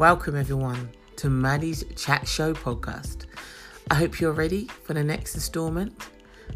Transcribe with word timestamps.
Welcome, 0.00 0.34
everyone, 0.34 0.92
to 1.16 1.28
Maddie's 1.28 1.84
Chat 1.94 2.26
Show 2.26 2.54
podcast. 2.54 3.26
I 3.90 3.96
hope 3.96 4.18
you're 4.18 4.32
ready 4.32 4.64
for 4.84 4.94
the 4.94 5.04
next 5.04 5.34
installment. 5.34 6.08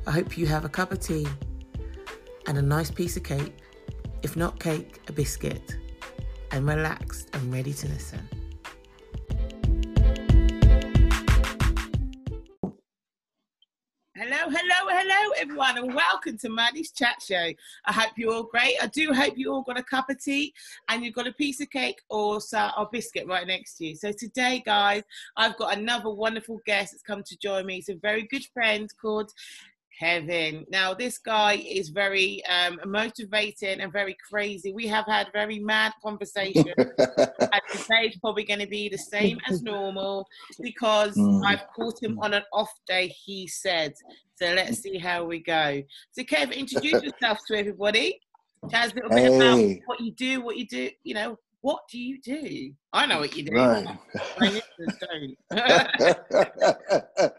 I 0.07 0.13
hope 0.13 0.39
you 0.39 0.47
have 0.47 0.65
a 0.65 0.69
cup 0.71 0.93
of 0.93 1.01
tea 1.01 1.27
and 2.47 2.57
a 2.57 2.63
nice 2.63 2.91
piece 2.91 3.19
of 3.19 3.23
cake, 3.23 3.59
if 4.23 4.35
not 4.35 4.59
cake, 4.59 5.03
a 5.09 5.13
biscuit, 5.13 5.77
and 6.53 6.67
relaxed 6.67 7.29
and 7.35 7.53
ready 7.53 7.75
to 7.75 7.89
listen. 7.89 8.27
Everyone, 15.55 15.79
and 15.79 15.95
welcome 15.95 16.37
to 16.37 16.49
Maddie's 16.49 16.91
Chat 16.91 17.23
Show. 17.23 17.53
I 17.85 17.93
hope 17.93 18.11
you're 18.17 18.35
all 18.35 18.43
great. 18.43 18.75
I 18.83 18.89
do 18.89 19.13
hope 19.13 19.35
you 19.37 19.53
all 19.53 19.63
got 19.63 19.79
a 19.79 19.85
cup 19.85 20.11
of 20.11 20.21
tea 20.21 20.53
and 20.89 21.05
you've 21.05 21.15
got 21.15 21.29
a 21.29 21.33
piece 21.33 21.61
of 21.61 21.71
cake 21.71 22.01
or, 22.11 22.41
or 22.77 22.89
biscuit 22.91 23.29
right 23.29 23.47
next 23.47 23.77
to 23.77 23.87
you. 23.87 23.95
So, 23.95 24.11
today, 24.11 24.65
guys, 24.67 25.05
I've 25.37 25.57
got 25.57 25.79
another 25.79 26.11
wonderful 26.11 26.61
guest 26.67 26.91
that's 26.91 27.05
come 27.05 27.23
to 27.23 27.39
join 27.39 27.67
me. 27.67 27.77
He's 27.77 27.89
a 27.89 27.95
very 27.95 28.27
good 28.27 28.45
friend 28.53 28.91
called 29.01 29.31
Kelvin. 29.99 30.65
Now, 30.71 30.95
this 30.95 31.19
guy 31.19 31.55
is 31.55 31.89
very 31.89 32.43
um, 32.47 32.81
motivating 32.85 33.81
and 33.81 33.93
very 33.93 34.17
crazy. 34.31 34.73
We 34.73 34.87
have 34.89 35.07
had 35.07 35.29
very 35.33 35.59
mad 35.59 35.93
conversations. 36.03 36.67
and 36.79 37.61
today's 37.73 38.19
probably 38.21 38.45
going 38.45 38.61
to 38.61 38.67
be 38.67 38.89
the 38.89 38.99
same 38.99 39.39
as 39.49 39.63
normal 39.63 40.27
because 40.61 41.17
mm. 41.17 41.45
I've 41.45 41.67
caught 41.75 42.03
him 42.03 42.19
on 42.21 42.35
an 42.35 42.43
off 42.53 42.73
day, 42.87 43.09
he 43.09 43.47
said. 43.47 43.95
So 44.37 44.53
let's 44.53 44.81
see 44.81 44.99
how 44.99 45.25
we 45.25 45.41
go. 45.41 45.83
So, 46.13 46.25
Kevin, 46.25 46.59
introduce 46.59 47.03
yourself 47.05 47.39
to 47.49 47.59
everybody. 47.59 48.21
Tell 48.71 48.87
us 48.87 48.93
a 48.93 48.95
little 48.95 49.11
bit 49.11 49.19
hey. 49.19 49.37
about 49.37 49.83
what 49.87 50.01
you 50.01 50.13
do, 50.13 50.41
what 50.43 50.57
you 50.57 50.67
do, 50.67 50.91
you 51.03 51.15
know, 51.15 51.39
what 51.61 51.89
do 51.91 51.99
you 51.99 52.21
do? 52.21 52.75
I 52.93 53.07
know 53.07 53.21
what 53.21 53.35
you 53.35 53.45
do. 53.45 53.55
Right. 53.55 53.87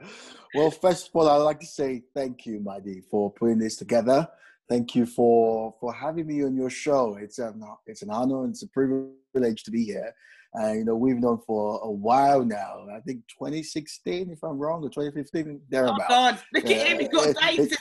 well, 0.55 0.71
first 0.71 1.09
of 1.09 1.15
all, 1.15 1.29
I'd 1.29 1.37
like 1.37 1.59
to 1.59 1.65
say 1.65 2.03
thank 2.15 2.45
you, 2.45 2.59
Maddie, 2.59 3.03
for 3.09 3.31
putting 3.31 3.59
this 3.59 3.75
together. 3.75 4.27
Thank 4.67 4.95
you 4.95 5.05
for 5.05 5.75
for 5.79 5.93
having 5.93 6.27
me 6.27 6.43
on 6.43 6.55
your 6.55 6.69
show. 6.69 7.17
It's 7.21 7.39
an 7.39 7.61
it's 7.85 8.01
an 8.01 8.09
honor 8.09 8.43
and 8.43 8.51
it's 8.51 8.63
a 8.63 8.67
privilege 8.67 9.63
to 9.63 9.71
be 9.71 9.85
here. 9.85 10.13
Uh, 10.57 10.71
you 10.71 10.85
know, 10.85 10.95
we've 10.95 11.17
known 11.17 11.37
for 11.45 11.81
a 11.83 11.91
while 11.91 12.45
now. 12.45 12.87
I 12.89 13.01
think 13.01 13.27
2016, 13.27 14.31
if 14.31 14.41
I'm 14.41 14.57
wrong, 14.57 14.85
or 14.85 14.89
2015, 14.89 15.59
thereabouts. 15.69 16.03
Oh 16.05 16.07
God, 16.07 16.39
look 16.53 16.65
at 16.65 16.87
him! 16.87 16.99
He's 16.99 17.09
got 17.09 17.35
dates. 17.35 17.77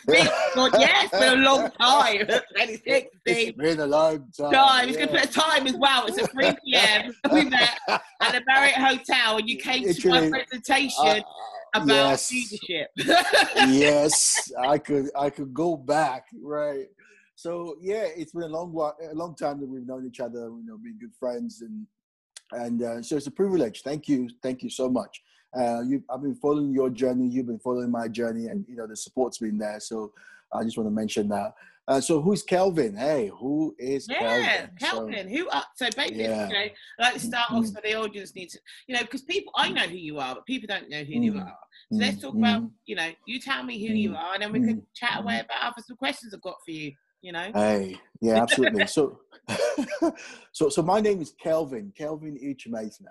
God, 0.57 0.73
yes, 0.81 1.11
been 1.11 1.39
a 1.39 1.43
long 1.43 1.71
time. 1.81 2.27
2016. 2.27 3.11
It's 3.27 3.57
been 3.57 3.79
a 3.79 3.87
long 3.87 4.27
time. 4.37 4.53
Time. 4.53 4.89
He's 4.89 4.97
yeah. 4.97 5.07
gonna 5.07 5.21
put 5.21 5.31
a 5.31 5.33
time 5.33 5.67
as 5.69 5.75
well. 5.75 6.07
It's 6.07 6.19
at 6.19 6.33
3 6.33 6.53
p.m. 6.65 7.15
we 7.33 7.45
met 7.45 7.79
at 7.89 8.33
the 8.33 8.43
Marriott 8.45 8.77
Hotel, 8.77 9.39
and 9.39 9.49
you 9.49 9.57
came 9.57 9.93
to 9.93 10.09
my 10.09 10.29
presentation. 10.29 11.23
About 11.75 11.89
yes. 11.89 12.33
leadership. 12.33 12.91
yes, 13.69 14.53
I 14.61 14.79
could 14.79 15.11
I 15.17 15.31
could 15.31 15.53
go 15.53 15.77
back, 15.77 16.27
right? 16.41 16.87
So 17.35 17.77
yeah, 17.81 18.07
it's 18.17 18.33
been 18.33 18.45
a 18.45 18.49
long 18.49 18.75
a 18.75 19.15
long 19.15 19.35
time 19.35 19.61
that 19.61 19.69
we've 19.69 19.87
known 19.87 20.07
each 20.07 20.21
other, 20.21 20.41
you 20.41 20.65
know, 20.65 20.79
being 20.79 20.99
good 21.01 21.15
friends, 21.19 21.63
and 21.63 21.87
and 22.53 22.83
uh, 22.83 23.03
so 23.03 23.17
it's 23.17 23.27
a 23.27 23.33
privilege. 23.33 23.83
Thank 23.83 24.09
you, 24.09 24.29
thank 24.43 24.63
you 24.63 24.71
so 24.71 24.89
much. 24.89 25.21
Uh, 25.57 25.83
you, 25.83 26.03
I've 26.11 26.23
been 26.23 26.35
following 26.37 26.73
your 26.73 26.91
journey, 26.91 27.29
you've 27.29 27.47
been 27.47 27.59
following 27.59 27.91
my 27.91 28.09
journey, 28.09 28.47
and 28.47 28.65
you 28.69 28.77
know 28.77 28.87
the 28.87 28.97
support's 28.97 29.39
been 29.39 29.59
there. 29.59 29.81
So 29.81 30.13
I 30.53 30.63
just 30.63 30.77
want 30.77 30.89
to 30.89 30.95
mention 30.95 31.29
that. 31.29 31.55
Uh, 31.87 32.01
so 32.01 32.21
who's 32.21 32.43
Kelvin? 32.43 32.97
Hey, 32.97 33.31
who 33.39 33.75
is 33.79 34.07
yeah, 34.09 34.19
Kelvin? 34.19 34.71
Kelvin. 34.81 35.29
So, 35.29 35.37
who 35.37 35.49
are 35.51 35.65
so 35.77 35.87
basically? 35.97 36.23
Yeah. 36.23 36.49
You 36.49 36.53
know, 36.53 36.59
I 36.61 37.03
like 37.03 37.15
to 37.15 37.21
start 37.21 37.51
off 37.51 37.65
mm. 37.65 37.75
so 37.75 37.81
the 37.83 37.95
audience 37.95 38.35
needs 38.35 38.55
to, 38.55 38.61
you 38.87 38.95
know, 38.95 39.03
because 39.03 39.23
people 39.23 39.53
I 39.55 39.69
know 39.71 39.83
who 39.83 39.97
you 39.97 40.19
are, 40.19 40.35
but 40.35 40.47
people 40.47 40.67
don't 40.67 40.89
know 40.89 41.05
who 41.05 41.13
you 41.13 41.39
are. 41.39 41.59
So 41.93 41.99
let's 41.99 42.23
talk 42.23 42.35
about, 42.35 42.63
mm. 42.63 42.71
you 42.87 42.97
know, 42.97 43.11
you 43.27 43.39
tell 43.39 43.63
me 43.63 43.87
who 43.87 43.93
you 43.93 44.17
are, 44.17 44.33
and 44.33 44.43
then 44.43 44.53
we 44.53 44.61
can 44.61 44.87
chat 44.95 45.21
away 45.21 45.41
about 45.41 45.73
other 45.73 45.83
some 45.87 45.97
questions 45.97 46.33
I've 46.33 46.41
got 46.41 46.57
for 46.65 46.71
you. 46.71 46.93
You 47.21 47.33
know. 47.33 47.51
Hey, 47.55 47.99
yeah, 48.21 48.43
absolutely. 48.43 48.87
so, 48.87 49.19
so, 50.53 50.69
so 50.71 50.83
my 50.83 51.01
name 51.01 51.21
is 51.21 51.35
Kelvin, 51.43 51.93
Kelvin. 51.97 52.39
Meissner. 52.69 53.09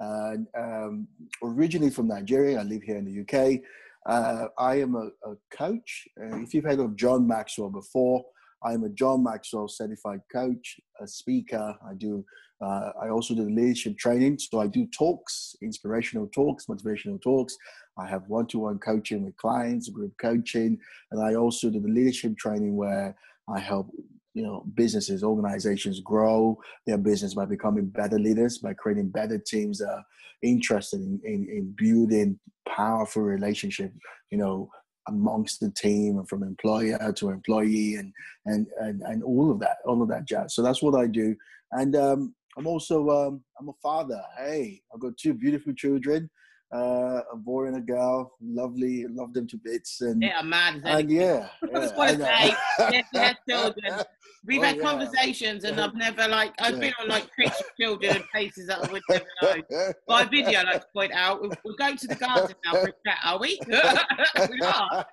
And 0.00 0.46
um, 0.56 1.08
originally 1.42 1.90
from 1.90 2.08
Nigeria, 2.08 2.60
I 2.60 2.62
live 2.62 2.82
here 2.82 2.96
in 2.96 3.04
the 3.04 3.20
UK. 3.22 3.60
Uh, 4.08 4.48
I 4.58 4.76
am 4.76 4.94
a, 4.94 5.10
a 5.28 5.36
coach. 5.50 6.08
Uh, 6.18 6.38
if 6.38 6.54
you've 6.54 6.64
heard 6.64 6.80
of 6.80 6.96
John 6.96 7.26
Maxwell 7.26 7.68
before, 7.68 8.24
I 8.64 8.72
am 8.72 8.84
a 8.84 8.88
John 8.88 9.22
Maxwell 9.22 9.68
certified 9.68 10.20
coach, 10.32 10.80
a 11.00 11.06
speaker. 11.06 11.76
I 11.86 11.94
do. 11.94 12.24
Uh, 12.60 12.90
I 13.00 13.10
also 13.10 13.34
do 13.34 13.42
leadership 13.42 13.98
training. 13.98 14.38
So 14.38 14.60
I 14.60 14.66
do 14.66 14.86
talks, 14.86 15.54
inspirational 15.62 16.26
talks, 16.28 16.66
motivational 16.66 17.20
talks. 17.20 17.56
I 17.98 18.08
have 18.08 18.22
one-to-one 18.28 18.78
coaching 18.78 19.24
with 19.24 19.36
clients, 19.36 19.90
group 19.90 20.12
coaching, 20.20 20.78
and 21.12 21.22
I 21.22 21.34
also 21.34 21.70
do 21.70 21.78
the 21.78 21.88
leadership 21.88 22.36
training 22.36 22.76
where 22.76 23.14
I 23.48 23.60
help 23.60 23.90
you 24.38 24.44
know 24.44 24.64
businesses 24.74 25.24
organizations 25.24 26.00
grow 26.00 26.56
their 26.86 26.98
business 26.98 27.34
by 27.34 27.44
becoming 27.44 27.86
better 27.86 28.18
leaders 28.18 28.58
by 28.58 28.72
creating 28.72 29.08
better 29.08 29.36
teams 29.36 29.78
that 29.78 29.90
are 29.90 30.04
interested 30.42 31.00
in, 31.00 31.20
in, 31.24 31.48
in 31.50 31.74
building 31.76 32.38
powerful 32.68 33.22
relationship 33.22 33.92
you 34.30 34.38
know 34.38 34.70
amongst 35.08 35.58
the 35.58 35.70
team 35.72 36.18
and 36.18 36.28
from 36.28 36.42
employer 36.42 37.12
to 37.16 37.30
employee 37.30 37.96
and 37.96 38.12
and 38.46 38.66
and, 38.80 39.02
and 39.02 39.24
all 39.24 39.50
of 39.50 39.58
that 39.58 39.78
all 39.84 40.00
of 40.02 40.08
that 40.08 40.24
jazz. 40.24 40.54
So 40.54 40.62
that's 40.62 40.82
what 40.82 40.94
i 40.94 41.06
do. 41.06 41.34
And 41.72 41.96
um, 41.96 42.34
i'm 42.56 42.66
also 42.66 43.08
um, 43.08 43.42
i'm 43.58 43.68
a 43.68 43.78
father. 43.82 44.22
Hey 44.38 44.80
i've 44.94 45.00
got 45.00 45.16
two 45.16 45.34
beautiful 45.34 45.72
children 45.72 46.30
uh, 46.74 47.20
a 47.32 47.36
boy 47.36 47.66
and 47.66 47.76
a 47.76 47.80
girl, 47.80 48.34
lovely, 48.42 49.06
love 49.06 49.32
them 49.32 49.46
to 49.46 49.56
bits, 49.56 50.02
and 50.02 50.22
yeah, 50.22 50.42
man, 50.42 50.82
and 50.84 51.10
yeah, 51.10 51.48
yeah 51.62 51.68
I 51.74 51.80
just 51.80 51.96
want 51.96 52.18
to 52.18 52.24
say, 52.24 52.54
yes, 52.90 53.06
yes, 53.12 53.36
children. 53.48 54.02
We've 54.46 54.60
oh, 54.60 54.64
had 54.64 54.76
yeah. 54.76 54.82
conversations, 54.82 55.64
and 55.64 55.80
I've 55.80 55.94
never 55.94 56.28
like 56.28 56.52
I've 56.60 56.74
yeah. 56.74 56.80
been 56.80 56.92
on 57.00 57.08
like 57.08 57.30
Christian 57.32 57.66
children 57.78 58.16
and 58.16 58.24
places 58.30 58.68
that 58.68 58.78
I 58.86 58.92
would 58.92 59.02
never 59.08 59.26
know. 59.42 59.92
By 60.06 60.24
video, 60.24 60.60
I 60.60 60.62
like 60.62 60.80
to 60.82 60.86
point 60.94 61.12
out, 61.12 61.42
we're, 61.42 61.50
we're 61.64 61.76
going 61.76 61.96
to 61.96 62.06
the 62.06 62.14
garden 62.14 62.54
now 62.64 62.72
for 62.72 62.88
a 62.88 62.92
chat, 63.06 63.18
are 63.24 63.38
we? 63.38 63.60
we 63.66 64.60
are. 64.60 65.06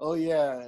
oh 0.00 0.14
yeah, 0.14 0.60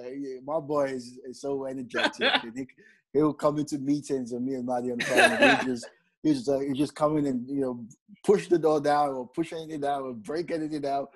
my 0.45 0.61
boy 0.61 0.87
is, 0.91 1.19
is 1.27 1.41
so 1.41 1.67
energetic. 1.67 2.33
he, 2.55 2.67
he'll 3.13 3.35
come 3.35 3.59
into 3.59 3.79
meetings, 3.79 4.33
and 4.33 4.47
me 4.47 4.55
and 4.55 4.67
Maddie 4.67 4.93
on 4.93 4.99
the 4.99 5.05
phone, 5.05 5.67
just 5.67 5.89
he's 6.23 6.39
just, 6.39 6.49
uh, 6.49 6.61
he's 6.61 6.77
just 6.77 6.95
coming 6.95 7.27
and 7.27 7.49
you 7.49 7.61
know 7.61 7.85
push 8.25 8.49
the 8.49 8.59
door 8.59 8.81
down 8.81 9.11
or 9.11 9.29
push 9.29 9.53
anything 9.53 9.81
down 9.81 10.03
or 10.03 10.13
break 10.13 10.51
anything 10.51 10.81
down. 10.81 11.07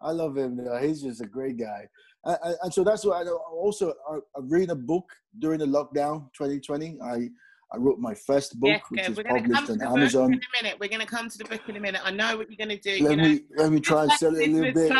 I 0.00 0.12
love 0.12 0.36
him. 0.36 0.58
You 0.58 0.64
know, 0.64 0.76
he's 0.78 1.02
just 1.02 1.20
a 1.20 1.26
great 1.26 1.58
guy. 1.58 1.86
And, 2.24 2.72
so 2.72 2.84
that's 2.84 3.04
why 3.04 3.22
I 3.22 3.28
also 3.28 3.94
I, 4.10 4.16
I 4.16 4.40
read 4.42 4.70
a 4.70 4.74
book 4.74 5.10
during 5.38 5.58
the 5.58 5.66
lockdown 5.66 6.30
2020. 6.34 6.98
I 7.02 7.28
I 7.72 7.76
wrote 7.76 8.00
my 8.00 8.14
first 8.14 8.58
book, 8.58 8.68
yes, 8.68 8.82
which 8.88 9.00
is 9.00 9.16
published 9.16 9.70
on 9.70 9.82
Amazon. 9.82 10.32
in 10.32 10.40
a 10.40 10.62
minute, 10.62 10.80
we're 10.80 10.88
going 10.88 11.00
to 11.00 11.06
come 11.06 11.28
to 11.28 11.38
the 11.38 11.44
book 11.44 11.60
in 11.68 11.76
a 11.76 11.80
minute. 11.80 12.00
I 12.04 12.10
know 12.10 12.36
what 12.36 12.50
you're 12.50 12.56
going 12.56 12.76
to 12.76 12.98
do. 12.98 13.04
Let 13.04 13.18
me 13.18 13.34
know. 13.34 13.40
let 13.56 13.70
me 13.70 13.78
try 13.78 14.02
and 14.02 14.12
sell 14.12 14.34
it 14.34 14.48
a 14.48 14.52
little 14.52 14.72
bit. 14.72 14.90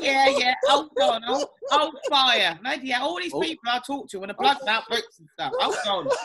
yeah, 0.00 0.28
yeah. 0.28 0.54
Hold 0.66 0.90
on, 1.02 1.22
hold, 1.22 1.48
hold 1.70 1.94
fire. 2.08 2.56
Maybe 2.62 2.88
yeah, 2.88 3.00
all 3.00 3.16
these 3.16 3.34
oh. 3.34 3.40
people 3.40 3.64
I 3.66 3.80
talk 3.84 4.08
to 4.10 4.20
when 4.20 4.30
I 4.30 4.34
plug 4.34 4.58
about 4.62 4.88
books 4.88 5.18
and 5.18 5.28
stuff. 5.32 5.52
Hold 5.58 6.06
on. 6.08 6.16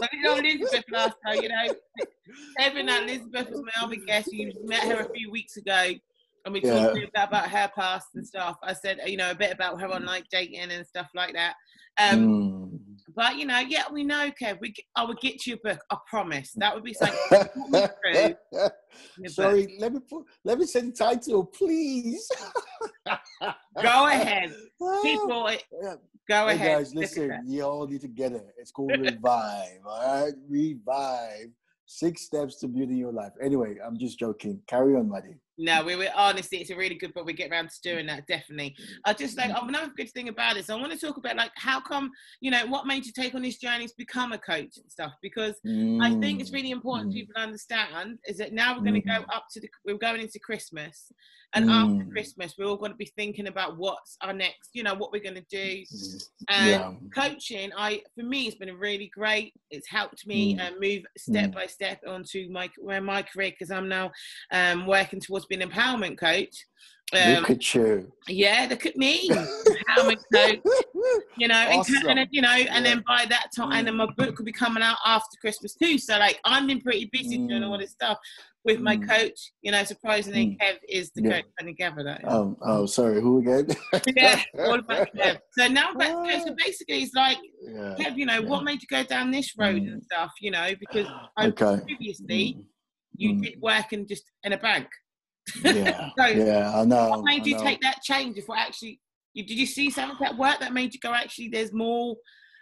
but 0.00 0.12
you 0.12 0.22
know, 0.22 0.36
Elizabeth 0.36 0.84
last 0.90 1.14
time, 1.24 1.42
you 1.42 1.48
know, 1.48 1.74
Evan 2.58 2.88
and 2.90 3.08
Elizabeth 3.08 3.50
was 3.50 3.62
my 3.62 3.82
other 3.82 3.96
guest. 3.96 4.30
You 4.30 4.52
met 4.64 4.80
her 4.80 5.06
a 5.06 5.14
few 5.14 5.30
weeks 5.30 5.56
ago. 5.56 5.92
And 6.44 6.52
we 6.52 6.60
yeah. 6.60 6.88
talked 6.88 6.98
about, 6.98 7.28
about 7.28 7.48
her 7.48 7.70
past 7.74 8.08
and 8.16 8.26
stuff. 8.26 8.58
I 8.62 8.74
said, 8.74 9.00
you 9.06 9.16
know, 9.16 9.30
a 9.30 9.34
bit 9.34 9.50
about 9.50 9.80
her 9.80 9.86
on 9.86 10.02
online 10.02 10.24
dating 10.30 10.70
and 10.70 10.86
stuff 10.86 11.08
like 11.14 11.32
that. 11.32 11.54
Um, 11.98 12.18
mm. 12.18 12.78
But 13.16 13.36
you 13.36 13.46
know, 13.46 13.60
yeah, 13.60 13.84
we 13.92 14.02
know, 14.04 14.30
Kev. 14.40 14.60
We 14.60 14.74
I 14.96 15.04
would 15.04 15.20
get 15.20 15.46
you 15.46 15.54
a 15.54 15.68
book. 15.68 15.80
I 15.90 15.96
promise. 16.08 16.52
That 16.56 16.74
would 16.74 16.84
be 16.84 16.94
something. 16.94 17.16
Sorry, 19.26 19.66
book. 19.66 19.74
let 19.78 19.92
me 19.92 20.00
put. 20.08 20.24
Let 20.44 20.58
me 20.58 20.66
say 20.66 20.80
the 20.80 20.92
title, 20.92 21.44
please. 21.44 22.28
Go 23.08 24.06
ahead, 24.06 24.54
people. 25.02 25.50
Go 26.28 26.48
hey 26.48 26.54
ahead. 26.54 26.78
guys, 26.78 26.94
listen. 26.94 27.44
You 27.46 27.62
all 27.62 27.86
need 27.86 28.00
to 28.00 28.08
get 28.08 28.32
it. 28.32 28.46
It's 28.58 28.70
called 28.70 28.98
Revive. 28.98 29.80
all 29.86 30.24
right, 30.24 30.34
Revive. 30.48 31.50
Six 31.86 32.22
steps 32.22 32.56
to 32.60 32.68
building 32.68 32.96
your 32.96 33.12
life. 33.12 33.32
Anyway, 33.42 33.76
I'm 33.84 33.98
just 33.98 34.18
joking. 34.18 34.60
Carry 34.66 34.96
on, 34.96 35.08
buddy. 35.10 35.36
No, 35.56 35.84
we 35.84 35.94
were 35.94 36.08
honestly, 36.16 36.58
it's 36.58 36.70
a 36.70 36.76
really 36.76 36.96
good 36.96 37.14
book. 37.14 37.26
We 37.26 37.32
get 37.32 37.50
around 37.50 37.70
to 37.70 37.80
doing 37.82 38.06
that, 38.06 38.26
definitely. 38.26 38.74
I 39.04 39.12
just 39.12 39.36
like 39.38 39.52
oh, 39.54 39.68
another 39.68 39.92
good 39.96 40.10
thing 40.10 40.28
about 40.28 40.56
this. 40.56 40.68
I 40.68 40.74
want 40.74 40.92
to 40.92 40.98
talk 40.98 41.16
about 41.16 41.36
like 41.36 41.52
how 41.54 41.80
come 41.80 42.10
you 42.40 42.50
know 42.50 42.66
what 42.66 42.86
made 42.86 43.06
you 43.06 43.12
take 43.12 43.34
on 43.34 43.42
this 43.42 43.58
journey 43.58 43.86
to 43.86 43.94
become 43.96 44.32
a 44.32 44.38
coach 44.38 44.76
and 44.76 44.90
stuff 44.90 45.12
because 45.22 45.54
mm. 45.66 46.02
I 46.02 46.18
think 46.20 46.40
it's 46.40 46.52
really 46.52 46.70
important 46.70 47.12
mm. 47.12 47.14
people 47.14 47.34
understand 47.36 48.18
is 48.26 48.38
that 48.38 48.52
now 48.52 48.74
we're 48.74 48.82
going 48.82 49.00
to 49.00 49.08
mm. 49.08 49.18
go 49.18 49.24
up 49.32 49.46
to 49.52 49.60
the 49.60 49.68
we're 49.84 49.96
going 49.96 50.20
into 50.20 50.40
Christmas, 50.40 51.12
and 51.54 51.70
after 51.70 52.04
mm. 52.04 52.10
Christmas 52.10 52.54
we're 52.58 52.66
all 52.66 52.76
going 52.76 52.90
to 52.90 52.96
be 52.96 53.10
thinking 53.16 53.46
about 53.46 53.76
what's 53.78 54.16
our 54.20 54.32
next, 54.32 54.70
you 54.72 54.82
know, 54.82 54.94
what 54.94 55.12
we're 55.12 55.22
going 55.22 55.34
to 55.34 55.46
do. 55.48 55.82
Mm. 55.82 56.28
And 56.48 56.70
yeah. 56.70 56.92
coaching, 57.14 57.70
I 57.76 58.02
for 58.14 58.24
me, 58.24 58.46
it's 58.46 58.56
been 58.56 58.76
really 58.76 59.10
great. 59.14 59.54
It's 59.70 59.88
helped 59.88 60.26
me 60.26 60.58
uh, 60.58 60.70
move 60.80 61.04
step 61.16 61.52
by 61.52 61.66
step 61.66 62.00
onto 62.06 62.48
my 62.50 62.68
where 62.78 63.00
my 63.00 63.22
career 63.22 63.50
because 63.50 63.70
I'm 63.70 63.88
now 63.88 64.12
um, 64.52 64.86
working 64.86 65.20
towards 65.20 65.46
being 65.46 65.62
an 65.62 65.70
empowerment 65.70 66.18
coach. 66.18 66.54
Um, 67.16 67.34
look 67.34 67.50
at 67.50 67.74
you. 67.74 68.12
Yeah, 68.28 68.66
look 68.70 68.86
at 68.86 68.96
me, 68.96 69.28
empowerment 69.28 70.22
coach. 70.32 70.60
You 71.36 71.48
know, 71.48 71.68
awesome. 71.70 72.08
and, 72.08 72.28
you 72.30 72.40
know, 72.40 72.54
yeah. 72.54 72.74
and 72.74 72.86
then 72.86 73.04
by 73.06 73.26
that 73.28 73.48
time, 73.54 73.72
mm. 73.72 73.74
and 73.74 73.86
then 73.86 73.96
my 73.96 74.06
book 74.16 74.38
will 74.38 74.44
be 74.44 74.52
coming 74.52 74.82
out 74.82 74.96
after 75.04 75.36
Christmas 75.38 75.74
too. 75.74 75.98
So 75.98 76.18
like, 76.18 76.40
I've 76.44 76.66
been 76.66 76.80
pretty 76.80 77.10
busy 77.12 77.38
mm. 77.38 77.48
doing 77.48 77.64
all 77.64 77.76
this 77.76 77.90
stuff 77.90 78.18
with 78.64 78.80
my 78.80 78.96
mm. 78.96 79.08
coach. 79.08 79.52
You 79.62 79.72
know, 79.72 79.84
surprisingly, 79.84 80.46
mm. 80.46 80.58
Kev 80.58 80.76
is 80.88 81.10
the 81.10 81.22
yeah. 81.22 81.30
coach 81.30 81.44
putting 81.58 81.74
together 81.74 82.04
that. 82.04 82.22
Oh, 82.26 82.56
oh, 82.62 82.86
sorry, 82.86 83.20
who 83.20 83.40
again? 83.40 83.76
yeah, 84.16 84.42
all 84.60 84.78
about 84.78 85.08
Kev. 85.16 85.38
So 85.58 85.68
now, 85.68 85.90
but, 85.94 86.08
so 86.08 86.54
basically, 86.56 87.02
it's 87.02 87.14
like, 87.14 87.38
yeah. 87.62 87.96
Kev, 87.98 88.16
you 88.16 88.26
know, 88.26 88.38
yeah. 88.38 88.48
what 88.48 88.64
made 88.64 88.80
you 88.80 88.88
go 88.88 89.02
down 89.02 89.30
this 89.30 89.52
road 89.58 89.82
and 89.82 90.00
mm. 90.00 90.04
stuff? 90.04 90.32
You 90.40 90.52
know, 90.52 90.70
because 90.80 91.06
okay. 91.40 91.80
previously 91.84 92.56
mm. 92.58 92.64
you 93.16 93.40
did 93.40 93.60
work 93.60 93.92
in 93.92 94.06
just 94.06 94.24
in 94.42 94.52
a 94.52 94.58
bank. 94.58 94.88
Yeah, 95.62 96.10
so 96.18 96.26
yeah, 96.26 96.72
I 96.74 96.84
know. 96.84 97.10
What 97.10 97.24
made 97.24 97.42
I 97.42 97.46
you 97.46 97.56
know. 97.56 97.62
take 97.62 97.80
that 97.82 98.02
change? 98.02 98.38
If 98.38 98.48
what 98.48 98.58
actually, 98.58 99.00
you, 99.34 99.44
did 99.46 99.58
you 99.58 99.66
see 99.66 99.90
something 99.90 100.18
that 100.20 100.36
work 100.36 100.60
that 100.60 100.72
made 100.72 100.94
you 100.94 101.00
go, 101.00 101.12
actually, 101.12 101.48
there's 101.48 101.72
more 101.72 102.16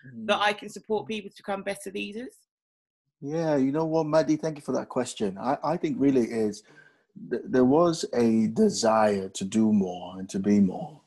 mm. 0.06 0.26
that 0.26 0.40
I 0.40 0.52
can 0.52 0.68
support 0.68 1.06
people 1.06 1.30
to 1.30 1.36
become 1.36 1.62
better 1.62 1.90
leaders? 1.94 2.34
Yeah, 3.20 3.56
you 3.56 3.70
know 3.70 3.84
what, 3.84 4.06
Maddie, 4.06 4.36
thank 4.36 4.56
you 4.56 4.62
for 4.62 4.72
that 4.72 4.88
question. 4.88 5.38
I, 5.38 5.56
I 5.62 5.76
think 5.76 5.96
really 6.00 6.24
is 6.24 6.64
th- 7.30 7.42
there 7.44 7.64
was 7.64 8.04
a 8.14 8.48
desire 8.48 9.28
to 9.28 9.44
do 9.44 9.72
more 9.72 10.18
and 10.18 10.28
to 10.30 10.40
be 10.40 10.58
more. 10.58 11.00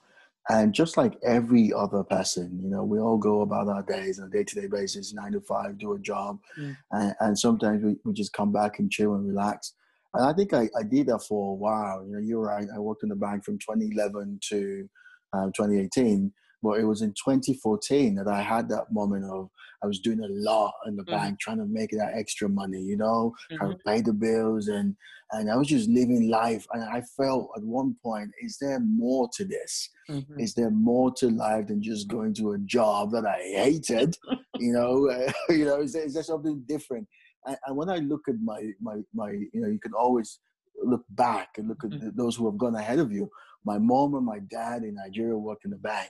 And 0.48 0.74
just 0.74 0.96
like 0.96 1.18
every 1.24 1.74
other 1.74 2.04
person, 2.04 2.60
you 2.62 2.70
know, 2.70 2.84
we 2.84 3.00
all 3.00 3.18
go 3.18 3.42
about 3.42 3.68
our 3.68 3.82
days 3.82 4.20
on 4.20 4.28
a 4.28 4.30
day-to-day 4.30 4.68
basis, 4.68 5.12
nine 5.12 5.32
to 5.32 5.42
five, 5.42 5.78
do 5.80 5.94
a 5.94 6.00
job, 6.00 6.40
mm. 6.58 6.78
and, 6.92 7.16
and, 7.20 7.40
sometimes 7.40 7.84
we, 7.84 7.98
we 8.06 8.14
just 8.14 8.32
come 8.32 8.52
back 8.52 8.78
and 8.78 8.92
chill 8.92 9.16
and 9.16 9.28
relax. 9.28 9.74
And 10.16 10.26
I 10.26 10.34
think 10.34 10.54
I, 10.54 10.70
I 10.78 10.84
did 10.84 11.08
that 11.08 11.24
for 11.28 11.52
a 11.52 11.56
while. 11.56 12.06
You 12.06 12.14
know, 12.14 12.20
you're 12.20 12.42
right. 12.42 12.68
I 12.74 12.80
worked 12.80 13.04
in 13.04 13.10
the 13.10 13.16
bank 13.16 13.44
from 13.44 13.58
2011 13.60 14.40
to 14.50 14.90
uh, 15.34 15.46
2018. 15.48 16.32
But 16.64 16.80
it 16.80 16.86
was 16.86 17.04
in 17.04 17.10
2014 17.12 18.16
that 18.16 18.28
I 18.28 18.42
had 18.42 18.70
that 18.70 18.92
moment 18.92 19.26
of 19.26 19.50
I 19.84 19.88
was 19.88 20.00
doing 20.00 20.20
a 20.20 20.28
lot 20.28 20.74
in 20.88 20.96
the 20.96 21.04
mm-hmm. 21.04 21.12
bank, 21.12 21.40
trying 21.40 21.58
to 21.58 21.66
make 21.66 21.92
that 21.92 22.14
extra 22.16 22.50
money, 22.50 22.82
you 22.82 22.98
know, 22.98 23.36
mm-hmm. 23.52 23.58
trying 23.58 23.72
to 23.72 23.84
pay 23.86 24.02
the 24.02 24.14
bills, 24.14 24.68
and 24.68 24.96
and 25.32 25.52
I 25.52 25.56
was 25.56 25.68
just 25.68 25.90
living 25.90 26.28
life. 26.30 26.66
And 26.74 26.84
I 26.84 27.02
felt 27.02 27.52
at 27.56 27.64
one 27.64 27.96
point, 28.02 28.32
is 28.42 28.58
there 28.60 28.80
more 28.80 29.30
to 29.36 29.46
this? 29.46 29.90
Mm-hmm. 30.10 30.40
Is 30.40 30.56
there 30.56 30.72
more 30.72 31.14
to 31.18 31.30
life 31.30 31.68
than 31.68 31.84
just 31.84 32.08
going 32.08 32.34
to 32.36 32.54
a 32.54 32.60
job 32.60 33.12
that 33.12 33.26
I 33.26 33.38
hated? 33.38 34.18
you 34.60 34.74
know, 34.74 35.10
uh, 35.10 35.32
you 35.54 35.66
know, 35.66 35.82
is 35.82 35.94
there, 35.94 36.06
is 36.06 36.14
there 36.16 36.24
something 36.24 36.64
different? 36.68 37.08
And, 37.46 37.58
and 37.66 37.76
when 37.76 37.90
I 37.90 37.98
look 37.98 38.22
at 38.28 38.36
my 38.42 38.72
my 38.82 38.98
my, 39.14 39.32
you 39.32 39.62
know, 39.62 39.68
you 39.68 39.80
can 39.80 39.94
always 39.94 40.40
look 40.84 41.04
back 41.12 41.50
and 41.58 41.68
look 41.68 41.84
at 41.84 41.92
mm-hmm. 41.92 42.10
those 42.16 42.36
who 42.36 42.46
have 42.46 42.58
gone 42.58 42.76
ahead 42.76 43.00
of 43.00 43.12
you. 43.12 43.30
My 43.64 43.78
mom 43.78 44.16
and 44.16 44.26
my 44.26 44.40
dad 44.40 44.84
in 44.84 44.96
Nigeria 44.96 45.38
worked 45.38 45.66
in 45.66 45.72
the 45.72 45.78
bank. 45.78 46.10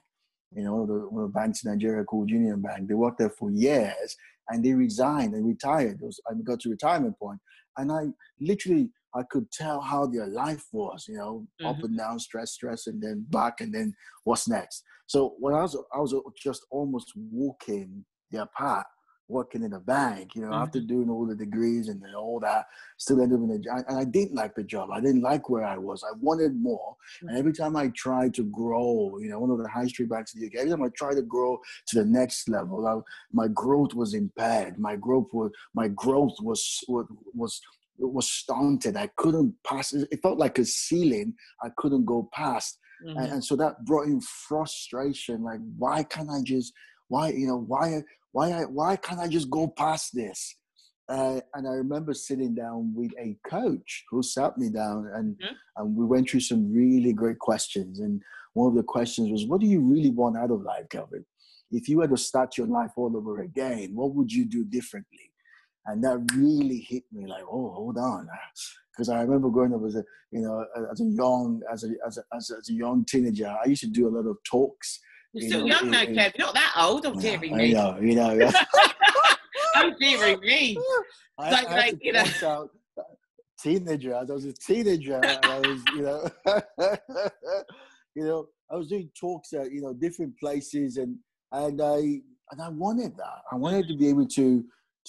You 0.51 0.63
know, 0.63 0.85
the, 0.85 0.93
one 0.93 1.23
of 1.23 1.29
the 1.33 1.39
banks 1.39 1.63
in 1.63 1.71
Nigeria 1.71 2.03
called 2.03 2.29
Union 2.29 2.61
Bank. 2.61 2.87
They 2.87 2.93
worked 2.93 3.19
there 3.19 3.29
for 3.29 3.51
years 3.51 4.15
and 4.49 4.63
they 4.63 4.73
resigned 4.73 5.33
and 5.33 5.45
retired. 5.45 5.99
Was, 6.01 6.19
I 6.29 6.33
got 6.43 6.59
to 6.61 6.69
retirement 6.69 7.17
point, 7.19 7.39
and 7.77 7.91
I 7.91 8.07
literally 8.39 8.89
I 9.15 9.23
could 9.29 9.49
tell 9.51 9.79
how 9.81 10.05
their 10.05 10.27
life 10.27 10.65
was. 10.71 11.05
You 11.07 11.17
know, 11.17 11.47
mm-hmm. 11.61 11.67
up 11.67 11.83
and 11.83 11.97
down, 11.97 12.19
stress, 12.19 12.51
stress, 12.51 12.87
and 12.87 13.01
then 13.01 13.25
back, 13.29 13.61
and 13.61 13.73
then 13.73 13.93
what's 14.23 14.47
next. 14.47 14.83
So 15.07 15.35
when 15.39 15.53
I 15.53 15.61
was 15.61 15.77
I 15.93 15.99
was 15.99 16.15
just 16.41 16.65
almost 16.71 17.11
walking 17.15 18.05
their 18.31 18.47
path 18.57 18.85
working 19.27 19.63
in 19.63 19.73
a 19.73 19.79
bank, 19.79 20.35
you 20.35 20.41
know, 20.41 20.49
mm-hmm. 20.49 20.63
after 20.63 20.79
doing 20.79 21.09
all 21.09 21.25
the 21.25 21.35
degrees 21.35 21.87
and 21.89 22.03
all 22.15 22.39
that, 22.39 22.67
still 22.97 23.21
ended 23.21 23.39
up 23.39 23.43
in 23.43 23.51
a 23.51 23.59
job. 23.59 23.83
And 23.87 23.97
I 23.97 24.03
didn't 24.03 24.35
like 24.35 24.55
the 24.55 24.63
job. 24.63 24.89
I 24.91 24.99
didn't 24.99 25.21
like 25.21 25.49
where 25.49 25.65
I 25.65 25.77
was. 25.77 26.03
I 26.03 26.15
wanted 26.19 26.55
more. 26.55 26.95
Mm-hmm. 27.17 27.29
And 27.29 27.37
every 27.37 27.53
time 27.53 27.75
I 27.75 27.89
tried 27.89 28.33
to 28.35 28.43
grow, 28.45 29.17
you 29.19 29.29
know, 29.29 29.39
one 29.39 29.51
of 29.51 29.57
the 29.57 29.67
high 29.67 29.87
street 29.87 30.09
banks 30.09 30.35
in 30.35 30.41
the 30.41 30.47
UK, 30.47 30.55
every 30.55 30.71
time 30.71 30.83
I 30.83 30.89
tried 30.89 31.15
to 31.15 31.23
grow 31.23 31.59
to 31.87 31.99
the 31.99 32.05
next 32.05 32.49
level, 32.49 32.85
I, 32.87 32.99
my 33.31 33.47
growth 33.47 33.93
was 33.93 34.13
impaired. 34.13 34.77
My 34.77 34.95
growth 34.95 35.27
was, 35.33 35.51
my 35.73 35.87
growth 35.87 36.35
was, 36.41 36.83
was, 36.87 37.07
was 37.33 37.61
was 37.97 38.29
stunted. 38.29 38.97
I 38.97 39.07
couldn't 39.15 39.55
pass. 39.65 39.93
It 39.93 40.19
felt 40.21 40.37
like 40.37 40.59
a 40.59 40.65
ceiling. 40.65 41.33
I 41.63 41.69
couldn't 41.77 42.05
go 42.05 42.29
past. 42.33 42.77
Mm-hmm. 43.05 43.17
And, 43.17 43.31
and 43.33 43.43
so 43.43 43.55
that 43.55 43.85
brought 43.85 44.07
in 44.07 44.21
frustration. 44.21 45.43
Like, 45.43 45.59
why 45.77 46.03
can't 46.03 46.29
I 46.29 46.41
just, 46.43 46.73
why, 47.07 47.29
you 47.29 47.47
know, 47.47 47.57
why, 47.57 48.01
why 48.35 48.51
I, 48.51 48.61
why 48.63 48.97
can't 48.97 49.21
I 49.21 49.29
just 49.29 49.49
go 49.49 49.65
past 49.65 50.13
this? 50.13 50.57
Uh, 51.07 51.39
and 51.53 51.65
I 51.65 51.71
remember 51.71 52.13
sitting 52.13 52.53
down 52.53 52.91
with 52.93 53.11
a 53.17 53.37
coach 53.49 54.03
who 54.09 54.21
sat 54.21 54.57
me 54.57 54.67
down 54.69 55.09
and, 55.13 55.35
mm-hmm. 55.35 55.53
and 55.77 55.95
we 55.95 56.05
went 56.05 56.29
through 56.29 56.41
some 56.41 56.69
really 56.69 57.13
great 57.13 57.39
questions. 57.39 58.01
And 58.01 58.21
one 58.51 58.67
of 58.67 58.75
the 58.75 58.83
questions 58.83 59.31
was, 59.31 59.45
what 59.45 59.61
do 59.61 59.67
you 59.67 59.79
really 59.79 60.09
want 60.09 60.35
out 60.35 60.51
of 60.51 60.63
life, 60.63 60.89
Kelvin? 60.89 61.25
If 61.71 61.87
you 61.87 61.99
were 61.99 62.09
to 62.09 62.17
start 62.17 62.57
your 62.57 62.67
life 62.67 62.91
all 62.97 63.15
over 63.15 63.39
again, 63.39 63.91
what 63.93 64.13
would 64.15 64.29
you 64.29 64.43
do 64.43 64.65
differently? 64.65 65.31
And 65.85 66.03
that 66.03 66.29
really 66.35 66.85
hit 66.89 67.03
me 67.13 67.27
like, 67.27 67.43
oh, 67.43 67.71
hold 67.71 67.97
on. 67.97 68.27
Because 68.91 69.09
I 69.09 69.21
remember 69.21 69.49
growing 69.49 69.73
up 69.73 69.81
as 69.85 69.95
a, 69.95 70.03
you 70.31 70.41
know, 70.41 70.65
as 70.89 71.01
a 71.01 71.03
young, 71.03 71.61
as 71.69 71.83
a, 71.83 71.89
as 72.07 72.17
a, 72.17 72.23
as 72.33 72.49
a, 72.49 72.55
as 72.59 72.69
a 72.69 72.73
young 72.73 73.03
teenager, 73.03 73.47
I 73.47 73.67
used 73.67 73.81
to 73.81 73.87
do 73.87 74.07
a 74.07 74.15
lot 74.15 74.25
of 74.25 74.37
talks 74.49 75.01
you're 75.35 75.49
still 75.49 75.67
young 75.67 75.91
though, 75.91 76.05
Kev. 76.05 76.37
You're 76.37 76.47
not 76.47 76.53
that 76.53 76.73
old. 76.77 77.05
I'm 77.05 77.19
tearing 77.19 77.55
me. 77.55 77.71
I 77.71 77.73
know, 77.73 77.99
you 77.99 78.15
know. 78.15 78.51
I'm 79.75 79.95
tearing 79.99 80.39
me. 80.39 80.77
I, 81.37 81.51
like, 81.51 81.67
I 81.67 81.75
like, 81.75 81.97
you 82.01 82.13
know. 82.13 82.23
Out, 82.43 82.69
teenager. 83.61 84.15
I 84.15 84.23
was 84.23 84.45
a 84.45 84.53
teenager. 84.53 85.19
I 85.23 85.59
was, 85.59 85.81
you 85.93 86.01
know, 86.03 86.29
you 88.15 88.23
know, 88.23 88.47
I 88.71 88.75
was 88.75 88.87
doing 88.87 89.09
talks 89.19 89.51
at 89.53 89.71
you 89.71 89.81
know 89.81 89.93
different 89.93 90.37
places, 90.39 90.97
and 90.97 91.17
and 91.51 91.81
I 91.81 91.97
and 92.51 92.61
I 92.61 92.69
wanted 92.69 93.17
that. 93.17 93.41
I 93.51 93.55
wanted 93.55 93.87
to 93.89 93.97
be 93.97 94.07
able 94.07 94.27
to 94.27 94.63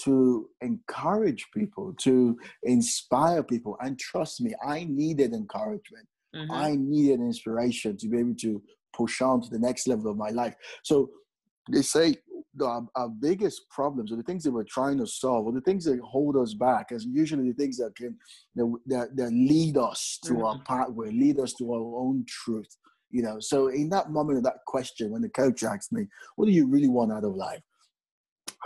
to 0.04 0.48
encourage 0.60 1.46
people, 1.54 1.94
to 2.00 2.36
inspire 2.64 3.42
people, 3.42 3.76
and 3.80 3.98
trust 3.98 4.40
me, 4.40 4.54
I 4.66 4.84
needed 4.84 5.32
encouragement. 5.32 6.06
Mm-hmm. 6.34 6.52
I 6.52 6.76
needed 6.76 7.20
inspiration 7.20 7.96
to 7.96 8.08
be 8.08 8.18
able 8.18 8.34
to 8.40 8.60
push 8.96 9.20
on 9.20 9.42
to 9.42 9.50
the 9.50 9.58
next 9.58 9.86
level 9.86 10.10
of 10.10 10.16
my 10.16 10.30
life. 10.30 10.54
So 10.82 11.10
they 11.70 11.82
say 11.82 12.16
the, 12.54 12.86
our 12.94 13.08
biggest 13.08 13.68
problems 13.70 14.12
or 14.12 14.16
the 14.16 14.22
things 14.22 14.44
that 14.44 14.52
we're 14.52 14.64
trying 14.64 14.98
to 14.98 15.06
solve 15.06 15.46
or 15.46 15.52
the 15.52 15.60
things 15.60 15.84
that 15.84 16.00
hold 16.00 16.36
us 16.36 16.54
back 16.54 16.86
is 16.90 17.06
usually 17.06 17.48
the 17.50 17.56
things 17.56 17.76
that 17.76 17.94
can 17.96 18.16
that, 18.54 19.10
that, 19.14 19.30
lead 19.32 19.76
us 19.76 20.18
to 20.24 20.34
mm-hmm. 20.34 20.44
our 20.44 20.60
pathway, 20.66 21.10
lead 21.10 21.38
us 21.38 21.52
to 21.54 21.72
our 21.72 22.00
own 22.00 22.24
truth. 22.26 22.76
You 23.10 23.22
know, 23.22 23.38
so 23.40 23.68
in 23.68 23.88
that 23.90 24.10
moment 24.10 24.38
of 24.38 24.44
that 24.44 24.64
question, 24.66 25.10
when 25.10 25.22
the 25.22 25.28
coach 25.28 25.62
asked 25.62 25.92
me, 25.92 26.06
"What 26.34 26.46
do 26.46 26.52
you 26.52 26.66
really 26.66 26.88
want 26.88 27.12
out 27.12 27.24
of 27.24 27.34
life?" 27.34 27.62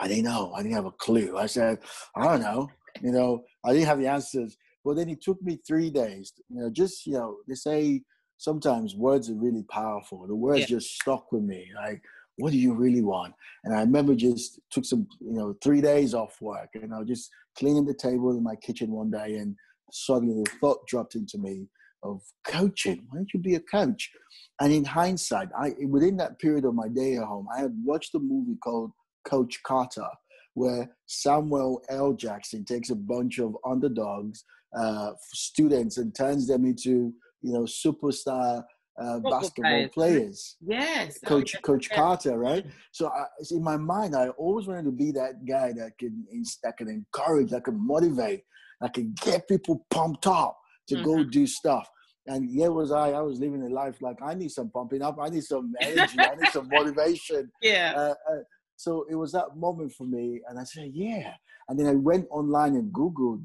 I 0.00 0.08
didn't 0.08 0.24
know. 0.24 0.52
I 0.54 0.62
didn't 0.62 0.74
have 0.74 0.86
a 0.86 0.92
clue. 0.92 1.36
I 1.36 1.46
said, 1.46 1.78
"I 2.16 2.24
don't 2.24 2.40
know." 2.40 2.68
You 3.02 3.12
know, 3.12 3.44
I 3.64 3.72
didn't 3.72 3.86
have 3.86 3.98
the 3.98 4.08
answers. 4.08 4.56
But 4.84 4.96
then 4.96 5.10
it 5.10 5.22
took 5.22 5.40
me 5.42 5.60
three 5.66 5.90
days. 5.90 6.32
You 6.48 6.62
know, 6.62 6.70
just 6.70 7.06
you 7.06 7.14
know, 7.14 7.36
they 7.46 7.54
say 7.54 8.02
sometimes 8.40 8.96
words 8.96 9.28
are 9.28 9.34
really 9.34 9.62
powerful. 9.64 10.26
The 10.26 10.34
words 10.34 10.62
yeah. 10.62 10.78
just 10.78 10.94
stuck 10.94 11.30
with 11.30 11.42
me. 11.42 11.70
Like, 11.76 12.02
what 12.38 12.52
do 12.52 12.58
you 12.58 12.72
really 12.72 13.02
want? 13.02 13.34
And 13.64 13.74
I 13.74 13.80
remember 13.80 14.14
just 14.14 14.58
took 14.70 14.86
some, 14.86 15.06
you 15.20 15.34
know, 15.34 15.54
three 15.62 15.82
days 15.82 16.14
off 16.14 16.40
work 16.40 16.70
and 16.72 16.94
I 16.94 17.00
was 17.00 17.08
just 17.08 17.30
cleaning 17.58 17.84
the 17.84 17.92
table 17.92 18.30
in 18.30 18.42
my 18.42 18.56
kitchen 18.56 18.92
one 18.92 19.10
day 19.10 19.34
and 19.34 19.54
suddenly 19.92 20.42
the 20.42 20.50
thought 20.58 20.86
dropped 20.86 21.16
into 21.16 21.36
me 21.36 21.68
of 22.02 22.22
coaching. 22.46 23.06
Why 23.10 23.18
don't 23.18 23.34
you 23.34 23.40
be 23.40 23.56
a 23.56 23.60
coach? 23.60 24.10
And 24.58 24.72
in 24.72 24.86
hindsight, 24.86 25.48
I 25.54 25.74
within 25.86 26.16
that 26.16 26.38
period 26.38 26.64
of 26.64 26.74
my 26.74 26.88
day 26.88 27.16
at 27.16 27.24
home, 27.24 27.46
I 27.54 27.60
had 27.60 27.74
watched 27.84 28.14
a 28.14 28.18
movie 28.18 28.56
called 28.64 28.92
Coach 29.26 29.60
Carter, 29.66 30.08
where 30.54 30.88
Samuel 31.06 31.82
L. 31.90 32.14
Jackson 32.14 32.64
takes 32.64 32.88
a 32.88 32.96
bunch 32.96 33.38
of 33.38 33.54
underdogs, 33.66 34.44
uh, 34.74 35.10
students, 35.34 35.98
and 35.98 36.14
turns 36.14 36.48
them 36.48 36.64
into 36.64 37.12
you 37.42 37.52
know, 37.52 37.62
superstar 37.62 38.62
uh, 39.00 39.18
basketball 39.20 39.88
players. 39.88 40.56
Yes, 40.60 41.18
Coach 41.24 41.54
oh, 41.56 41.60
Coach 41.60 41.88
yes. 41.90 41.96
Carter, 41.96 42.38
right? 42.38 42.66
So 42.92 43.08
I, 43.08 43.24
in 43.50 43.62
my 43.62 43.76
mind, 43.76 44.14
I 44.14 44.28
always 44.30 44.66
wanted 44.66 44.84
to 44.84 44.92
be 44.92 45.10
that 45.12 45.44
guy 45.46 45.72
that 45.72 45.92
can 45.98 46.26
that 46.62 46.76
can 46.76 46.88
encourage, 46.88 47.50
that 47.50 47.64
can 47.64 47.84
motivate, 47.84 48.42
that 48.80 48.94
can 48.94 49.14
get 49.22 49.48
people 49.48 49.86
pumped 49.90 50.26
up. 50.26 50.56
to 50.88 50.96
mm-hmm. 50.96 51.04
go 51.04 51.24
do 51.24 51.46
stuff. 51.46 51.88
And 52.26 52.48
here 52.48 52.72
was 52.72 52.92
I, 52.92 53.10
I 53.12 53.22
was 53.22 53.40
living 53.40 53.62
a 53.62 53.68
life 53.68 54.02
like 54.02 54.18
I 54.22 54.34
need 54.34 54.50
some 54.50 54.70
pumping 54.70 55.02
up, 55.02 55.18
I 55.20 55.28
need 55.28 55.44
some 55.44 55.72
energy, 55.80 56.18
I 56.18 56.34
need 56.34 56.50
some 56.52 56.68
motivation. 56.70 57.50
Yeah. 57.62 57.92
Uh, 57.96 58.14
uh, 58.30 58.42
so 58.76 59.04
it 59.10 59.14
was 59.14 59.32
that 59.32 59.56
moment 59.56 59.92
for 59.92 60.04
me, 60.04 60.40
and 60.48 60.58
I 60.58 60.64
said, 60.64 60.90
yeah. 60.94 61.34
And 61.68 61.78
then 61.78 61.86
I 61.86 61.94
went 61.94 62.26
online 62.30 62.76
and 62.76 62.92
Googled 62.92 63.44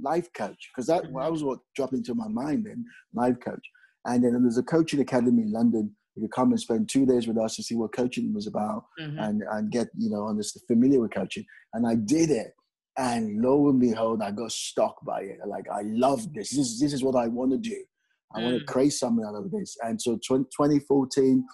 life 0.00 0.32
coach 0.32 0.70
because 0.70 0.86
that, 0.86 1.04
mm-hmm. 1.04 1.18
that 1.18 1.30
was 1.30 1.44
what 1.44 1.60
dropped 1.74 1.94
into 1.94 2.14
my 2.14 2.28
mind 2.28 2.66
then, 2.66 2.84
life 3.14 3.36
coach. 3.40 3.66
And 4.06 4.24
then 4.24 4.42
there's 4.42 4.58
a 4.58 4.62
coaching 4.62 5.00
academy 5.00 5.42
in 5.42 5.52
London. 5.52 5.94
You 6.16 6.22
could 6.22 6.32
come 6.32 6.50
and 6.50 6.60
spend 6.60 6.88
two 6.88 7.06
days 7.06 7.28
with 7.28 7.38
us 7.38 7.56
to 7.56 7.62
see 7.62 7.74
what 7.74 7.94
coaching 7.94 8.32
was 8.34 8.46
about 8.46 8.84
mm-hmm. 9.00 9.18
and, 9.18 9.42
and 9.50 9.70
get, 9.70 9.88
you 9.96 10.10
know, 10.10 10.28
understand 10.28 10.64
familiar 10.66 11.00
with 11.00 11.14
coaching. 11.14 11.44
And 11.74 11.86
I 11.86 11.94
did 11.94 12.30
it. 12.30 12.52
And 12.98 13.40
lo 13.40 13.68
and 13.68 13.80
behold, 13.80 14.20
I 14.20 14.30
got 14.30 14.52
stuck 14.52 14.96
by 15.04 15.20
it. 15.20 15.38
Like, 15.46 15.66
I 15.72 15.82
love 15.82 16.32
this. 16.34 16.50
This, 16.50 16.80
this 16.80 16.92
is 16.92 17.04
what 17.04 17.14
I 17.14 17.28
want 17.28 17.52
to 17.52 17.58
do. 17.58 17.76
I 18.34 18.40
mm. 18.40 18.44
want 18.44 18.58
to 18.58 18.64
create 18.64 18.92
something 18.92 19.24
out 19.24 19.36
of 19.36 19.50
this. 19.50 19.76
And 19.82 20.00
so 20.00 20.16
2014, 20.16 21.44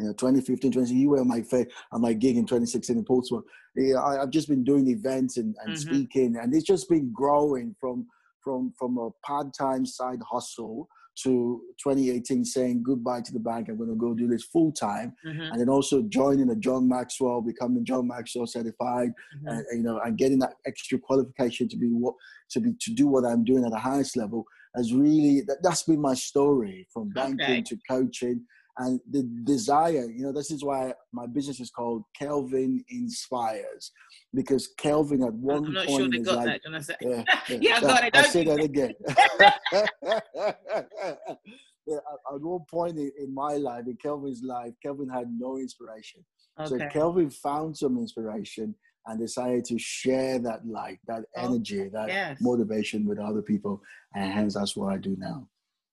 you 0.00 0.06
know, 0.08 0.12
2015, 0.14 0.72
20, 0.72 0.94
you 0.94 1.10
were 1.10 1.24
my 1.24 1.42
fa- 1.42 1.66
on 1.92 2.00
my 2.00 2.12
gig 2.12 2.36
in 2.36 2.44
2016 2.44 2.96
in 2.96 3.04
Portsmouth. 3.04 3.44
Yeah, 3.76 4.02
I, 4.02 4.20
have 4.20 4.30
just 4.30 4.48
been 4.48 4.64
doing 4.64 4.88
events 4.88 5.36
and, 5.36 5.54
and 5.64 5.74
mm-hmm. 5.74 5.90
speaking, 5.90 6.36
and 6.36 6.54
it's 6.54 6.66
just 6.66 6.88
been 6.88 7.12
growing 7.12 7.74
from 7.80 8.06
from 8.42 8.72
from 8.78 8.98
a 8.98 9.10
part-time 9.24 9.84
side 9.84 10.20
hustle 10.28 10.88
to 11.22 11.60
2018 11.82 12.44
saying 12.44 12.82
goodbye 12.82 13.20
to 13.20 13.32
the 13.32 13.38
bank. 13.38 13.68
I'm 13.68 13.76
going 13.76 13.90
to 13.90 13.96
go 13.96 14.14
do 14.14 14.26
this 14.26 14.44
full 14.44 14.72
time, 14.72 15.14
mm-hmm. 15.24 15.40
and 15.40 15.60
then 15.60 15.68
also 15.68 16.02
joining 16.02 16.50
a 16.50 16.56
John 16.56 16.88
Maxwell, 16.88 17.42
becoming 17.42 17.84
John 17.84 18.08
Maxwell 18.08 18.46
certified, 18.46 19.10
mm-hmm. 19.36 19.48
and 19.48 19.64
you 19.72 19.82
know, 19.82 20.00
and 20.04 20.16
getting 20.16 20.38
that 20.40 20.54
extra 20.66 20.98
qualification 20.98 21.68
to 21.68 21.76
be 21.76 21.88
what 21.88 22.14
to 22.50 22.60
be 22.60 22.74
to 22.80 22.92
do 22.92 23.06
what 23.06 23.24
I'm 23.24 23.44
doing 23.44 23.64
at 23.64 23.70
the 23.70 23.78
highest 23.78 24.16
level 24.16 24.46
has 24.76 24.92
really 24.92 25.42
that, 25.42 25.58
has 25.64 25.82
been 25.82 26.00
my 26.00 26.14
story 26.14 26.86
from 26.92 27.10
banking 27.10 27.44
okay. 27.44 27.62
to 27.62 27.78
coaching 27.88 28.44
and 28.80 29.00
the 29.10 29.22
desire 29.44 30.10
you 30.10 30.22
know 30.22 30.32
this 30.32 30.50
is 30.50 30.64
why 30.64 30.92
my 31.12 31.26
business 31.26 31.60
is 31.60 31.70
called 31.70 32.02
kelvin 32.18 32.82
inspires 32.88 33.92
because 34.34 34.68
kelvin 34.78 35.22
at 35.22 35.32
one 35.34 35.66
I'm 35.66 35.72
not 35.72 35.86
point 35.86 36.00
sure 36.00 36.10
they 36.10 36.18
got 36.18 36.46
like, 36.46 36.62
that, 36.62 36.84
say. 36.84 36.96
yeah, 37.00 37.24
yeah, 37.48 37.58
yeah 37.60 37.76
I 37.76 37.80
got 37.80 38.04
it. 38.04 38.16
I'll 38.16 38.24
say 38.24 38.44
that 38.44 38.60
again 38.60 38.94
at 42.32 42.40
one 42.40 42.64
point 42.70 42.98
in, 42.98 43.34
my 43.34 43.54
life 43.54 43.86
in 43.86 43.96
kelvin's 43.96 44.42
life 44.42 44.72
kelvin 44.82 45.08
had 45.08 45.28
no 45.38 45.58
inspiration 45.58 46.24
okay. 46.58 46.68
so 46.68 46.88
kelvin 46.88 47.30
found 47.30 47.76
some 47.76 47.98
inspiration 47.98 48.74
and 49.06 49.18
decided 49.18 49.64
to 49.64 49.78
share 49.78 50.38
that 50.38 50.66
light 50.66 50.98
that 51.06 51.22
oh, 51.36 51.44
energy 51.44 51.88
that 51.88 52.08
yes. 52.08 52.38
motivation 52.40 53.06
with 53.06 53.18
other 53.18 53.42
people 53.42 53.82
and 54.14 54.32
hence 54.32 54.54
that's 54.54 54.76
what 54.76 54.92
i 54.92 54.96
do 54.96 55.16
now 55.18 55.46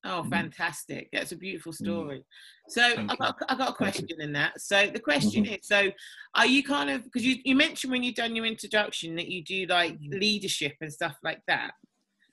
Oh, 0.07 0.23
mm. 0.25 0.29
fantastic. 0.29 1.09
That's 1.11 1.33
a 1.33 1.35
beautiful 1.35 1.73
mm. 1.73 1.75
story. 1.75 2.23
So 2.69 2.81
I 2.81 3.15
got, 3.17 3.37
I 3.49 3.55
got 3.55 3.71
a 3.71 3.73
question 3.73 4.07
in 4.19 4.31
that. 4.33 4.59
So 4.59 4.87
the 4.87 4.99
question 4.99 5.43
mm-hmm. 5.43 5.55
is, 5.55 5.59
so 5.67 5.91
are 6.33 6.47
you 6.47 6.63
kind 6.63 6.89
of, 6.89 7.03
because 7.03 7.25
you, 7.25 7.35
you 7.43 7.55
mentioned 7.55 7.91
when 7.91 8.03
you've 8.03 8.15
done 8.15 8.35
your 8.35 8.45
introduction 8.45 9.15
that 9.15 9.27
you 9.27 9.43
do 9.43 9.65
like 9.67 9.93
mm. 9.93 10.19
leadership 10.19 10.75
and 10.81 10.91
stuff 10.91 11.15
like 11.23 11.41
that. 11.47 11.71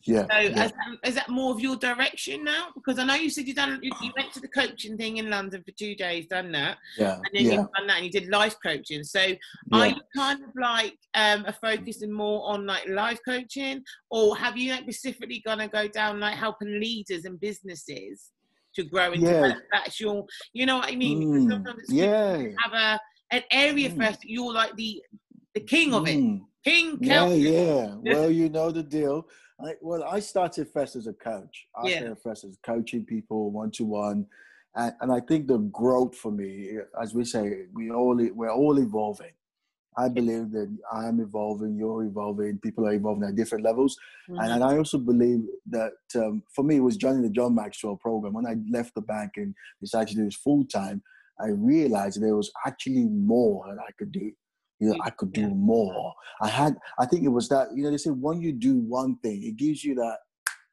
Yeah. 0.06 0.26
So 0.30 0.38
yeah. 0.38 0.64
Is, 0.64 0.72
is, 1.04 1.14
that 1.14 1.28
more 1.28 1.52
of 1.52 1.60
your 1.60 1.76
direction 1.76 2.44
now? 2.44 2.68
Because 2.74 2.98
I 2.98 3.04
know 3.04 3.14
you 3.14 3.30
said 3.30 3.46
you 3.46 3.54
done 3.54 3.78
you, 3.82 3.90
you, 4.02 4.12
went 4.16 4.32
to 4.34 4.40
the 4.40 4.48
coaching 4.48 4.96
thing 4.96 5.16
in 5.16 5.30
London 5.30 5.62
for 5.64 5.72
two 5.72 5.94
days, 5.94 6.26
done 6.26 6.52
that. 6.52 6.78
Yeah. 6.98 7.14
And 7.14 7.28
then 7.32 7.44
yeah. 7.44 7.52
you've 7.52 7.72
done 7.72 7.86
that 7.86 7.96
and 7.96 8.04
you 8.04 8.10
did 8.10 8.28
life 8.28 8.56
coaching. 8.62 9.02
So 9.04 9.20
yeah. 9.20 9.36
are 9.72 9.86
you 9.88 10.00
kind 10.14 10.42
of 10.42 10.50
like 10.60 10.96
um 11.14 11.46
focusing 11.60 12.12
more 12.12 12.46
on 12.46 12.66
like 12.66 12.86
life 12.88 13.20
coaching 13.26 13.82
or 14.10 14.36
have 14.36 14.56
you 14.56 14.72
like 14.72 14.82
specifically 14.82 15.42
gonna 15.44 15.68
go 15.68 15.88
down 15.88 16.20
like 16.20 16.36
helping 16.36 16.80
leaders 16.80 17.24
and 17.24 17.40
businesses 17.40 18.30
to 18.74 18.82
grow 18.82 19.12
into 19.12 19.26
yeah. 19.26 19.54
that's 19.72 20.00
your 20.00 20.26
you 20.52 20.66
know 20.66 20.78
what 20.78 20.92
I 20.92 20.96
mean? 20.96 21.22
Mm, 21.22 21.50
sometimes 21.50 21.82
yeah. 21.88 22.36
have 22.62 22.72
a 22.72 23.00
an 23.30 23.42
area 23.50 23.88
mm. 23.88 23.96
first 23.96 24.24
you're 24.24 24.52
like 24.52 24.74
the 24.76 25.02
the 25.54 25.60
king 25.60 25.94
of 25.94 26.06
it. 26.06 26.16
Mm. 26.16 26.40
King 26.64 26.96
Yeah, 27.00 27.28
yeah. 27.28 27.94
well, 28.02 28.30
you 28.30 28.48
know 28.48 28.70
the 28.70 28.82
deal. 28.82 29.26
I, 29.60 29.74
well, 29.80 30.04
I 30.04 30.20
started 30.20 30.68
first 30.68 30.96
as 30.96 31.06
a 31.06 31.12
coach. 31.12 31.66
I 31.76 31.88
yeah. 31.88 31.96
started 31.98 32.18
first 32.22 32.44
as 32.44 32.58
coaching 32.64 33.04
people 33.04 33.50
one 33.50 33.70
to 33.72 33.84
one, 33.84 34.26
and 34.74 35.12
I 35.12 35.20
think 35.20 35.46
the 35.46 35.58
growth 35.58 36.16
for 36.16 36.32
me, 36.32 36.78
as 37.00 37.14
we 37.14 37.24
say, 37.24 37.66
we 37.72 37.90
all 37.90 38.16
we're 38.34 38.50
all 38.50 38.78
evolving. 38.78 39.32
I 39.96 40.08
believe 40.08 40.50
that 40.50 40.76
I 40.92 41.06
am 41.06 41.20
evolving, 41.20 41.76
you're 41.76 42.02
evolving, 42.02 42.58
people 42.58 42.84
are 42.84 42.94
evolving 42.94 43.28
at 43.28 43.36
different 43.36 43.64
levels, 43.64 43.96
mm-hmm. 44.28 44.40
and, 44.40 44.54
and, 44.54 44.64
I 44.64 44.76
also 44.76 44.98
believe 44.98 45.42
that 45.70 45.92
um, 46.16 46.42
for 46.52 46.64
me, 46.64 46.76
it 46.76 46.80
was 46.80 46.96
joining 46.96 47.22
the 47.22 47.30
John 47.30 47.54
Maxwell 47.54 47.96
program. 47.96 48.32
When 48.32 48.46
I 48.46 48.56
left 48.68 48.96
the 48.96 49.02
bank 49.02 49.32
and 49.36 49.54
decided 49.80 50.08
to 50.08 50.14
do 50.16 50.24
this 50.24 50.34
full 50.34 50.64
time, 50.64 51.00
I 51.40 51.50
realized 51.50 52.20
there 52.20 52.34
was 52.34 52.50
actually 52.66 53.04
more 53.04 53.64
that 53.68 53.80
I 53.80 53.92
could 53.96 54.10
do 54.10 54.32
you 54.84 54.90
know, 54.90 55.04
I 55.04 55.10
could 55.10 55.32
do 55.32 55.48
more. 55.48 56.12
I 56.40 56.48
had, 56.48 56.76
I 56.98 57.06
think 57.06 57.24
it 57.24 57.28
was 57.28 57.48
that, 57.48 57.68
you 57.74 57.82
know, 57.82 57.90
they 57.90 57.96
say 57.96 58.10
when 58.10 58.40
you 58.40 58.52
do 58.52 58.78
one 58.78 59.16
thing, 59.22 59.42
it 59.42 59.56
gives 59.56 59.84
you 59.84 59.94
that 59.96 60.18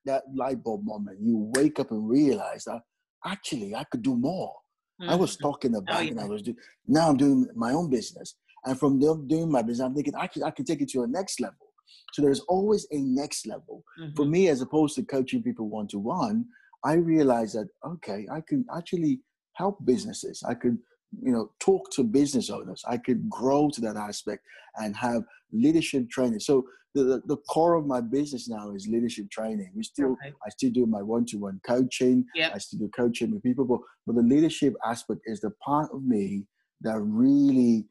that 0.06 0.24
light 0.36 0.64
bulb 0.64 0.84
moment. 0.84 1.20
You 1.22 1.52
wake 1.56 1.80
up 1.80 1.92
and 1.92 2.10
realize 2.10 2.64
that 2.66 2.82
actually 3.26 3.76
I 3.76 3.84
could 3.86 4.02
do 4.02 4.16
more. 4.16 4.54
Mm-hmm. 5.00 5.12
I 5.12 5.16
was 5.16 5.36
mm-hmm. 5.36 5.48
talking 5.48 5.76
about, 5.76 5.98
oh, 5.98 6.02
yeah. 6.02 6.12
and 6.12 6.20
I 6.20 6.26
was 6.26 6.42
doing, 6.42 6.58
now 6.88 7.10
I'm 7.10 7.18
doing 7.18 7.48
my 7.56 7.72
own 7.72 7.90
business. 7.90 8.36
And 8.66 8.80
from 8.80 9.00
doing 9.00 9.52
my 9.52 9.62
business, 9.62 9.86
I'm 9.86 9.96
thinking, 9.96 10.14
actually, 10.20 10.44
I 10.44 10.52
can 10.52 10.66
take 10.66 10.82
it 10.82 10.90
to 10.90 11.04
a 11.04 11.08
next 11.08 11.40
level. 11.40 11.68
So 12.14 12.22
there's 12.22 12.42
always 12.42 12.88
a 12.92 12.98
next 12.98 13.48
level. 13.48 13.84
Mm-hmm. 14.00 14.16
For 14.16 14.26
me, 14.26 14.50
as 14.50 14.62
opposed 14.62 14.96
to 14.96 15.04
coaching 15.04 15.44
people 15.44 15.70
one 15.70 15.88
to 15.90 16.00
one, 16.00 16.46
I 16.84 16.94
realized 16.94 17.56
that, 17.56 17.70
okay, 17.86 18.28
I 18.32 18.42
can 18.48 18.66
actually 18.76 19.22
help 19.54 19.84
businesses. 19.86 20.44
I 20.48 20.54
could 20.56 20.78
you 21.20 21.32
know 21.32 21.52
talk 21.60 21.90
to 21.92 22.04
business 22.04 22.50
owners 22.50 22.84
i 22.88 22.98
could 22.98 23.30
grow 23.30 23.70
to 23.70 23.82
that 23.82 23.98
aspect 23.98 24.44
and 24.78 24.96
have 24.96 25.24
leadership 25.52 26.10
training 26.10 26.40
so 26.40 26.66
the, 26.94 27.04
the, 27.04 27.22
the 27.28 27.38
core 27.50 27.76
of 27.76 27.86
my 27.86 28.02
business 28.02 28.50
now 28.50 28.72
is 28.72 28.88
leadership 28.88 29.30
training 29.30 29.72
we 29.76 29.84
still 29.84 30.14
okay. 30.14 30.34
i 30.46 30.50
still 30.50 30.70
do 30.70 30.86
my 30.86 31.02
one-to-one 31.02 31.60
coaching 31.66 32.26
yep. 32.36 32.52
i 32.56 32.58
still 32.58 32.80
do 32.80 32.90
coaching 32.96 33.32
with 33.32 33.44
people 33.44 33.66
but, 33.66 33.80
but 34.06 34.16
the 34.16 34.22
leadership 34.22 34.74
aspect 34.86 35.22
is 35.26 35.42
the 35.42 35.52
part 35.64 35.90
of 35.94 36.04
me 36.04 36.46
that 36.82 37.00
really 37.00 37.86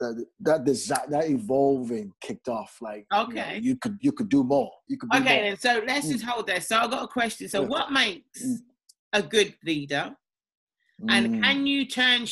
that 0.00 0.26
that 0.40 0.64
desire, 0.64 1.04
that 1.08 1.28
evolving 1.28 2.12
kicked 2.20 2.48
off 2.48 2.78
like 2.80 3.06
okay 3.14 3.30
you, 3.30 3.36
know, 3.36 3.52
you 3.54 3.76
could 3.76 3.98
you 4.00 4.12
could 4.12 4.28
do 4.28 4.44
more 4.44 4.70
you 4.88 4.96
could 4.96 5.12
okay 5.14 5.42
then 5.42 5.58
so 5.58 5.82
let's 5.86 6.06
mm. 6.06 6.12
just 6.12 6.24
hold 6.24 6.46
there 6.46 6.60
so 6.60 6.78
i've 6.78 6.90
got 6.90 7.04
a 7.04 7.08
question 7.08 7.48
so 7.48 7.62
yeah. 7.62 7.68
what 7.68 7.92
makes 7.92 8.44
mm. 8.44 8.56
a 9.12 9.22
good 9.22 9.54
leader 9.64 10.14
and 11.08 11.26
mm. 11.26 11.42
can 11.42 11.66
you 11.66 11.86
turn 11.86 12.26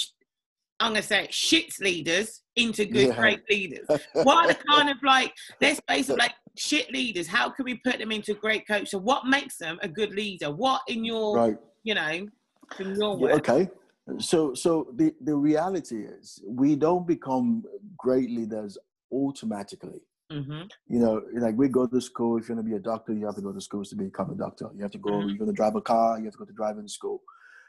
I'm 0.80 0.92
gonna 0.92 1.02
say 1.02 1.28
shit 1.30 1.78
leaders 1.80 2.42
into 2.56 2.86
good 2.86 3.08
yeah. 3.08 3.16
great 3.16 3.40
leaders. 3.50 3.86
What 4.14 4.44
are 4.44 4.48
the 4.48 4.58
kind 4.68 4.88
of 4.88 4.96
like 5.02 5.32
let's 5.60 5.80
face 5.86 6.08
it, 6.08 6.18
like 6.18 6.32
shit 6.56 6.90
leaders? 6.90 7.26
How 7.26 7.50
can 7.50 7.66
we 7.66 7.76
put 7.84 7.98
them 7.98 8.10
into 8.10 8.34
great 8.34 8.66
coach? 8.66 8.88
So 8.88 8.98
what 8.98 9.26
makes 9.26 9.58
them 9.58 9.78
a 9.82 9.88
good 9.88 10.12
leader? 10.12 10.50
What 10.50 10.80
in 10.88 11.04
your 11.04 11.36
right. 11.36 11.56
you 11.84 11.94
know 11.94 12.26
in 12.78 12.96
your 12.96 13.28
yeah, 13.28 13.34
okay. 13.36 13.68
So 14.18 14.54
so 14.54 14.88
the, 14.96 15.14
the 15.20 15.36
reality 15.36 16.04
is 16.04 16.42
we 16.46 16.76
don't 16.76 17.06
become 17.06 17.64
great 17.98 18.30
leaders 18.30 18.78
automatically. 19.12 20.00
Mm-hmm. 20.32 20.62
You 20.88 20.98
know, 21.00 21.22
like 21.34 21.56
we 21.56 21.68
go 21.68 21.86
to 21.86 22.00
school. 22.00 22.38
If 22.38 22.48
you're 22.48 22.56
going 22.56 22.64
to 22.64 22.70
be 22.70 22.76
a 22.76 22.80
doctor, 22.80 23.12
you 23.12 23.26
have 23.26 23.34
to 23.34 23.42
go 23.42 23.52
to 23.52 23.60
schools 23.60 23.90
to 23.90 23.96
become 23.96 24.30
a 24.30 24.36
doctor. 24.36 24.70
You 24.76 24.82
have 24.82 24.92
to 24.92 24.98
go. 24.98 25.10
Mm-hmm. 25.10 25.28
You're 25.28 25.38
going 25.38 25.50
to 25.50 25.56
drive 25.56 25.74
a 25.74 25.80
car. 25.80 26.18
You 26.18 26.24
have 26.24 26.34
to 26.34 26.38
go 26.38 26.44
to 26.44 26.52
driving 26.52 26.86
school 26.86 27.20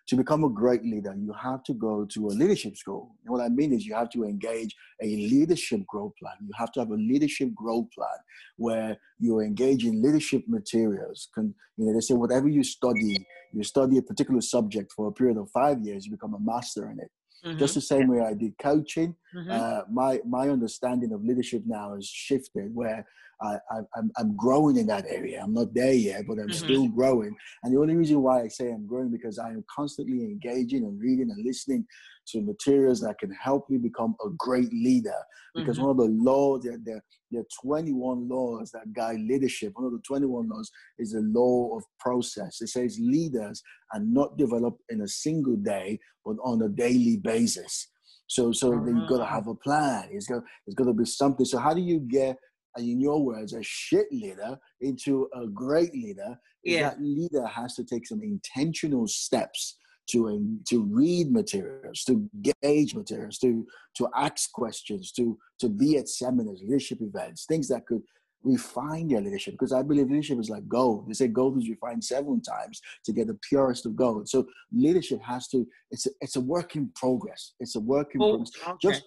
to 0.08 0.16
become 0.16 0.44
a 0.44 0.50
great 0.50 0.84
leader, 0.84 1.16
you 1.18 1.34
have 1.34 1.64
to 1.64 1.74
go 1.74 2.06
to 2.06 2.28
a 2.28 2.34
leadership 2.42 2.76
school. 2.76 3.16
And 3.24 3.32
what 3.32 3.42
I 3.42 3.50
mean 3.50 3.74
is 3.74 3.86
you 3.86 3.94
have 3.96 4.10
to 4.12 4.24
engage 4.24 4.76
a 5.02 5.06
leadership 5.06 5.86
growth 5.88 6.14
plan. 6.20 6.34
You 6.42 6.52
have 6.58 6.72
to 6.74 6.80
have 6.82 6.92
a 6.92 6.96
leadership 6.96 7.54
growth 7.54 7.88
plan 7.94 8.18
where 8.58 8.98
you 9.20 9.40
engage 9.40 9.86
in 9.86 10.02
leadership 10.02 10.44
materials. 10.48 11.30
Can, 11.34 11.54
you 11.78 11.86
know, 11.86 11.94
they 11.94 12.00
say 12.00 12.14
whatever 12.14 12.48
you 12.48 12.64
study, 12.64 13.26
you 13.54 13.64
study 13.64 13.98
a 13.98 14.02
particular 14.02 14.42
subject 14.42 14.92
for 14.92 15.08
a 15.08 15.12
period 15.12 15.38
of 15.38 15.50
five 15.52 15.80
years, 15.82 16.06
you 16.06 16.12
become 16.12 16.34
a 16.34 16.40
master 16.40 16.90
in 16.90 17.00
it. 17.00 17.12
Mm-hmm. 17.46 17.58
Just 17.58 17.74
the 17.74 17.82
same 17.82 18.08
way 18.08 18.22
I 18.22 18.34
did 18.34 18.56
coaching, 18.60 19.16
mm-hmm. 19.36 19.50
uh, 19.50 19.82
my 19.92 20.20
my 20.28 20.50
understanding 20.50 21.12
of 21.12 21.24
leadership 21.24 21.64
now 21.66 21.96
has 21.96 22.06
shifted. 22.06 22.76
Where 22.76 23.04
I, 23.42 23.58
am 23.98 24.12
I'm 24.18 24.36
growing 24.36 24.78
in 24.78 24.88
that 24.88 25.06
area. 25.08 25.42
I'm 25.44 25.54
not 25.54 25.74
there 25.74 25.94
yet, 25.94 26.26
but 26.28 26.34
I'm 26.34 26.48
mm-hmm. 26.48 26.66
still 26.66 26.88
growing. 26.88 27.36
And 27.64 27.74
the 27.74 27.80
only 27.80 27.96
reason 27.96 28.22
why 28.22 28.42
I 28.42 28.48
say 28.48 28.72
I'm 28.72 28.86
growing 28.86 29.10
because 29.10 29.40
I 29.40 29.50
am 29.50 29.64
constantly 29.74 30.24
engaging 30.24 30.84
and 30.84 31.00
reading 31.00 31.32
and 31.32 31.46
listening 31.46 31.86
to 32.28 32.42
materials 32.42 33.02
that 33.02 33.18
can 33.20 33.32
help 33.32 33.70
me 33.70 33.78
become 33.78 34.16
a 34.24 34.30
great 34.38 34.72
leader. 34.72 35.16
Because 35.56 35.78
mm-hmm. 35.78 35.88
one 35.88 35.92
of 35.92 35.98
the 35.98 36.24
laws, 36.24 36.64
there, 36.64 36.78
there, 36.84 37.04
there 37.32 37.42
are 37.42 37.64
21 37.64 38.30
laws 38.30 38.72
that 38.72 38.94
guide 38.94 39.20
leadership. 39.20 39.74
One 39.76 39.86
of 39.86 39.92
the 39.92 40.02
21 40.06 40.50
laws 40.50 40.72
is 41.00 41.12
the 41.12 41.22
law 41.22 41.76
of 41.78 41.84
process. 42.00 42.62
It 42.62 42.70
says 42.70 43.00
leaders 43.02 43.62
are 43.94 44.02
not 44.02 44.38
developed 44.38 44.82
in 44.90 45.02
a 45.02 45.08
single 45.08 45.56
day, 45.56 46.00
but 46.24 46.36
on 46.44 46.62
a 46.62 46.70
daily 46.70 47.18
basis. 47.18 47.88
So, 48.28 48.52
so 48.54 48.74
uh-huh. 48.74 48.86
you've 48.86 49.10
got 49.10 49.18
to 49.18 49.26
have 49.26 49.48
a 49.48 49.56
plan. 49.56 50.10
It's 50.12 50.28
got, 50.28 50.44
it's 50.68 50.76
got 50.76 50.86
to 50.86 50.94
be 50.94 51.06
something. 51.06 51.46
So, 51.46 51.58
how 51.58 51.74
do 51.74 51.82
you 51.82 52.00
get 52.00 52.38
and 52.76 52.88
in 52.88 53.00
your 53.02 53.24
words, 53.24 53.54
a 53.54 53.62
shit 53.64 54.08
leader 54.12 54.58
into 54.82 55.28
a 55.36 55.48
great 55.48 55.94
leader, 55.94 56.40
Yeah. 56.64 56.90
that 56.90 57.02
leader 57.02 57.46
has 57.46 57.76
to 57.76 57.84
take 57.84 58.06
some 58.08 58.22
intentional 58.24 59.08
steps 59.08 59.78
to 60.12 60.30
um, 60.30 60.60
to 60.68 60.84
read 60.84 61.32
materials, 61.32 62.04
to 62.06 62.30
gauge 62.62 62.96
materials, 62.96 63.38
to 63.40 63.66
to 63.98 64.08
ask 64.16 64.52
questions, 64.52 65.12
to 65.14 65.38
to 65.60 65.70
be 65.70 65.98
at 65.98 66.10
seminars, 66.10 66.62
leadership 66.64 67.00
events, 67.02 67.46
things 67.46 67.68
that 67.70 67.86
could 67.86 68.02
refine 68.44 69.08
their 69.08 69.22
leadership. 69.22 69.54
Because 69.54 69.72
I 69.72 69.84
believe 69.84 70.10
leadership 70.10 70.40
is 70.40 70.50
like 70.50 70.68
gold. 70.68 71.08
They 71.08 71.14
say 71.14 71.28
gold 71.28 71.58
is 71.60 71.70
refined 71.70 72.04
seven 72.04 72.42
times 72.42 72.82
to 73.06 73.14
get 73.14 73.28
the 73.28 73.38
purest 73.48 73.86
of 73.86 73.96
gold. 73.96 74.28
So 74.28 74.48
leadership 74.74 75.22
has 75.22 75.48
to. 75.50 75.68
It's 75.92 76.08
a, 76.08 76.10
it's 76.22 76.36
a 76.36 76.42
work 76.42 76.76
in 76.76 76.90
progress. 76.96 77.54
It's 77.60 77.76
a 77.76 77.80
work 77.80 78.16
in 78.16 78.22
Oh, 78.22 78.30
progress. 78.38 78.52
okay. 78.68 78.78
Just 78.82 79.04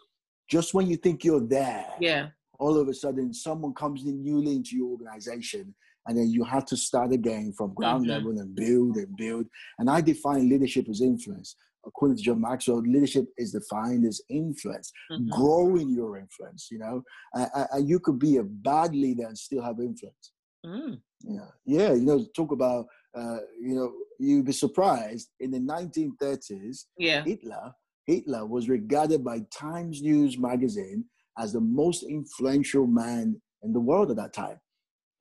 just 0.50 0.74
when 0.74 0.86
you 0.86 0.96
think 0.96 1.24
you're 1.24 1.46
there, 1.46 1.86
yeah. 2.00 2.28
All 2.58 2.76
of 2.78 2.88
a 2.88 2.94
sudden 2.94 3.32
someone 3.32 3.74
comes 3.74 4.04
in 4.04 4.22
newly 4.22 4.52
into 4.56 4.76
your 4.76 4.90
organization 4.90 5.74
and 6.06 6.18
then 6.18 6.28
you 6.28 6.44
have 6.44 6.64
to 6.66 6.76
start 6.76 7.12
again 7.12 7.52
from 7.56 7.72
ground 7.74 8.04
Mhm. 8.04 8.08
level 8.08 8.38
and 8.38 8.54
build 8.54 8.96
and 8.96 9.16
build 9.16 9.46
and 9.78 9.88
i 9.90 10.00
define 10.00 10.48
leadership 10.48 10.88
as 10.88 11.00
influence 11.00 11.56
according 11.86 12.16
to 12.16 12.22
john 12.22 12.40
maxwell 12.40 12.80
leadership 12.80 13.26
is 13.36 13.52
defined 13.52 14.04
as 14.06 14.20
influence 14.28 14.92
Mhm. 15.10 15.28
growing 15.30 15.88
your 15.90 16.16
influence 16.18 16.68
you 16.70 16.78
know 16.78 17.02
and- 17.34 17.50
and 17.72 17.88
you 17.88 17.98
could 18.00 18.18
be 18.18 18.36
a 18.38 18.44
bad 18.44 18.94
leader 18.94 19.26
and 19.26 19.38
still 19.38 19.62
have 19.62 19.80
influence 19.80 20.32
Mm. 20.66 20.98
yeah 21.20 21.50
yeah 21.66 21.92
you 21.92 22.04
know 22.04 22.24
talk 22.34 22.50
about 22.52 22.86
uh, 23.14 23.38
you 23.60 23.74
know 23.76 23.92
you'd 24.18 24.44
be 24.46 24.52
surprised 24.52 25.30
in 25.40 25.50
the 25.50 25.60
1930s 25.60 26.86
Yeah. 26.98 27.22
Hitler, 27.24 27.74
Hitler 28.06 28.44
was 28.46 28.68
regarded 28.68 29.22
by 29.22 29.40
Times 29.50 30.02
News 30.02 30.38
magazine 30.38 31.04
as 31.38 31.52
the 31.52 31.60
most 31.60 32.02
influential 32.04 32.86
man 32.86 33.40
in 33.62 33.72
the 33.72 33.80
world 33.80 34.10
at 34.10 34.16
that 34.16 34.32
time. 34.32 34.58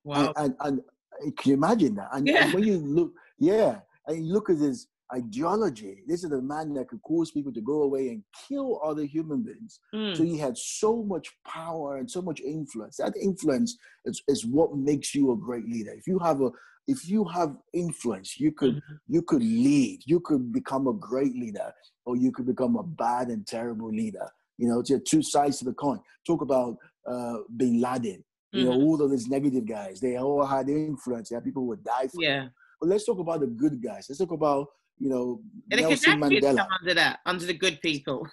Wow. 0.04 0.32
And, 0.36 0.54
and, 0.60 0.80
and 1.20 1.36
can 1.36 1.50
you 1.50 1.54
imagine 1.56 1.94
that? 1.96 2.08
And, 2.12 2.28
and 2.28 2.52
when 2.52 2.64
you 2.64 2.78
look, 2.78 3.12
yeah, 3.38 3.80
and 4.06 4.26
you 4.26 4.32
look 4.32 4.50
at 4.50 4.58
his 4.58 4.88
ideology, 5.14 6.02
this 6.06 6.24
is 6.24 6.32
a 6.32 6.40
man 6.42 6.74
that 6.74 6.88
could 6.88 7.02
cause 7.02 7.30
people 7.30 7.52
to 7.52 7.60
go 7.60 7.82
away 7.82 8.08
and 8.08 8.22
kill 8.48 8.80
other 8.84 9.04
human 9.04 9.42
beings. 9.42 9.80
Mm. 9.94 10.16
So 10.16 10.22
he 10.24 10.38
had 10.38 10.56
so 10.56 11.02
much 11.02 11.28
power 11.46 11.98
and 11.98 12.10
so 12.10 12.20
much 12.20 12.40
influence. 12.40 12.96
That 12.96 13.14
influence 13.16 13.76
is, 14.04 14.22
is 14.28 14.44
what 14.44 14.76
makes 14.76 15.14
you 15.14 15.32
a 15.32 15.36
great 15.36 15.66
leader. 15.68 15.92
If 15.92 16.06
you 16.06 16.18
have 16.18 16.40
a 16.40 16.50
if 16.86 17.08
you 17.08 17.24
have 17.24 17.56
influence, 17.72 18.38
you 18.38 18.52
could 18.52 18.74
Mhm. 18.76 18.98
you 19.08 19.22
could 19.22 19.42
lead. 19.42 20.00
You 20.04 20.20
could 20.20 20.52
become 20.52 20.86
a 20.86 20.92
great 20.92 21.34
leader, 21.34 21.72
or 22.04 22.14
you 22.16 22.30
could 22.30 22.44
become 22.46 22.76
a 22.76 22.82
bad 22.82 23.28
and 23.28 23.46
terrible 23.46 23.90
leader. 23.90 24.28
You 24.58 24.68
know, 24.68 24.80
it's 24.80 24.92
two 25.10 25.22
sides 25.22 25.58
to 25.58 25.64
the 25.64 25.72
coin. 25.74 26.00
Talk 26.26 26.42
about 26.42 26.76
uh, 27.06 27.38
Bin 27.56 27.80
Laden. 27.80 28.24
You 28.52 28.64
know, 28.64 28.70
Mhm. 28.70 28.84
all 28.84 29.02
of 29.02 29.10
these 29.10 29.26
negative 29.28 29.66
guys. 29.66 30.00
They 30.00 30.16
all 30.16 30.44
had 30.46 30.68
influence. 30.68 31.30
Yeah, 31.32 31.40
people 31.40 31.66
would 31.66 31.82
die 31.82 32.06
for. 32.06 32.22
Yeah. 32.22 32.40
them. 32.40 32.50
But 32.80 32.88
let's 32.90 33.04
talk 33.04 33.18
about 33.18 33.40
the 33.40 33.48
good 33.48 33.82
guys. 33.82 34.06
Let's 34.08 34.18
talk 34.20 34.30
about 34.32 34.68
you 34.98 35.08
know 35.08 35.40
And 35.72 35.78
the 35.80 35.88
Nelson 35.88 36.20
Kardashians 36.20 36.40
Mandela. 36.40 36.56
come 36.58 36.68
under 36.80 36.94
that, 36.94 37.18
under 37.26 37.46
the 37.46 37.54
good 37.54 37.80
people. 37.82 38.26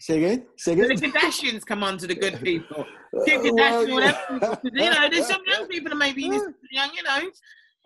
Say 0.00 0.18
again. 0.18 0.46
Say 0.56 0.72
again. 0.74 0.88
The. 0.88 0.94
Kardashians 1.08 1.66
come 1.66 1.82
under 1.82 2.06
the 2.06 2.14
good 2.14 2.40
people. 2.48 2.84
Kim 3.26 3.40
Uh, 3.40 3.52
well, 3.54 3.90
whatever. 3.90 4.18
yeah. 4.40 4.54
people, 4.54 4.78
You 4.84 4.90
know, 4.90 5.08
there's 5.10 5.26
some 5.26 5.42
young 5.46 5.66
people 5.72 5.90
that 5.90 5.96
maybe 5.96 6.28
this 6.30 6.44
young, 6.70 6.90
you 6.94 7.02
know, 7.02 7.30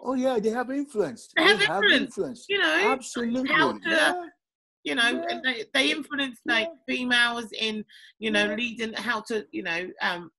Oh 0.03 0.15
yeah, 0.15 0.39
they 0.39 0.51
have 0.51 0.71
influence. 0.71 1.31
They 1.37 1.43
have 1.43 1.83
influence. 1.93 2.45
you 2.49 2.59
know, 2.59 2.93
Absolutely. 2.93 3.53
how 3.53 3.73
to- 3.73 3.81
yeah. 3.87 4.27
You 4.85 4.95
know, 4.95 5.11
Yeah. 5.11 5.27
and 5.31 5.43
they, 5.45 5.65
they 5.75 5.91
influence 5.91 6.41
like 6.47 6.69
Yeah. 6.69 6.95
females 6.95 7.53
in, 7.53 7.85
you 8.19 8.31
know, 8.31 8.47
Yeah. 8.47 8.55
leading 8.57 8.93
how 8.95 9.21
to, 9.23 9.47
you 9.53 9.63
know, 9.63 9.91
um, 10.03 10.31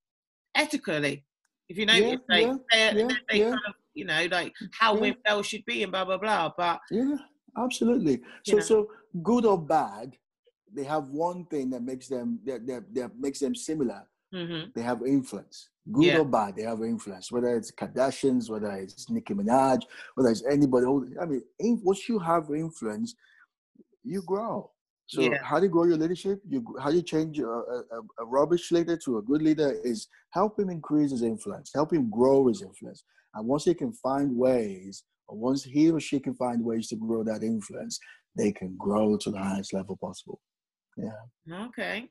ethically. 0.55 1.25
If 1.69 1.77
you 1.77 1.85
know, 1.85 1.93
if 1.95 2.19
they, 2.27 2.45
they, 2.71 2.99
yeah, 2.99 3.07
they 3.29 3.39
yeah. 3.39 3.49
kind 3.49 3.61
of, 3.67 3.75
you 3.93 4.05
know, 4.05 4.27
like 4.31 4.53
how 4.77 4.93
women 4.93 5.15
should 5.43 5.65
be 5.65 5.83
and 5.83 5.91
blah 5.91 6.05
blah 6.05 6.17
blah. 6.17 6.51
But 6.57 6.79
Yeah, 6.91 7.15
absolutely. 7.57 8.21
So, 8.45 8.57
know. 8.57 8.61
so 8.63 8.87
good 9.23 9.45
or 9.45 9.61
bad, 9.61 10.17
they 10.73 10.83
have 10.83 11.09
one 11.09 11.45
thing 11.45 11.69
that 11.69 11.81
makes 11.83 12.07
them 12.07 12.39
that, 12.45 12.65
that, 12.67 12.93
that 12.93 13.11
makes 13.17 13.39
them 13.39 13.55
similar. 13.55 14.05
mhm, 14.33 14.73
They 14.73 14.81
have 14.81 15.01
influence. 15.05 15.69
Good 15.91 16.07
Yeah. 16.07 16.19
or 16.19 16.25
bad, 16.25 16.55
they 16.57 16.63
have 16.63 16.81
influence. 16.83 17.31
Whether 17.31 17.55
it's 17.55 17.71
Kardashians, 17.71 18.49
whether 18.49 18.71
it's 18.71 19.09
Nicki 19.09 19.33
Minaj, 19.33 19.81
whether 20.15 20.29
it's 20.29 20.43
anybody. 20.45 20.85
I 21.21 21.25
mean, 21.25 21.41
once 21.83 22.07
you 22.09 22.19
have 22.19 22.49
influence, 22.53 23.15
you 24.03 24.21
grow. 24.23 24.71
So, 25.07 25.21
Yeah. 25.21 25.43
how 25.43 25.59
do 25.59 25.65
you 25.65 25.71
grow 25.71 25.83
your 25.83 25.97
leadership? 25.97 26.41
You 26.47 26.63
how 26.79 26.89
do 26.89 26.95
you 26.95 27.01
change 27.03 27.39
a, 27.39 27.45
a, 27.45 27.99
a 28.19 28.25
rubbish 28.25 28.71
leader 28.71 28.95
to 28.97 29.17
a 29.17 29.21
good 29.21 29.41
leader? 29.41 29.71
Is 29.83 30.07
help 30.31 30.57
him 30.59 30.69
increase 30.69 31.11
his 31.11 31.21
influence, 31.23 31.71
help 31.73 31.91
him 31.91 32.09
grow 32.09 32.47
his 32.47 32.61
influence, 32.61 33.03
and 33.35 33.47
once 33.47 33.65
he 33.65 33.73
can 33.73 33.93
find 33.93 34.35
ways, 34.37 35.03
or 35.27 35.37
once 35.37 35.63
he 35.63 35.91
or 35.91 35.99
she 35.99 36.19
can 36.19 36.33
find 36.35 36.63
ways 36.63 36.87
to 36.89 36.95
grow 36.95 37.23
that 37.25 37.43
influence, 37.43 37.99
they 38.37 38.51
can 38.53 38.75
grow 38.77 39.17
to 39.17 39.31
the 39.31 39.37
highest 39.37 39.73
level 39.73 39.97
possible. 39.97 40.39
Yeah. 40.97 41.65
Okay. 41.67 42.09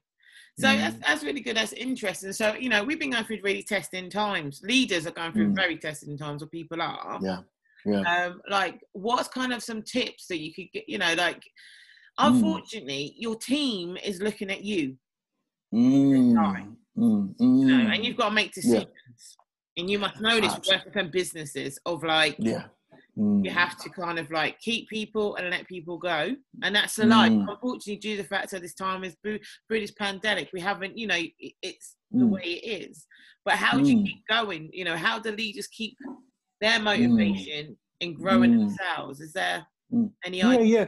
So 0.58 0.66
Mm. 0.68 0.78
that's, 0.78 0.96
that's 1.06 1.24
really 1.24 1.40
good. 1.40 1.56
That's 1.56 1.72
interesting. 1.72 2.32
So 2.34 2.54
you 2.54 2.68
know, 2.68 2.84
we've 2.84 3.00
been 3.00 3.10
going 3.12 3.24
through 3.24 3.40
really 3.42 3.62
testing 3.62 4.10
times. 4.10 4.60
Leaders 4.62 5.06
are 5.06 5.12
going 5.12 5.32
through 5.32 5.52
Mm. 5.52 5.56
very 5.56 5.78
testing 5.78 6.18
times, 6.18 6.42
or 6.42 6.46
people 6.48 6.82
are. 6.82 7.18
Yeah, 7.22 7.40
yeah. 7.86 8.02
um 8.26 8.42
like 8.50 8.78
what's 8.92 9.28
kind 9.28 9.54
of 9.54 9.62
some 9.62 9.82
tips 9.82 10.26
that 10.26 10.38
you 10.38 10.52
could 10.52 10.70
get 10.74 10.86
you 10.86 10.98
know 10.98 11.14
like 11.14 11.42
Mm. 12.20 12.26
unfortunately 12.28 13.14
your 13.18 13.36
team 13.36 13.96
is 14.04 14.20
looking 14.20 14.50
at 14.50 14.62
you 14.64 14.96
Mm, 15.72 16.34
mm, 16.98 17.34
you 17.38 17.64
know 17.66 17.84
mm. 17.84 17.94
and 17.94 18.04
you've 18.04 18.16
got 18.16 18.30
to 18.30 18.34
make 18.34 18.52
decisions 18.52 18.88
and 19.76 19.88
you 19.88 19.98
must 19.98 20.20
know 20.20 20.40
this 20.40 20.52
Absolutely. 20.52 20.76
working 20.76 20.92
from 20.92 21.10
businesses 21.10 21.78
of 21.86 22.02
like 22.02 22.36
yeah. 22.38 22.64
Mm. 23.16 23.44
you 23.44 23.50
have 23.50 23.78
to 23.78 23.88
kind 23.90 24.18
of 24.18 24.30
like 24.32 24.58
keep 24.60 24.88
people 24.88 25.36
and 25.36 25.48
let 25.50 25.66
people 25.68 25.96
go 25.98 26.34
and 26.64 26.74
that's 26.74 26.96
the 26.96 27.06
life 27.06 27.30
Mm. 27.30 27.48
unfortunately 27.48 27.96
due 27.96 28.16
to 28.16 28.22
the 28.22 28.28
fact 28.28 28.50
that 28.50 28.62
this 28.62 28.74
time 28.74 29.04
is 29.04 29.14
through 29.22 29.38
through 29.68 29.80
this 29.80 29.92
pandemic 29.92 30.50
we 30.52 30.60
haven't 30.60 30.98
you 30.98 31.06
know 31.06 31.16
it- 31.38 31.54
it's 31.62 31.96
the 32.10 32.24
Mm. 32.24 32.30
way 32.30 32.42
it 32.42 32.64
is 32.88 33.06
but 33.44 33.54
how 33.54 33.78
do 33.78 33.88
you 33.88 33.98
Mm. 33.98 34.06
keep 34.06 34.26
going 34.26 34.70
you 34.72 34.84
know 34.84 34.96
how 34.96 35.18
do 35.20 35.30
leaders 35.30 35.68
keep 35.68 35.96
their 36.60 36.80
motivation 36.80 37.78
in 38.00 38.14
growing 38.14 38.52
Mm. 38.54 38.58
themselves 38.60 39.20
is 39.20 39.32
there 39.32 39.64
Mm. 39.92 40.12
any 40.24 40.38
Yeah, 40.38 40.58
yeah. 40.60 40.86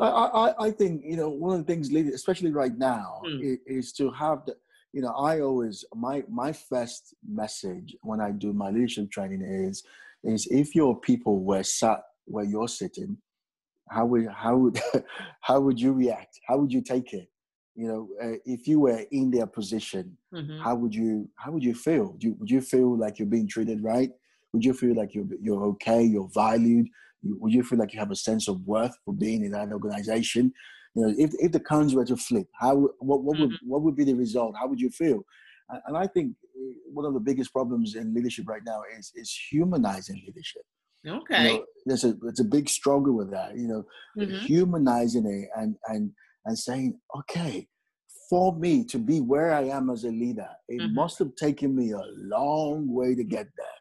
I, 0.00 0.08
I, 0.08 0.66
I 0.66 0.70
think 0.70 1.02
you 1.04 1.16
know 1.16 1.28
one 1.28 1.58
of 1.58 1.66
the 1.66 1.72
things, 1.72 1.92
especially 1.92 2.52
right 2.52 2.76
now, 2.76 3.22
Mm. 3.24 3.42
is, 3.42 3.58
is 3.66 3.92
to 3.94 4.10
have 4.10 4.44
the. 4.46 4.56
You 4.92 5.02
know, 5.02 5.12
I 5.12 5.40
always 5.40 5.84
my 5.94 6.22
my 6.28 6.52
first 6.52 7.14
message 7.26 7.96
when 8.02 8.20
I 8.20 8.30
do 8.30 8.52
my 8.52 8.70
leadership 8.70 9.10
training 9.10 9.42
is 9.42 9.82
is 10.22 10.46
if 10.50 10.74
your 10.74 10.98
people 11.00 11.42
were 11.44 11.64
sat 11.64 12.00
where 12.26 12.44
you're 12.44 12.68
sitting, 12.68 13.18
how 13.90 14.06
would 14.06 14.28
how 14.28 14.56
would 14.56 14.80
how 15.40 15.60
would 15.60 15.80
you 15.80 15.92
react? 15.92 16.38
How 16.46 16.58
would 16.58 16.72
you 16.72 16.80
take 16.80 17.12
it? 17.12 17.28
You 17.74 17.88
know, 17.88 18.08
uh, 18.22 18.36
if 18.44 18.68
you 18.68 18.80
were 18.80 19.04
in 19.10 19.30
their 19.32 19.46
position, 19.48 20.16
Mhm. 20.32 20.62
how 20.62 20.76
would 20.76 20.94
you 20.94 21.28
how 21.36 21.50
would 21.52 21.64
you 21.64 21.74
feel? 21.74 22.12
Do 22.12 22.28
you, 22.28 22.34
would 22.34 22.50
you 22.50 22.60
feel 22.60 22.96
like 22.96 23.18
you're 23.18 23.28
being 23.28 23.48
treated 23.48 23.82
right? 23.82 24.10
Would 24.52 24.64
you 24.64 24.74
feel 24.74 24.94
like 24.94 25.12
you're 25.14 25.26
you're 25.42 25.64
okay? 25.74 26.02
You're 26.04 26.30
valued? 26.32 26.86
You, 27.24 27.36
would 27.40 27.52
you 27.54 27.64
feel 27.64 27.78
like 27.80 27.92
you 27.94 28.00
have 28.00 28.10
a 28.12 28.16
sense 28.28 28.48
of 28.48 28.56
worth 28.66 28.96
for 29.04 29.14
being 29.14 29.44
in 29.44 29.52
that 29.52 29.72
organization? 29.72 30.52
You 30.94 31.02
know, 31.02 31.14
if 31.24 31.30
if 31.46 31.50
the 31.52 31.60
coins 31.60 31.94
were 31.94 32.04
to 32.12 32.16
flip, 32.16 32.48
how 32.60 32.72
would- 32.76 32.96
what 33.08 33.20
what 33.26 33.36
would 33.40 33.54
what 33.62 33.82
would 33.82 33.96
be 33.96 34.04
the 34.04 34.14
result? 34.14 34.56
How 34.60 34.68
would 34.68 34.80
you 34.80 34.90
feel? 34.90 35.20
And, 35.88 35.96
I 35.96 36.06
think 36.14 36.36
uh, 36.60 36.74
one 36.98 37.06
of 37.06 37.14
the 37.14 37.20
biggest 37.30 37.52
problems 37.52 37.94
in 37.94 38.14
leadership 38.14 38.46
right 38.48 38.62
now 38.72 38.80
is 38.98 39.10
is 39.22 39.30
humanizing 39.50 40.22
leadership. 40.26 40.62
You 41.04 41.12
Okay. 41.16 41.44
know, 41.44 41.64
there's 41.86 42.04
a 42.04 42.12
it's 42.30 42.40
a 42.40 42.44
big 42.56 42.68
struggle 42.68 43.14
with 43.20 43.30
that. 43.32 43.56
You 43.58 43.68
know, 43.68 43.84
Mhm. 44.16 44.46
humanizing 44.46 45.26
it 45.26 45.48
and 45.56 45.76
and 45.88 46.12
and 46.46 46.58
saying, 46.58 47.00
okay, 47.18 47.68
for 48.30 48.54
me 48.64 48.84
to 48.92 48.98
be 48.98 49.20
where 49.20 49.52
I 49.54 49.64
am 49.78 49.90
as 49.90 50.04
a 50.04 50.10
leader, 50.10 50.50
it 50.68 50.82
Mhm. 50.82 50.94
must 50.94 51.18
have 51.20 51.34
taken 51.36 51.74
me 51.74 51.92
a 51.92 52.02
long 52.38 52.88
way 52.88 53.14
to 53.14 53.24
get 53.24 53.48
there. 53.56 53.78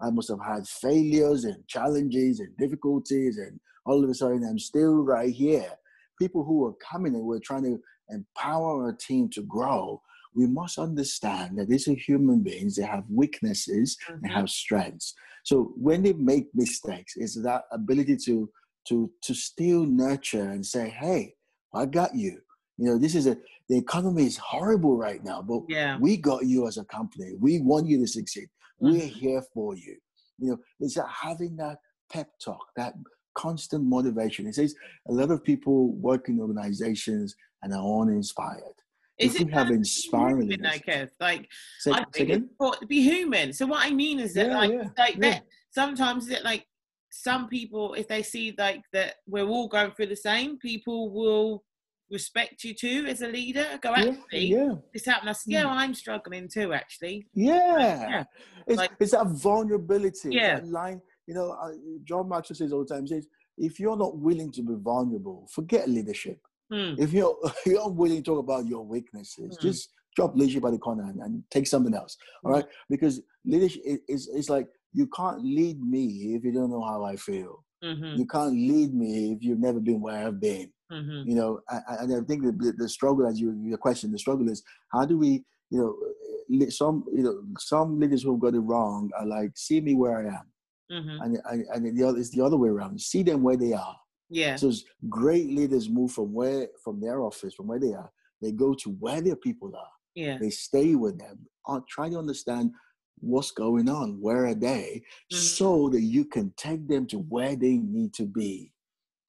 I 0.00 0.10
must 0.10 0.28
have 0.28 0.40
had 0.44 0.66
failures 0.68 1.44
and 1.44 1.66
challenges 1.68 2.40
and 2.40 2.56
difficulties, 2.56 3.38
and 3.38 3.60
all 3.86 4.02
of 4.02 4.10
a 4.10 4.14
sudden 4.14 4.44
I'm 4.44 4.58
still 4.58 4.96
right 5.04 5.32
here. 5.32 5.70
People 6.18 6.44
who 6.44 6.64
are 6.66 6.74
coming 6.74 7.14
and 7.14 7.24
we're 7.24 7.40
trying 7.40 7.64
to 7.64 7.80
empower 8.08 8.84
our 8.84 8.92
team 8.92 9.28
to 9.30 9.42
grow. 9.42 10.02
We 10.34 10.46
must 10.46 10.78
understand 10.78 11.58
that 11.58 11.68
these 11.68 11.88
are 11.88 11.94
human 11.94 12.42
beings. 12.42 12.76
They 12.76 12.82
have 12.84 13.04
weaknesses, 13.10 13.96
they 14.22 14.28
Mhm. 14.28 14.34
have 14.34 14.50
strengths. 14.50 15.14
So 15.44 15.72
when 15.76 16.02
they 16.02 16.12
make 16.12 16.54
mistakes, 16.54 17.14
it's 17.16 17.40
that 17.42 17.64
ability 17.72 18.16
to 18.26 18.50
to 18.88 19.10
to 19.22 19.34
still 19.34 19.84
nurture 19.84 20.48
and 20.50 20.64
say, 20.64 20.88
"Hey, 20.90 21.34
I 21.74 21.86
got 21.86 22.14
you." 22.14 22.42
You 22.78 22.86
know, 22.86 22.98
this 22.98 23.14
is 23.14 23.26
a 23.26 23.36
the 23.68 23.78
economy 23.78 24.26
is 24.26 24.36
horrible 24.36 24.96
right 24.96 25.22
now, 25.24 25.42
but 25.42 25.62
Yeah. 25.68 25.98
we 25.98 26.16
got 26.16 26.46
you 26.46 26.66
as 26.68 26.76
a 26.76 26.84
company. 26.84 27.34
We 27.40 27.60
want 27.60 27.86
you 27.88 27.98
to 28.00 28.06
succeed. 28.06 28.48
We're 28.78 29.00
Mhm. 29.00 29.10
here 29.10 29.42
for 29.54 29.74
you. 29.76 29.98
You 30.38 30.50
know, 30.50 30.58
it's 30.80 30.94
that 30.94 31.08
having 31.08 31.56
that 31.56 31.78
pep 32.10 32.28
talk, 32.38 32.66
that 32.76 32.94
constant 33.34 33.84
motivation. 33.84 34.46
It 34.46 34.54
says 34.54 34.74
a 35.08 35.12
lot 35.12 35.30
of 35.30 35.42
people 35.44 35.92
work 35.92 36.28
in 36.28 36.40
organizations 36.40 37.34
and 37.62 37.72
are 37.72 38.00
uninspired. 38.02 38.74
Is 39.18 39.34
if 39.34 39.40
it 39.40 39.46
we 39.46 39.52
have 39.52 39.70
inspiring 39.70 40.48
human, 40.48 40.60
leaders, 40.62 40.80
Kev? 40.82 41.10
Like 41.20 41.50
say, 41.78 41.92
I 41.92 42.04
think 42.12 42.30
it's 42.30 42.42
important 42.42 42.82
to 42.82 42.86
be 42.86 43.00
human. 43.02 43.52
So 43.52 43.66
what 43.66 43.84
I 43.84 43.90
mean 43.90 44.20
is 44.20 44.34
that 44.34 44.48
Yeah, 44.48 44.58
like 44.58 44.70
yeah, 44.72 44.90
like 44.98 45.14
yeah. 45.14 45.20
that 45.30 45.42
sometimes 45.70 46.26
that 46.28 46.44
like 46.44 46.66
some 47.10 47.48
people 47.48 47.94
if 47.94 48.08
they 48.08 48.22
see 48.22 48.54
like 48.58 48.82
that 48.92 49.16
we're 49.26 49.46
all 49.46 49.68
going 49.68 49.92
through 49.92 50.06
the 50.06 50.16
same, 50.16 50.58
people 50.58 51.10
will 51.10 51.64
respect 52.10 52.64
you 52.64 52.74
too 52.74 53.06
as 53.08 53.20
a 53.22 53.28
leader. 53.28 53.66
Go 53.80 53.90
yeah, 53.96 54.10
actually 54.10 54.46
yeah, 54.46 54.74
this 54.92 55.06
happened. 55.06 55.30
I 55.30 55.32
said, 55.32 55.52
yeah, 55.52 55.66
I'm 55.68 55.94
struggling 55.94 56.48
too 56.52 56.72
actually. 56.72 57.26
yeah. 57.34 58.08
Yeah. 58.10 58.24
It's, 58.66 58.78
Like- 58.78 58.92
it's 59.00 59.12
that 59.12 59.26
vulnerability. 59.28 60.30
Yeah. 60.32 60.56
That 60.60 60.66
line, 60.68 61.00
you 61.26 61.34
know, 61.34 61.50
uh, 61.52 61.72
John 62.04 62.28
Maxwell 62.28 62.56
says 62.56 62.72
all 62.72 62.84
the 62.84 62.94
time, 62.94 63.06
says, 63.06 63.26
if 63.58 63.80
you're 63.80 63.96
not 63.96 64.18
willing 64.18 64.52
to 64.52 64.62
be 64.62 64.74
vulnerable, 64.76 65.48
forget 65.52 65.88
leadership. 65.88 66.38
Hmm. 66.70 66.94
If 66.98 67.12
you're, 67.12 67.36
you're 67.66 67.76
not 67.80 67.94
willing 67.94 68.18
to 68.18 68.22
talk 68.22 68.38
about 68.38 68.66
your 68.66 68.84
weaknesses, 68.84 69.56
Mm. 69.58 69.60
just 69.62 69.90
drop 70.16 70.34
leadership 70.34 70.62
by 70.62 70.70
the 70.70 70.78
corner 70.78 71.04
and, 71.04 71.20
and 71.20 71.42
take 71.50 71.66
something 71.66 71.94
else. 71.94 72.16
All 72.44 72.52
right? 72.52 72.64
Because 72.88 73.20
leadership 73.44 73.82
is, 73.84 73.98
is, 74.08 74.28
is 74.28 74.50
like, 74.50 74.66
you 74.92 75.06
can't 75.14 75.42
lead 75.44 75.78
me 75.80 76.34
if 76.36 76.42
you 76.44 76.52
don't 76.52 76.70
know 76.70 76.82
how 76.82 77.04
I 77.04 77.16
feel. 77.16 77.64
Mm-hmm. 77.84 78.18
You 78.18 78.26
can't 78.26 78.54
lead 78.54 78.94
me 78.94 79.32
if 79.32 79.42
you've 79.42 79.58
never 79.60 79.80
been 79.80 80.00
where 80.00 80.26
I've 80.26 80.40
been. 80.40 80.70
Mm-hmm. 80.92 81.28
you 81.28 81.34
know 81.34 81.58
and, 81.68 81.82
and 82.12 82.22
i 82.22 82.24
think 82.28 82.44
the, 82.44 82.72
the 82.78 82.88
struggle 82.88 83.26
as 83.26 83.40
you 83.40 83.48
your 83.64 83.76
question 83.76 84.12
the 84.12 84.18
struggle 84.20 84.48
is 84.48 84.62
how 84.92 85.04
do 85.04 85.18
we 85.18 85.44
you 85.68 85.78
know 85.80 86.68
some 86.70 87.02
you 87.12 87.24
know 87.24 87.42
some 87.58 87.98
leaders 87.98 88.22
who've 88.22 88.38
got 88.38 88.54
it 88.54 88.60
wrong 88.60 89.10
are 89.18 89.26
like 89.26 89.50
see 89.56 89.80
me 89.80 89.94
where 89.96 90.16
i 90.18 90.26
am 90.38 90.46
Mm-hmm. 90.92 91.20
and 91.22 91.38
and, 91.50 91.60
and 91.86 91.98
the 91.98 92.04
other 92.06 92.18
it's 92.18 92.30
the 92.30 92.40
other 92.40 92.56
way 92.56 92.68
around 92.68 93.00
see 93.00 93.24
them 93.24 93.42
where 93.42 93.56
they 93.56 93.72
are 93.72 93.96
Yeah. 94.30 94.54
so 94.54 94.70
great 95.08 95.48
leaders 95.50 95.88
move 95.90 96.12
from 96.12 96.32
where 96.32 96.68
from 96.84 97.00
their 97.00 97.20
office 97.20 97.54
from 97.54 97.66
where 97.66 97.80
they 97.80 97.94
are 98.02 98.10
they 98.40 98.52
go 98.52 98.72
to 98.82 98.90
where 99.00 99.20
their 99.20 99.34
people 99.46 99.72
are 99.74 99.92
Yeah. 100.14 100.38
they 100.38 100.50
stay 100.50 100.94
with 100.94 101.18
them 101.18 101.36
uh, 101.68 101.80
try 101.88 102.08
to 102.10 102.16
understand 102.24 102.70
what's 103.20 103.50
going 103.50 103.88
on 103.88 104.20
where 104.20 104.44
are 104.46 104.54
they 104.54 105.02
Mhm. 105.32 105.36
so 105.36 105.88
that 105.88 106.02
you 106.02 106.24
can 106.24 106.52
take 106.56 106.86
them 106.86 107.06
to 107.06 107.18
where 107.18 107.56
they 107.56 107.76
need 107.78 108.12
to 108.14 108.24
be 108.26 108.72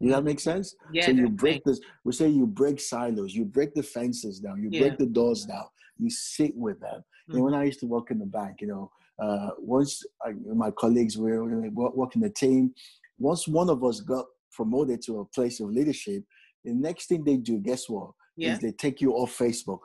does 0.02 0.12
that 0.12 0.23
make 0.23 0.39
sense 0.39 0.76
Yeah. 0.93 1.06
so 1.06 1.12
you 1.12 1.30
break 1.30 1.63
this. 1.63 1.80
We 2.04 2.12
say 2.13 2.28
you 2.30 2.45
break 2.45 2.80
silos. 2.80 3.34
You 3.34 3.45
break 3.45 3.73
the 3.73 3.82
fences 3.82 4.39
down. 4.39 4.62
You 4.62 4.69
Yeah. 4.71 4.82
break 4.82 4.97
the 5.00 5.08
doors 5.08 5.43
down. 5.45 5.65
You 5.97 6.10
sit 6.12 6.56
with 6.56 6.80
them. 6.80 7.04
And 7.30 7.41
when. 7.43 7.56
I 7.56 7.63
used 7.63 7.80
to 7.80 7.88
work 7.88 8.12
in 8.12 8.19
the 8.19 8.28
bank, 8.28 8.62
you 8.62 8.67
know, 8.67 8.91
uh, 9.19 9.50
once 9.58 10.04
I, 10.23 10.34
my 10.34 10.69
colleagues 10.69 11.17
were 11.17 11.43
working 11.71 12.21
the 12.21 12.30
team, 12.30 12.76
once 13.17 13.47
one 13.47 13.69
of 13.71 13.84
us 13.84 14.00
got 14.02 14.26
promoted 14.52 15.02
to 15.04 15.19
a 15.21 15.26
place 15.26 15.60
of 15.60 15.71
leadership, 15.71 16.23
the 16.63 16.73
next 16.73 17.08
thing 17.08 17.23
they 17.23 17.38
do, 17.38 17.58
guess 17.58 17.89
what? 17.89 18.12
Yeah. 18.38 18.54
Is 18.54 18.60
they 18.60 18.71
take 18.71 19.02
you 19.02 19.13
off 19.13 19.36
Facebook. 19.38 19.80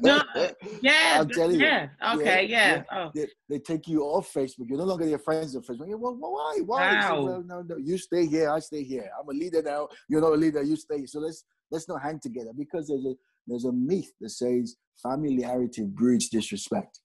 No, 0.00 0.20
Yeah. 0.82 1.18
I'm 1.20 1.28
telling 1.28 1.60
you. 1.60 1.66
yeah. 1.66 1.88
Okay. 2.14 2.46
Yeah, 2.46 2.74
Yeah. 2.74 2.82
Oh. 2.92 3.10
they, 3.14 3.26
they 3.48 3.58
take 3.60 3.86
you 3.88 4.02
off 4.02 4.32
Facebook. 4.34 4.66
You're 4.68 4.78
no 4.78 4.84
longer 4.84 5.06
their 5.06 5.18
friends 5.18 5.54
on 5.56 5.62
Facebook. 5.62 5.86
Well, 5.98 6.16
why? 6.18 6.58
Why? 6.66 6.92
Wow. 7.00 7.22
well, 7.24 7.44
no, 7.46 7.62
no. 7.62 7.76
You 7.76 7.96
stay 7.98 8.26
here. 8.26 8.50
I 8.50 8.58
stay 8.58 8.82
here. 8.82 9.08
I'm 9.18 9.28
a 9.28 9.32
leader 9.38 9.62
now. 9.62 9.88
You're 10.08 10.20
not 10.20 10.32
a 10.32 10.36
leader. 10.36 10.62
You 10.62 10.76
stay. 10.76 11.06
So 11.06 11.20
let's 11.20 11.44
let's 11.70 11.88
not 11.88 12.02
hang 12.02 12.18
together 12.20 12.50
because 12.56 12.88
there's 12.88 13.04
a 13.06 13.14
there's 13.46 13.64
a 13.64 13.72
myth 13.72 14.10
that 14.20 14.30
says 14.30 14.76
familiarity 15.00 15.84
breeds 15.84 16.28
disrespect, 16.28 17.00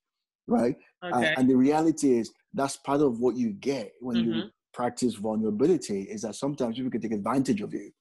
right? 0.48 0.76
Uh, 1.04 1.12
Okay. 1.18 1.34
and 1.38 1.50
the 1.50 1.56
reality 1.56 2.18
is 2.20 2.32
that's 2.54 2.78
part 2.78 3.02
of 3.02 3.20
what 3.20 3.36
you 3.38 3.52
get 3.52 3.92
when 4.02 4.16
you 4.18 4.32
Mhm. 4.32 4.52
practice 4.74 5.16
vulnerability 5.16 6.02
is 6.04 6.22
that 6.22 6.36
sometimes 6.36 6.76
people 6.78 6.92
can 6.92 7.02
take 7.02 7.12
advantage 7.14 7.62
of 7.62 7.74
you. 7.74 7.92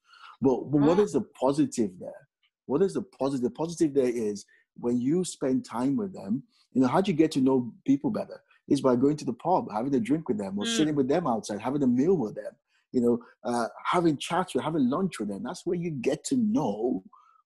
But, 0.41 0.65
but 0.71 0.81
what 0.81 0.99
Ah. 0.99 1.03
is 1.03 1.13
the 1.13 1.21
positive 1.39 1.91
there? 1.99 2.26
What 2.67 2.83
is 2.83 2.93
the 2.93 3.01
positive? 3.01 3.43
The 3.43 3.49
positive 3.49 3.93
there 3.93 4.09
is 4.09 4.45
when 4.75 5.01
you 5.01 5.23
spend 5.23 5.65
time 5.65 5.95
with 5.97 6.13
them, 6.13 6.43
you 6.73 6.81
know, 6.81 6.87
how 6.87 7.01
do 7.01 7.09
you 7.11 7.17
get 7.17 7.31
to 7.31 7.41
know 7.41 7.73
people 7.85 8.11
better? 8.11 8.41
Is 8.67 8.81
by 8.81 8.95
going 8.95 9.17
to 9.17 9.25
the 9.25 9.33
pub, 9.33 9.67
having 9.71 9.95
a 9.95 9.99
drink 9.99 10.27
with 10.27 10.37
them, 10.37 10.59
or 10.59 10.65
Mm. 10.65 10.67
sitting 10.67 10.95
with 10.95 11.07
them 11.07 11.25
outside, 11.25 11.59
having 11.61 11.81
a 11.83 11.87
meal 11.87 12.15
with 12.15 12.35
them, 12.35 12.53
you 12.91 13.01
know, 13.01 13.19
uh, 13.43 13.67
having 13.85 14.17
chats 14.17 14.53
with, 14.53 14.63
having 14.63 14.89
lunch 14.89 15.19
with 15.19 15.29
them. 15.29 15.41
That's 15.43 15.65
where 15.65 15.77
you 15.77 15.91
get 15.91 16.23
to 16.25 16.35
know 16.35 17.03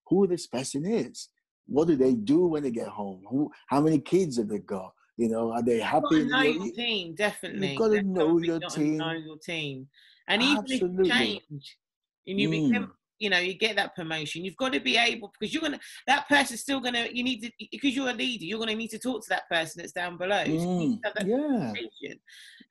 who 0.07 0.25
this 0.27 0.47
person 0.47 0.83
is. 0.85 1.29
What 1.67 1.87
do 1.87 1.95
they 1.95 2.15
do 2.15 2.47
when 2.47 2.63
they 2.63 2.71
get 2.71 2.87
home? 2.87 3.23
Who, 3.29 3.51
how 3.67 3.79
many 3.81 3.99
kids 3.99 4.37
have 4.37 4.49
they 4.49 4.57
got? 4.59 4.93
You 5.15 5.29
know, 5.29 5.51
are 5.51 5.61
they 5.61 5.75
You've 5.75 5.83
happy? 5.83 6.03
got 6.03 6.09
to 6.09 6.23
You 6.23 6.29
know 6.29 6.41
your 6.41 6.65
you- 6.65 6.73
team, 6.73 7.15
definitely. 7.15 7.67
You've 7.67 7.77
gotta 7.77 7.95
That's 7.95 8.07
know 8.07 8.37
your 8.39 8.59
team. 8.61 8.97
Know 8.97 9.11
your 9.11 9.37
team, 9.37 9.87
and 10.27 10.41
even 10.41 10.65
if 10.65 10.81
you 10.81 11.05
change, 11.05 11.77
and 12.27 12.39
you 12.39 12.49
Mm. 12.49 12.69
become, 12.71 12.91
you 13.21 13.29
know, 13.29 13.37
you 13.37 13.53
get 13.53 13.75
that 13.75 13.95
promotion, 13.95 14.43
you've 14.43 14.57
got 14.57 14.73
to 14.73 14.79
be 14.79 14.97
able 14.97 15.31
because 15.39 15.53
you're 15.53 15.61
gonna. 15.61 15.79
That 16.07 16.27
person's 16.27 16.61
still 16.61 16.79
gonna. 16.79 17.07
You 17.13 17.23
need 17.23 17.41
to 17.43 17.51
because 17.71 17.95
you're 17.95 18.09
a 18.09 18.13
leader. 18.13 18.45
You're 18.45 18.57
gonna 18.59 18.73
need 18.75 18.89
to 18.89 18.97
talk 18.99 19.21
to 19.21 19.29
that 19.29 19.47
person 19.47 19.79
that's 19.79 19.91
down 19.91 20.17
below. 20.17 20.43
So 20.43 20.49
you 20.51 20.65
need 20.65 21.01
Mm, 21.03 21.75
yeah. 22.01 22.13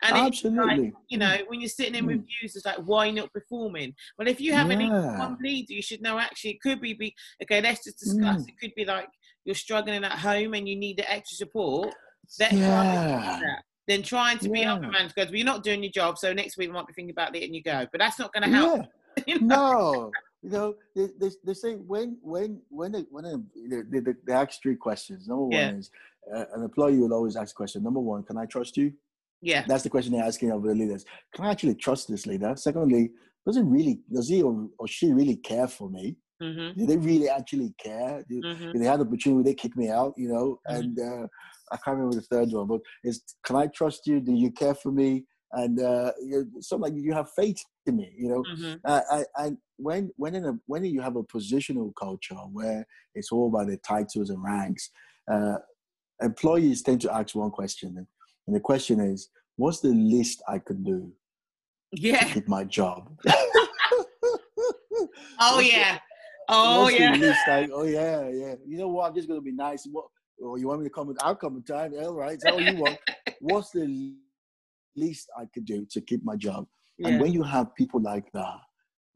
And 0.03 0.17
it's 0.27 0.45
like, 0.45 0.53
absolutely. 0.53 0.93
you 1.09 1.19
know, 1.19 1.37
when 1.47 1.61
you're 1.61 1.69
sitting 1.69 1.95
in 1.95 2.05
Mm. 2.05 2.09
reviews, 2.09 2.57
it's 2.57 2.67
like, 2.67 2.79
why 2.79 3.11
not 3.11 3.33
performing? 3.33 3.95
Well, 4.19 4.27
if 4.27 4.41
you 4.41 4.53
have 4.55 4.71
an 4.71 4.81
Yeah. 4.81 5.19
one 5.19 5.39
leader, 5.41 5.73
you 5.73 5.83
should 5.83 6.03
know 6.03 6.19
actually 6.19 6.53
it 6.53 6.61
could 6.61 6.81
be, 6.81 6.95
be 6.95 7.15
okay, 7.43 7.61
let's 7.61 7.85
just 7.85 7.99
discuss. 8.01 8.43
Mm. 8.43 8.49
It 8.49 8.59
could 8.61 8.75
be 8.75 8.85
like 8.85 9.09
you're 9.45 9.55
struggling 9.55 10.03
at 10.03 10.19
home 10.19 10.55
and 10.55 10.69
you 10.69 10.75
need 10.75 10.97
the 10.97 11.09
extra 11.11 11.37
support. 11.37 11.95
And 12.41 12.59
Yeah. 12.59 13.61
Then 13.87 14.03
trying 14.03 14.39
to 14.39 14.49
be 14.49 14.65
up 14.65 14.83
Yeah. 14.83 14.89
man 14.91 15.13
goes, 15.15 15.27
well, 15.27 15.37
you're 15.37 15.45
not 15.45 15.63
doing 15.63 15.83
your 15.85 15.93
job, 15.93 16.19
so 16.19 16.33
next 16.33 16.57
week 16.57 16.69
we 16.69 16.75
might 16.75 16.87
be 16.89 16.93
thinking 16.93 17.13
about 17.13 17.37
it 17.37 17.45
and 17.45 17.55
you 17.55 17.63
go. 17.63 17.87
But 17.93 17.99
that's 18.01 18.19
not 18.19 18.33
going 18.33 18.45
to 18.45 18.57
help. 18.57 18.81
Yeah. 18.81 18.87
you 19.27 19.41
know? 19.41 19.73
no, 19.73 20.13
you 20.42 20.50
know, 20.50 20.74
they, 20.96 21.09
they, 21.18 21.31
they 21.44 21.55
say 21.55 21.74
when 21.74 22.18
when 22.22 22.62
when 22.70 22.92
they, 22.92 23.05
when 23.11 23.24
they, 23.24 23.83
they, 23.90 24.00
they, 24.00 24.12
they 24.26 24.33
ask 24.33 24.61
three 24.62 24.76
questions. 24.76 25.29
Number 25.29 25.44
one 25.44 25.62
Yeah. 25.62 25.70
is 25.79 25.90
uh, 26.35 26.44
an 26.55 26.62
employee 26.62 26.98
will 26.98 27.12
always 27.12 27.37
ask 27.37 27.55
a 27.55 27.57
question. 27.57 27.83
Number 27.83 28.00
one, 28.00 28.22
can 28.22 28.38
I 28.38 28.46
trust 28.46 28.76
you? 28.76 28.92
Yeah. 29.42 29.64
That's 29.66 29.83
the 29.83 29.90
question 29.90 30.12
they're 30.12 30.24
asking 30.24 30.50
of 30.50 30.62
the 30.62 30.74
leaders. 30.74 31.05
Can 31.35 31.44
I 31.44 31.50
actually 31.50 31.74
trust 31.74 32.09
this 32.09 32.26
leader? 32.26 32.55
Secondly, 32.57 33.11
does 33.46 33.57
it 33.57 33.64
really 33.64 34.00
does 34.12 34.29
he 34.29 34.42
or, 34.42 34.68
or 34.79 34.87
she 34.88 35.12
really 35.12 35.37
care 35.37 35.68
for 35.68 35.90
me? 35.90 36.16
hmm 36.40 36.70
Do 36.76 36.87
they 36.87 36.96
really 36.96 37.29
actually 37.29 37.74
care? 37.79 38.24
Do, 38.29 38.42
hmm 38.42 38.70
if 38.72 38.81
they 38.81 38.87
had 38.87 39.00
the 39.00 39.05
opportunity, 39.07 39.50
they 39.50 39.55
kick 39.55 39.76
me 39.76 39.88
out, 39.90 40.14
you 40.16 40.29
know. 40.29 40.59
Mhm. 40.70 40.76
And 40.76 40.98
uh, 41.00 41.26
I 41.72 41.76
can't 41.85 41.96
remember 41.98 42.16
the 42.16 42.22
third 42.22 42.48
one, 42.50 42.66
but 42.66 42.81
it's 43.03 43.22
can 43.44 43.57
I 43.57 43.66
trust 43.66 44.07
you? 44.07 44.20
Do 44.20 44.33
you 44.33 44.50
care 44.53 44.74
for 44.74 44.90
me? 44.92 45.24
And 45.53 45.81
uh, 45.81 46.12
something 46.61 46.94
like 46.94 47.03
you 47.03 47.12
have 47.12 47.29
faith 47.35 47.59
in 47.87 47.97
me, 47.97 48.12
you 48.16 48.29
know. 48.29 48.45
hmm 48.45 48.75
Uh, 48.85 49.01
I, 49.11 49.25
I, 49.37 49.51
when 49.77 50.11
when 50.16 50.35
in 50.35 50.45
a 50.45 50.59
when 50.66 50.85
you 50.85 51.01
have 51.01 51.16
a 51.16 51.23
positional 51.23 51.93
culture 51.99 52.35
where 52.53 52.87
it's 53.14 53.33
all 53.33 53.49
about 53.49 53.69
the 53.69 53.77
titles 53.79 54.31
and 54.31 54.43
ranks, 54.43 54.90
uh, 55.31 55.57
employees 56.23 56.83
tend 56.83 57.01
to 57.03 57.12
ask 57.12 57.35
one 57.35 57.51
question, 57.51 58.07
and 58.47 58.57
the 58.57 58.61
question 58.61 59.01
is, 59.01 59.31
"What's 59.57 59.81
the 59.81 59.88
least 59.88 60.43
I 60.49 60.59
could 60.59 60.85
do 60.85 61.12
to 61.93 62.01
Yeah. 62.09 62.33
keep 62.33 62.49
my 62.49 62.64
job?" 62.64 63.19
Oh, 65.43 65.61
yeah. 65.61 65.99
Oh, 66.49 66.83
What's 66.83 66.99
yeah. 66.99 67.12
Least 67.14 67.49
I, 67.49 67.69
oh 67.73 67.85
yeah, 67.85 68.29
yeah. 68.29 68.55
You 68.66 68.79
know 68.79 68.88
what? 68.88 69.09
I'm 69.09 69.14
just 69.14 69.29
gonna 69.29 69.40
be 69.40 69.53
nice. 69.53 69.87
What? 69.90 70.07
Oh, 70.43 70.57
you 70.57 70.69
want 70.69 70.81
me 70.81 70.87
to 70.88 70.93
come? 70.93 71.14
I'll 71.21 71.35
come 71.37 71.57
in 71.57 71.62
time. 71.62 71.95
All 71.95 72.14
right. 72.14 72.38
Tell 72.38 72.61
you 72.61 72.77
what. 72.77 72.99
What's 73.40 73.71
the 73.71 74.14
least 74.97 75.29
I 75.38 75.47
could 75.53 75.64
do 75.64 75.87
to 75.90 76.01
keep 76.03 76.23
my 76.25 76.37
job? 76.37 76.66
And 77.05 77.15
Yeah. 77.15 77.21
when 77.21 77.33
you 77.33 77.43
have 77.43 77.75
people 77.75 78.01
like 78.01 78.31
that, 78.33 78.59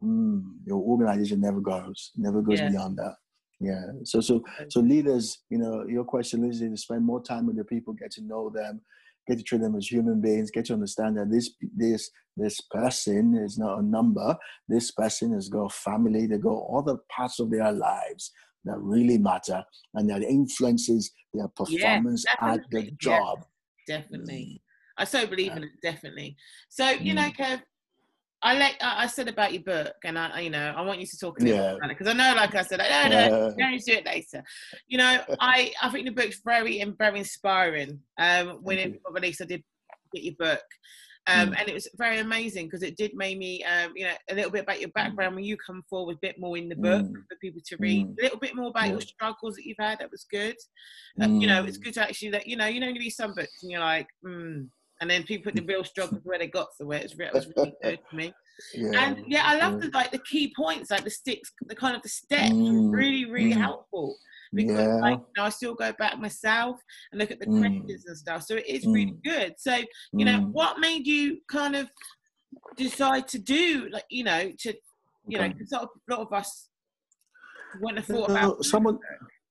mm, 0.02 0.42
your 0.66 0.78
organization 0.82 1.40
never 1.40 1.60
goes, 1.60 2.12
never 2.16 2.42
goes 2.42 2.60
Yeah. 2.60 2.70
beyond 2.70 2.96
that. 2.98 3.16
Yeah. 3.60 3.84
So, 4.04 4.20
so, 4.20 4.44
so 4.68 4.80
leaders, 4.80 5.38
you 5.50 5.58
know, 5.58 5.86
your 5.86 6.04
question 6.04 6.44
is 6.44 6.60
to 6.60 6.76
spend 6.76 7.04
more 7.04 7.22
time 7.22 7.46
with 7.46 7.56
the 7.56 7.64
people, 7.64 7.94
get 7.94 8.10
to 8.12 8.22
know 8.22 8.50
them, 8.50 8.80
get 9.28 9.38
to 9.38 9.44
treat 9.44 9.60
them 9.60 9.76
as 9.76 9.90
human 9.90 10.20
beings, 10.20 10.50
get 10.50 10.66
to 10.66 10.74
understand 10.74 11.16
that 11.16 11.30
this, 11.30 11.54
this, 11.76 12.10
this 12.36 12.60
person 12.70 13.34
is 13.36 13.56
not 13.58 13.78
a 13.78 13.82
number. 13.82 14.36
This 14.68 14.90
person 14.90 15.32
has 15.32 15.48
got 15.48 15.72
family. 15.72 16.26
They 16.26 16.38
got 16.38 16.66
other 16.74 16.98
parts 17.08 17.38
of 17.40 17.50
their 17.50 17.72
lives 17.72 18.32
that 18.64 18.78
really 18.78 19.18
matter, 19.18 19.62
and 19.94 20.08
that 20.10 20.22
influences 20.22 21.12
their 21.34 21.48
performance 21.48 22.24
at 22.40 22.60
the 22.70 22.82
definitely. 22.82 22.96
Yeah. 23.02 23.18
job. 23.18 23.44
Definitely. 23.86 24.62
I 24.96 25.04
so 25.04 25.26
believe 25.26 25.48
Yeah. 25.48 25.56
in 25.58 25.64
it, 25.64 25.70
definitely. 25.82 26.36
So, 26.70 26.88
you 26.90 27.14
know, 27.14 27.28
Mm. 27.30 27.36
Kev, 27.36 27.62
I 28.44 28.58
like 28.58 28.76
I 28.80 29.06
said 29.06 29.26
about 29.28 29.54
your 29.54 29.62
book, 29.62 29.94
and 30.04 30.18
I, 30.18 30.40
you 30.40 30.50
know, 30.50 30.74
I 30.76 30.82
want 30.82 31.00
you 31.00 31.06
to 31.06 31.18
talk 31.18 31.40
a 31.40 31.42
little 31.42 31.56
Yeah. 31.58 31.72
about 31.76 31.90
it 31.90 31.98
because 31.98 32.08
I 32.08 32.12
know, 32.12 32.34
like 32.36 32.54
I 32.54 32.62
said, 32.62 32.78
I 32.80 33.08
no, 33.08 33.16
no, 33.16 33.36
Uh, 33.48 33.52
no, 33.56 33.78
do 33.78 33.92
it 33.92 34.04
later. 34.06 34.44
You 34.86 34.98
know, 34.98 35.24
I 35.40 35.72
I 35.82 35.88
think 35.88 36.04
the 36.06 36.12
book's 36.12 36.40
very 36.44 36.80
and 36.80 36.96
very 36.98 37.18
inspiring. 37.20 38.00
Um, 38.18 38.58
when 38.62 38.76
Thank 38.76 38.94
it 38.96 39.02
got 39.02 39.14
released, 39.14 39.40
I 39.40 39.46
did 39.46 39.64
get 40.12 40.24
your 40.24 40.34
book, 40.38 40.62
um, 41.26 41.52
Mm. 41.52 41.58
and 41.58 41.68
it 41.70 41.74
was 41.74 41.88
very 41.96 42.18
amazing 42.18 42.66
because 42.66 42.82
it 42.82 42.98
did 42.98 43.14
make 43.14 43.38
me, 43.38 43.64
um, 43.64 43.92
you 43.96 44.04
know, 44.04 44.14
a 44.28 44.34
little 44.34 44.50
bit 44.50 44.64
about 44.64 44.78
your 44.80 44.90
background 44.90 45.34
when 45.36 45.44
you 45.44 45.56
come 45.56 45.82
forward, 45.88 46.16
a 46.16 46.26
bit 46.26 46.38
more 46.38 46.58
in 46.58 46.68
the 46.68 46.76
book 46.76 47.06
Mm. 47.06 47.24
for 47.28 47.36
people 47.40 47.62
to 47.64 47.76
read, 47.78 48.06
Mm. 48.08 48.18
a 48.18 48.22
little 48.24 48.38
bit 48.38 48.54
more 48.54 48.68
about 48.68 48.90
your 48.90 49.00
struggles 49.00 49.54
that 49.56 49.64
you've 49.64 49.78
had. 49.80 50.00
That 50.00 50.10
was 50.10 50.26
good. 50.30 50.56
Uh, 51.18 51.28
you 51.28 51.46
know, 51.46 51.64
it's 51.64 51.78
Mm. 51.78 51.84
good 51.84 51.94
to 51.94 52.02
actually 52.02 52.30
that 52.32 52.46
you 52.46 52.56
know, 52.56 52.66
you 52.66 52.78
know, 52.80 52.88
you 52.88 53.00
read 53.00 53.10
some 53.10 53.32
books 53.34 53.62
and 53.62 53.72
you're 53.72 53.80
like, 53.80 54.08
hmm. 54.22 54.64
And 55.04 55.10
then 55.10 55.24
people 55.24 55.52
put 55.52 55.54
the 55.54 55.66
real 55.66 55.84
struggles 55.84 56.22
where 56.24 56.38
they 56.38 56.46
got 56.46 56.68
to 56.80 56.86
where 56.86 56.98
it's 56.98 57.12
it 57.12 57.34
was 57.34 57.46
really 57.54 57.74
good 57.82 57.98
for 58.08 58.16
me. 58.16 58.32
yeah, 58.74 59.04
And 59.04 59.22
yeah, 59.28 59.42
I 59.44 59.58
love 59.58 59.78
the 59.82 59.90
like 59.92 60.10
the 60.12 60.18
key 60.20 60.50
points, 60.56 60.90
like 60.90 61.04
the 61.04 61.10
sticks, 61.10 61.52
the 61.66 61.74
kind 61.74 61.94
of 61.94 62.00
the 62.00 62.08
steps, 62.08 62.54
Mm, 62.54 62.84
were 62.90 62.96
really, 62.96 63.26
really 63.30 63.52
mm. 63.54 63.58
helpful. 63.60 64.16
because 64.54 64.78
Yeah. 64.78 65.00
like, 65.02 65.18
you 65.18 65.26
know, 65.36 65.44
I 65.44 65.48
still 65.50 65.74
go 65.74 65.92
back 65.92 66.18
myself 66.18 66.80
and 67.12 67.18
look 67.20 67.30
at 67.30 67.38
the 67.38 67.44
Mm. 67.46 67.58
questions 67.58 68.06
and 68.06 68.16
stuff. 68.16 68.44
So 68.44 68.54
it 68.56 68.66
is 68.66 68.86
really 68.86 69.12
Mm. 69.12 69.22
good. 69.24 69.54
So 69.58 69.74
you 70.14 70.24
know, 70.24 70.38
Mm. 70.38 70.52
what 70.52 70.78
made 70.78 71.06
you 71.06 71.42
kind 71.48 71.76
of 71.76 71.90
decide 72.76 73.28
to 73.28 73.38
do 73.38 73.90
like 73.90 74.04
you 74.08 74.24
know 74.24 74.52
to 74.60 74.72
you 75.28 75.36
know 75.38 75.44
Okay. 75.44 75.54
'cause 75.58 75.72
a 75.72 75.86
lot 76.10 76.20
of 76.20 76.32
us 76.32 76.70
wouldn't 77.78 77.98
have 77.98 78.06
thought 78.06 78.28
No, 78.30 78.34
about 78.36 78.64
someone- 78.64 78.98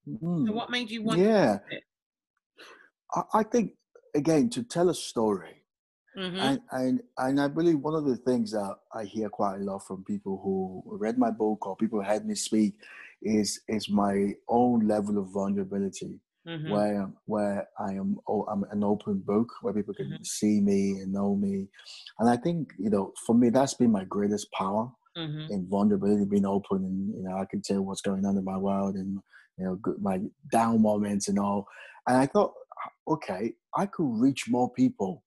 So 0.05 0.11
Mm. 0.23 0.53
what 0.55 0.71
made 0.71 0.89
you 0.89 1.03
want? 1.03 1.19
Yeah, 1.19 1.59
to 1.59 1.63
do 1.69 1.75
it? 1.77 1.83
I, 3.13 3.21
I 3.39 3.43
think 3.43 3.77
again 4.15 4.49
to 4.51 4.63
tell 4.63 4.89
a 4.89 4.95
story, 4.95 5.63
Mhm. 6.15 6.41
and, 6.41 6.61
and 6.71 7.03
and 7.17 7.41
I 7.41 7.47
believe 7.49 7.79
one 7.79 7.95
of 7.95 8.05
the 8.05 8.17
things 8.17 8.51
that 8.51 8.77
I 8.93 9.05
hear 9.05 9.29
quite 9.29 9.57
a 9.57 9.63
lot 9.63 9.87
from 9.87 10.03
people 10.05 10.41
who 10.43 10.83
read 10.97 11.17
my 11.17 11.31
book 11.31 11.65
or 11.67 11.77
people 11.77 11.99
who 12.01 12.05
heard 12.07 12.25
me 12.25 12.35
speak 12.35 12.75
is 13.21 13.61
is 13.67 13.89
my 13.89 14.33
own 14.49 14.87
level 14.87 15.17
of 15.19 15.29
vulnerability, 15.31 16.21
Mhm. 16.45 16.83
where 16.83 17.11
where 17.25 17.69
I 17.79 17.93
am 17.93 18.19
oh, 18.27 18.45
I'm 18.45 18.63
an 18.71 18.83
open 18.83 19.19
book 19.19 19.49
where 19.61 19.73
people 19.73 19.93
can 19.95 20.17
Mhm. 20.17 20.23
see 20.23 20.61
me 20.61 20.91
and 20.99 21.13
know 21.13 21.35
me, 21.35 21.69
and 22.19 22.29
I 22.29 22.37
think 22.37 22.73
you 22.79 22.89
know 22.89 23.13
for 23.25 23.35
me 23.35 23.49
that's 23.49 23.75
been 23.75 23.91
my 23.91 24.05
greatest 24.05 24.51
power 24.53 24.91
Mhm. 25.15 25.49
in 25.49 25.67
vulnerability, 25.69 26.25
being 26.25 26.45
open, 26.45 26.85
and 26.85 27.15
you 27.15 27.23
know 27.23 27.37
I 27.37 27.45
can 27.45 27.61
tell 27.61 27.81
what's 27.81 28.01
going 28.01 28.25
on 28.25 28.37
in 28.37 28.43
my 28.43 28.57
world 28.57 28.95
and 28.95 29.19
you 29.57 29.65
know 29.65 29.79
my 29.99 30.19
down 30.51 30.81
moments 30.81 31.27
and 31.27 31.39
all. 31.39 31.67
And 32.07 32.17
I 32.17 32.25
thought, 32.25 32.53
okay, 33.07 33.53
I 33.75 33.85
could 33.85 34.07
reach 34.19 34.49
more 34.49 34.71
people. 34.71 35.23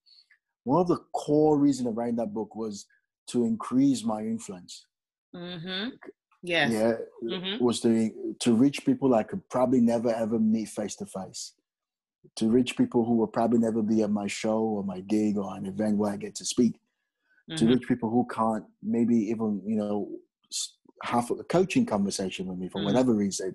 One 0.64 0.80
of 0.80 0.88
the 0.88 0.98
core 1.14 1.59
reasons 1.59 1.88
of 1.88 1.96
writing 1.96 2.16
that 2.16 2.35
book 2.35 2.54
was 2.56 2.87
to 3.28 3.44
increase 3.44 4.04
my 4.04 4.20
influence. 4.22 4.87
Mhm. 5.35 5.92
Yes. 6.42 6.72
Yeah, 6.72 6.96
Mhm. 7.22 7.61
was 7.61 7.80
to 7.80 8.37
to 8.40 8.54
reach 8.54 8.85
people 8.85 9.14
I 9.14 9.22
could 9.24 9.48
probably 9.48 9.80
never 9.80 10.11
ever 10.11 10.38
meet 10.38 10.68
face 10.68 10.94
to 10.96 11.06
face. 11.06 11.54
To 12.37 12.48
reach 12.50 12.76
people 12.76 13.04
who 13.04 13.14
will 13.16 13.26
probably 13.28 13.59
never 13.59 13.82
be 13.82 14.02
at 14.02 14.11
my 14.11 14.26
show 14.26 14.61
or 14.62 14.85
my 14.85 15.00
gig 15.00 15.37
or 15.38 15.56
an 15.56 15.66
event 15.66 15.96
where 15.98 16.12
I 16.12 16.16
get 16.16 16.35
to 16.37 16.44
speak. 16.44 16.80
To 17.56 17.64
Mhm. 17.64 17.68
reach 17.70 17.88
people 17.88 18.11
who 18.11 18.26
can't 18.26 18.64
maybe 18.82 19.16
even 19.16 19.62
you 19.66 19.76
know 19.76 20.18
have 21.02 21.30
a 21.30 21.44
coaching 21.44 21.85
conversation 21.87 22.46
with 22.46 22.59
me 22.59 22.68
for 22.68 22.80
Mm. 22.80 22.85
whatever 22.87 23.12
reason. 23.14 23.54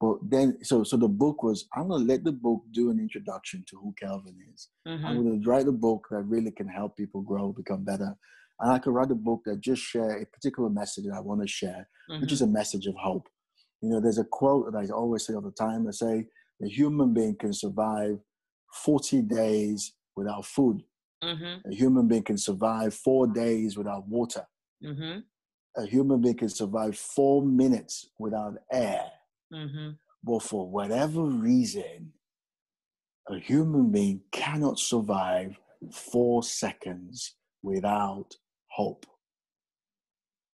But 0.00 0.18
then, 0.30 0.64
so 0.64 0.82
so 0.82 0.96
the 0.96 1.08
book 1.08 1.42
was 1.42 1.68
I'm 1.74 1.88
gonna 1.88 2.04
let 2.04 2.24
the 2.24 2.32
book 2.32 2.62
do 2.72 2.90
an 2.90 2.98
introduction 2.98 3.64
to 3.68 3.76
who 3.76 3.94
Kelvin 3.98 4.38
is. 4.54 4.68
I'm 5.04 5.14
Mhm. 5.14 5.24
going 5.24 5.42
to 5.42 5.48
write 5.50 5.68
a 5.68 5.72
book 5.72 6.08
that 6.10 6.22
really 6.22 6.50
can 6.50 6.68
help 6.68 6.96
people 6.96 7.22
grow, 7.22 7.52
become 7.52 7.84
better. 7.84 8.16
And 8.60 8.70
I 8.72 8.78
could 8.78 8.92
write 8.92 9.10
a 9.10 9.14
book 9.14 9.42
that 9.46 9.60
just 9.60 9.82
share 9.82 10.20
a 10.20 10.26
particular 10.26 10.68
message 10.70 11.04
that 11.04 11.14
I 11.14 11.20
want 11.20 11.40
to 11.42 11.46
share, 11.46 11.88
which 12.20 12.32
is 12.32 12.42
a 12.42 12.46
message 12.46 12.86
of 12.86 12.94
hope. 12.96 13.28
You 13.80 13.90
know, 13.90 14.00
there's 14.00 14.18
a 14.18 14.24
quote 14.24 14.70
that 14.72 14.78
I 14.78 14.86
always 14.92 15.26
say 15.26 15.34
all 15.34 15.40
the 15.40 15.52
time. 15.52 15.86
I 15.88 15.92
say, 15.92 16.28
a 16.62 16.68
human 16.68 17.14
being 17.14 17.36
can 17.36 17.52
survive 17.54 18.20
40 18.74 19.22
days 19.22 19.94
without 20.16 20.44
food. 20.44 20.82
Mhm. 21.22 21.62
A 21.66 21.74
human 21.74 22.08
being 22.08 22.22
can 22.22 22.36
survive 22.38 22.94
four 22.94 23.26
days 23.26 23.76
without 23.78 24.06
water. 24.08 24.46
Mhm. 24.82 25.24
A 25.76 25.86
human 25.86 26.20
being 26.20 26.36
can 26.36 26.48
survive 26.50 26.98
four 26.98 27.42
minutes 27.42 28.10
without 28.18 28.58
air. 28.70 29.10
Mhm. 29.52 29.98
But 30.22 30.42
for 30.42 30.68
whatever 30.70 31.22
reason, 31.24 32.12
a 33.28 33.38
human 33.38 33.90
being 33.90 34.22
cannot 34.32 34.78
survive 34.78 35.58
four 35.92 36.42
seconds 36.42 37.36
without 37.62 38.36
hope. 38.68 39.06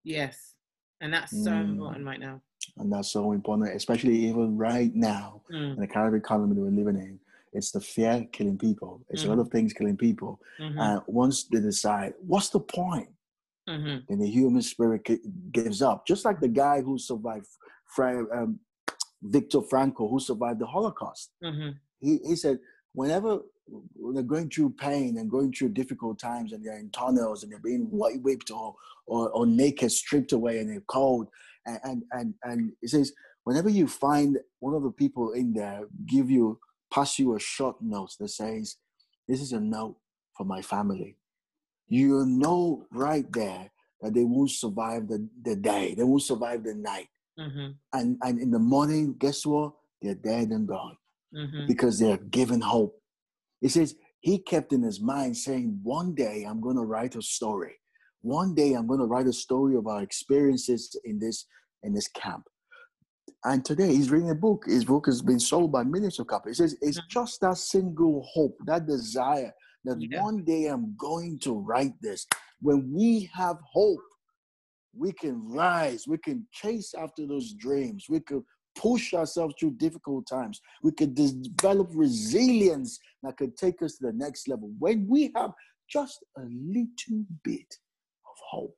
Yes. 0.04 0.56
And 1.02 1.14
that's 1.14 1.32
so 1.32 1.52
Mm. 1.52 1.72
important 1.72 2.06
right 2.06 2.20
now. 2.20 2.42
And 2.78 2.92
that's 2.92 3.10
so 3.12 3.32
important, 3.32 3.76
especially 3.76 4.16
even 4.28 4.58
right 4.58 4.94
now 4.94 5.42
Mm. 5.52 5.74
in 5.76 5.80
the 5.80 5.88
of 5.88 6.14
economy 6.16 6.56
that 6.56 6.62
we're 6.62 6.70
living 6.70 6.98
in. 6.98 7.20
It's 7.54 7.72
the 7.72 7.80
fear 7.80 8.26
killing 8.32 8.58
people. 8.58 9.06
It's 9.10 9.24
a 9.24 9.30
lot 9.30 9.40
of 9.40 9.50
things 9.50 9.74
killing 9.74 9.98
people. 9.98 10.42
Mhm. 10.60 10.78
And 10.80 11.02
once 11.08 11.46
they 11.46 11.62
decide, 11.62 12.14
what's 12.20 12.50
the 12.50 12.60
point? 12.60 13.10
Mhm. 13.68 14.06
Then 14.08 14.20
the 14.20 14.30
human 14.30 14.62
spirit 14.62 15.04
gives 15.52 15.82
up. 15.82 16.06
Just 16.06 16.26
like 16.26 16.40
the 16.40 16.50
guy 16.50 16.82
who 16.82 16.98
survived, 16.98 17.48
Fra- 17.86 18.28
um, 18.44 18.60
Viktor 19.30 19.60
Frankl, 19.62 20.10
who 20.10 20.20
survived 20.20 20.60
the 20.60 20.66
Holocaust. 20.68 21.32
Mhm. 21.44 21.76
he, 22.00 22.18
he 22.26 22.36
said 22.36 22.60
whenever 22.94 23.40
they're 24.14 24.24
going 24.24 24.50
through 24.50 24.70
pain 24.72 25.18
and 25.18 25.30
going 25.30 25.52
through 25.52 25.70
difficult 25.70 26.20
times 26.20 26.54
and 26.54 26.64
they're 26.64 26.78
in 26.80 26.90
tunnels 26.92 27.42
and 27.44 27.52
they're 27.52 27.60
being 27.60 27.86
white 27.90 28.22
whipped 28.22 28.52
or, 28.52 28.76
or, 29.08 29.30
or 29.32 29.46
naked 29.48 29.92
stripped 29.92 30.32
away 30.34 30.60
and 30.60 30.70
they're 30.70 30.82
cold 30.88 31.28
and, 31.66 31.80
and 31.84 32.04
and 32.12 32.34
and 32.44 32.72
he 32.82 32.88
says 32.88 33.12
whenever 33.44 33.70
you 33.70 33.88
find 33.88 34.38
one 34.60 34.76
of 34.76 34.84
the 34.84 34.92
people 34.92 35.32
in 35.32 35.52
there 35.54 35.82
give 36.06 36.30
you 36.30 36.60
pass 36.94 37.18
you 37.20 37.36
a 37.36 37.40
short 37.40 37.76
note 37.82 38.12
that 38.20 38.30
says 38.30 38.78
this 39.28 39.42
is 39.42 39.52
a 39.52 39.60
note 39.60 39.98
for 40.38 40.46
my 40.46 40.62
family 40.62 41.18
you 41.88 42.24
know 42.26 42.86
right 42.92 43.32
there 43.34 43.72
that 44.02 44.14
they 44.14 44.24
won't 44.24 44.52
survive 44.52 45.08
the, 45.08 45.28
the 45.42 45.56
day 45.56 45.96
they 45.96 46.04
won't 46.04 46.22
survive 46.22 46.64
the 46.64 46.76
night 46.76 47.08
Mhm. 47.40 47.76
and 47.94 48.18
and 48.24 48.40
in 48.40 48.52
the 48.52 48.60
morning 48.60 49.14
guess 49.18 49.46
what 49.46 49.74
they're 50.02 50.16
dead 50.16 50.50
and 50.50 50.68
gone 50.68 50.98
Mhm. 51.34 51.68
because 51.68 52.00
they're 52.00 52.18
given 52.18 52.62
hope. 52.62 53.02
It 53.62 53.70
says 53.70 53.96
he 54.22 54.40
kept 54.40 54.74
in 54.74 54.82
his 54.84 55.00
mind 55.02 55.38
saying, 55.38 55.80
One 55.84 56.16
day 56.16 56.44
I'm 56.44 56.62
going 56.62 56.76
to 56.78 56.84
write 56.84 57.16
a 57.16 57.22
story. 57.22 57.76
One 58.22 58.56
day 58.56 58.74
I'm 58.74 58.88
going 58.88 59.00
to 59.00 59.06
write 59.06 59.28
a 59.28 59.34
story 59.34 59.76
of 59.76 59.88
our 59.88 60.02
experiences 60.02 60.96
in 61.04 61.20
this 61.20 61.46
in 61.84 61.94
this 61.94 62.08
camp. 62.08 62.48
And 63.44 63.64
today 63.64 63.94
he's 63.96 64.10
reading 64.12 64.32
a 64.32 64.36
book. 64.36 64.66
His 64.66 64.86
book 64.86 65.06
has 65.06 65.22
been 65.22 65.40
sold 65.40 65.72
by 65.72 65.84
millions 65.84 66.20
of 66.20 66.28
copies. 66.28 66.60
It 66.60 66.64
says 66.70 66.78
it's 66.82 67.00
Mhm. 67.00 67.10
just 67.10 67.42
that 67.42 67.58
single 67.58 68.24
hope, 68.34 68.58
that 68.66 68.88
desire 68.88 69.54
that 69.84 69.98
Yeah. 70.02 70.24
one 70.24 70.44
day 70.44 70.66
I'm 70.66 70.96
going 70.98 71.38
to 71.40 71.54
write 71.54 71.94
this. 72.02 72.26
When 72.62 72.92
we 72.92 73.30
have 73.34 73.60
hope, 73.62 74.02
we 74.98 75.12
can 75.12 75.48
rise, 75.48 76.08
we 76.08 76.18
can 76.18 76.46
chase 76.52 76.94
after 76.94 77.26
those 77.26 77.54
dreams, 77.54 78.06
we 78.10 78.20
could 78.20 78.44
push 78.76 79.14
ourselves 79.14 79.56
through 79.60 79.72
difficult 79.72 80.28
times, 80.28 80.60
we 80.84 80.92
could 80.92 81.16
des- 81.16 81.32
develop 81.56 81.90
resilience 81.94 83.00
that 83.24 83.38
could 83.38 83.56
take 83.58 83.82
us 83.82 83.98
to 83.98 84.08
the 84.08 84.14
next 84.14 84.48
level. 84.48 84.72
When 84.80 85.08
we 85.08 85.32
have 85.36 85.52
just 85.90 86.24
a 86.38 86.42
little 86.42 87.24
bit 87.44 87.68
of 88.26 88.36
hope. 88.50 88.76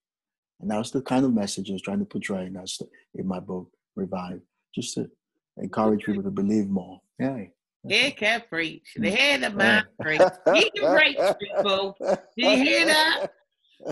And 0.59 0.71
that's 0.71 0.91
the 0.91 1.01
kind 1.01 1.23
of 1.25 1.33
message 1.33 1.69
I 1.69 1.73
was 1.73 1.81
trying 1.81 1.99
to 1.99 2.05
portray 2.05 2.45
in, 2.47 2.53
that, 2.53 2.69
in 3.15 3.27
my 3.27 3.39
book, 3.39 3.69
Revive, 3.95 4.41
just 4.73 4.95
to 4.95 5.09
encourage 5.57 6.03
people 6.03 6.23
to 6.23 6.31
believe 6.31 6.67
more. 6.67 6.99
Yeah. 7.19 7.45
Hear 7.87 8.11
care 8.11 8.43
preach. 8.49 8.93
They 8.97 9.11
Mm. 9.11 9.15
hear 9.17 9.37
the 9.37 9.49
man 9.51 9.83
preach. 10.01 10.21
He 10.55 10.69
can 10.71 10.95
preach, 10.97 11.17
people. 11.39 11.95
Did 11.99 12.19
you 12.37 12.57
hear 12.57 12.85
that? 12.87 13.27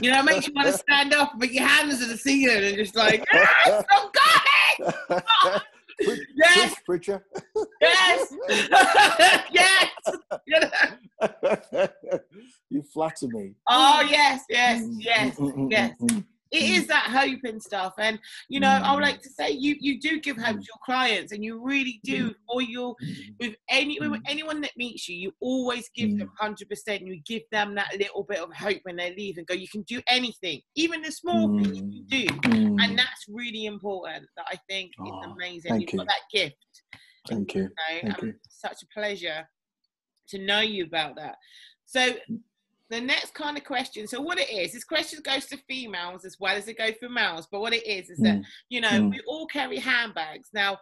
You 0.02 0.12
know, 0.12 0.20
it 0.20 0.26
makes 0.26 0.48
you 0.48 0.54
want 0.56 0.68
to 0.68 0.74
stand 0.78 1.14
up 1.14 1.40
put 1.40 1.52
your 1.52 1.66
hands 1.68 2.00
to 2.00 2.06
the 2.06 2.18
ceiling 2.18 2.64
and 2.64 2.76
just 2.78 2.96
like, 2.96 3.24
yes, 3.34 3.84
I'm 3.92 4.10
coming! 4.12 5.62
Preach, 6.04 6.20
Yes, 6.36 6.76
preach, 6.86 7.06
preacher. 7.08 7.26
yes, 7.82 8.34
yes. 9.52 9.90
You 10.46 10.60
know? 10.60 11.88
you 12.70 12.84
flatter 12.94 13.28
me. 13.30 13.54
Oh, 13.70 14.06
yes, 14.10 14.44
yes, 14.50 14.82
Mm, 14.82 14.96
yes. 15.00 15.36
mm, 15.38 15.54
mm, 15.56 15.72
yes. 15.72 15.96
Mm, 16.54 16.58
mm. 16.58 16.62
It 16.62 16.70
is 16.78 16.88
that 16.88 17.06
hope 17.10 17.40
and 17.44 17.62
stuff. 17.62 17.94
And, 17.98 18.20
you 18.50 18.60
know, 18.60 18.70
I 18.70 18.94
would 18.94 19.00
Mm. 19.04 19.08
like 19.08 19.22
to 19.22 19.30
say 19.30 19.50
you, 19.52 19.76
you 19.80 20.00
do 20.00 20.20
give 20.20 20.38
hope 20.38 20.58
Mm. 20.58 20.62
to 20.62 20.66
your 20.68 20.80
clients 20.84 21.32
and 21.32 21.44
you 21.44 21.62
really 21.64 22.00
do. 22.04 22.34
Or 22.48 22.62
mm. 22.62 23.36
with 23.40 23.56
any 23.70 24.00
with 24.00 24.12
Mm. 24.12 24.22
anyone 24.28 24.62
that 24.62 24.72
meets 24.78 25.08
you, 25.10 25.16
you 25.16 25.36
always 25.40 25.90
give 25.96 26.18
them 26.18 26.32
hundred 26.40 26.70
percent. 26.70 27.06
You 27.06 27.20
give 27.26 27.44
them 27.52 27.76
that 27.76 27.98
little 27.98 28.24
bit 28.24 28.40
of 28.40 28.54
hope 28.54 28.80
when 28.84 28.96
they 28.96 29.14
leave 29.16 29.38
and 29.38 29.48
go. 29.48 29.54
You 29.54 29.68
can 29.68 29.82
do 29.84 30.02
anything, 30.08 30.62
even 30.76 31.02
the 31.02 31.12
small 31.12 31.48
things 31.58 31.78
you 31.78 32.04
do, 32.06 32.26
Mm. 32.26 32.82
and 32.82 32.98
that's 32.98 33.26
really 33.28 33.66
important. 33.66 34.28
That 34.38 34.46
I 34.50 34.58
think 34.70 34.92
is 35.06 35.12
Oh, 35.12 35.32
amazing. 35.34 35.72
thank 35.72 35.92
You've 35.94 36.00
got 36.00 36.08
that 36.08 36.22
gift. 36.32 36.56
Thank 37.28 37.56
you. 37.56 37.64
know, 37.64 38.00
Thank 38.02 38.22
you. 38.22 38.40
such 38.50 38.84
a 38.84 38.88
pleasure 38.94 39.50
to 40.30 40.38
know 40.40 40.60
you 40.62 40.84
about 40.86 41.16
that. 41.16 41.38
So 41.86 42.16
the 42.90 43.02
next 43.02 43.34
kind 43.34 43.58
of 43.58 43.64
question. 43.64 44.08
So 44.08 44.22
what 44.22 44.40
it 44.40 44.50
is, 44.50 44.74
this 44.74 44.84
question 44.84 45.20
goes 45.24 45.46
to 45.48 45.58
females 45.68 46.24
as 46.26 46.38
well 46.40 46.56
as 46.56 46.68
it 46.68 46.78
goes 46.78 46.94
for 47.00 47.10
males. 47.10 47.48
But 47.52 47.62
what 47.62 47.74
it 47.74 47.86
is 47.86 48.10
is 48.10 48.20
that 48.20 48.38
Mm. 48.38 48.46
you 48.70 48.82
know 48.82 48.90
Mm. 49.02 49.10
we 49.10 49.22
all 49.28 49.48
carry 49.48 49.80
handbags 49.80 50.50
now. 50.54 50.80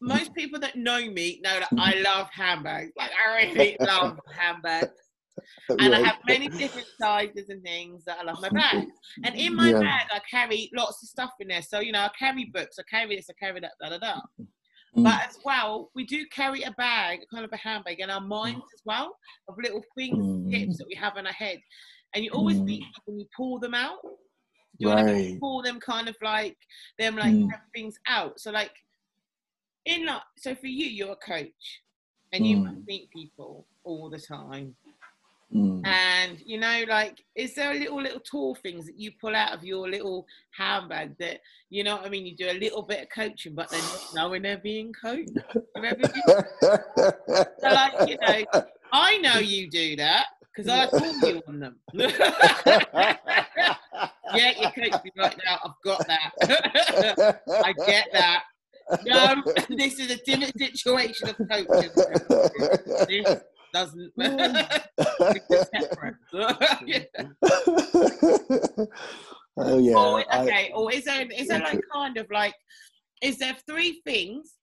Most 0.00 0.34
people 0.34 0.60
that 0.60 0.76
know 0.76 1.00
me 1.10 1.40
know 1.42 1.58
that 1.60 1.70
I 1.78 1.94
love 2.00 2.28
handbags. 2.30 2.92
Like 2.96 3.10
I 3.12 3.36
really 3.36 3.76
love 3.80 4.18
handbags, 4.36 4.90
and 5.80 5.94
I 5.94 5.98
have 6.00 6.18
many 6.26 6.48
different 6.48 6.86
sizes 7.00 7.48
and 7.48 7.62
things 7.62 8.04
that 8.04 8.18
I 8.20 8.22
love 8.22 8.40
my 8.40 8.50
bag. 8.50 8.86
And 9.24 9.34
in 9.34 9.56
my 9.56 9.70
Yeah. 9.70 9.80
bag, 9.80 10.06
I 10.12 10.20
carry 10.30 10.70
lots 10.74 11.02
of 11.02 11.08
stuff 11.08 11.32
in 11.40 11.48
there. 11.48 11.62
So 11.62 11.80
you 11.80 11.92
know, 11.92 12.00
I 12.00 12.10
carry 12.18 12.44
books, 12.46 12.78
I 12.78 12.82
carry 12.88 13.16
this, 13.16 13.30
I 13.30 13.34
carry 13.34 13.60
that, 13.60 13.72
da 13.80 13.88
da 13.90 13.98
da. 13.98 14.20
Mm. 14.96 15.02
But 15.04 15.26
as 15.28 15.38
well, 15.44 15.90
we 15.94 16.04
do 16.04 16.24
carry 16.26 16.62
a 16.62 16.70
bag, 16.72 17.20
kind 17.32 17.44
of 17.44 17.52
a 17.52 17.56
handbag, 17.56 18.00
in 18.00 18.10
our 18.10 18.20
minds 18.20 18.64
as 18.72 18.80
well, 18.84 19.16
of 19.48 19.56
little 19.60 19.82
things, 19.96 20.52
tips 20.52 20.74
Mm. 20.74 20.78
that 20.78 20.86
we 20.88 20.94
have 20.94 21.16
in 21.16 21.26
our 21.26 21.32
head. 21.32 21.60
And 22.14 22.24
you 22.24 22.30
always 22.30 22.58
Mm. 22.60 22.64
meet 22.66 22.84
when 23.06 23.18
you 23.18 23.26
pull 23.36 23.58
them 23.58 23.74
out. 23.74 24.00
You 24.78 24.88
want 24.88 25.06
to 25.06 25.12
Right. 25.14 25.40
pull 25.40 25.62
them 25.62 25.80
kind 25.80 26.08
of 26.08 26.16
like 26.22 26.56
them 26.98 27.16
like 27.16 27.34
Mm. 27.34 27.48
things 27.72 27.98
out? 28.06 28.38
So 28.40 28.50
like 28.50 28.74
in 29.84 30.06
like, 30.06 30.22
so 30.38 30.54
for 30.54 30.66
you, 30.66 30.86
you're 30.86 31.12
a 31.12 31.16
coach, 31.16 31.82
and 32.32 32.46
you 32.46 32.58
Mm. 32.58 32.86
meet 32.86 33.10
people 33.10 33.66
all 33.84 34.08
the 34.08 34.18
time. 34.18 34.76
Mm. 35.54 35.86
And 35.86 36.38
you 36.44 36.58
know, 36.58 36.84
like, 36.88 37.22
is 37.36 37.54
there 37.54 37.70
a 37.70 37.78
little 37.78 38.02
little 38.02 38.20
tool 38.20 38.56
things 38.56 38.86
that 38.86 38.98
you 38.98 39.12
pull 39.20 39.36
out 39.36 39.52
of 39.52 39.62
your 39.64 39.88
little 39.88 40.26
handbag 40.50 41.16
that 41.18 41.40
you 41.70 41.84
know 41.84 41.96
what 41.96 42.06
I 42.06 42.08
mean? 42.08 42.26
You 42.26 42.34
do 42.34 42.50
a 42.50 42.58
little 42.58 42.82
bit 42.82 43.02
of 43.02 43.08
coaching, 43.14 43.54
but 43.54 43.70
then 43.70 43.80
not 43.80 44.14
knowing 44.14 44.42
they're 44.42 44.58
being 44.58 44.92
coached. 44.92 45.30
Have 45.76 45.84
ever 45.84 45.96
been- 45.96 46.12
So, 47.60 47.68
like, 47.68 48.08
you 48.08 48.16
know, 48.20 48.62
I 48.92 49.18
know 49.18 49.38
you 49.38 49.70
do 49.70 49.94
that 49.96 50.26
because 50.54 50.68
I 50.70 50.86
call 50.88 51.30
you 51.30 51.42
on 51.46 51.60
them. 51.60 51.76
yeah, 54.34 54.52
you 54.60 54.68
coach 54.70 55.04
me 55.04 55.10
right 55.16 55.36
now. 55.44 55.58
I've 55.64 55.80
got 55.84 56.06
that. 56.06 57.40
I 57.64 57.72
get 57.86 58.08
that. 58.12 58.42
No, 59.04 59.42
this 59.70 59.98
is 59.98 60.10
a 60.10 60.16
different 60.24 60.58
situation 60.58 61.28
of 61.28 61.36
coaching. 61.48 61.90
This 63.08 63.42
doesn't. 63.74 64.12
it's 64.16 65.70
oh 69.58 69.78
yeah. 69.78 69.94
Or, 69.94 70.24
I- 70.32 70.42
okay, 70.42 70.72
or 70.74 70.92
is 70.92 71.04
there 71.04 71.26
is 71.30 71.48
there 71.48 71.60
like 71.60 71.80
kind 71.92 72.16
of 72.16 72.30
like 72.30 72.54
is 73.22 73.38
there 73.38 73.56
three 73.68 74.00
things 74.06 74.54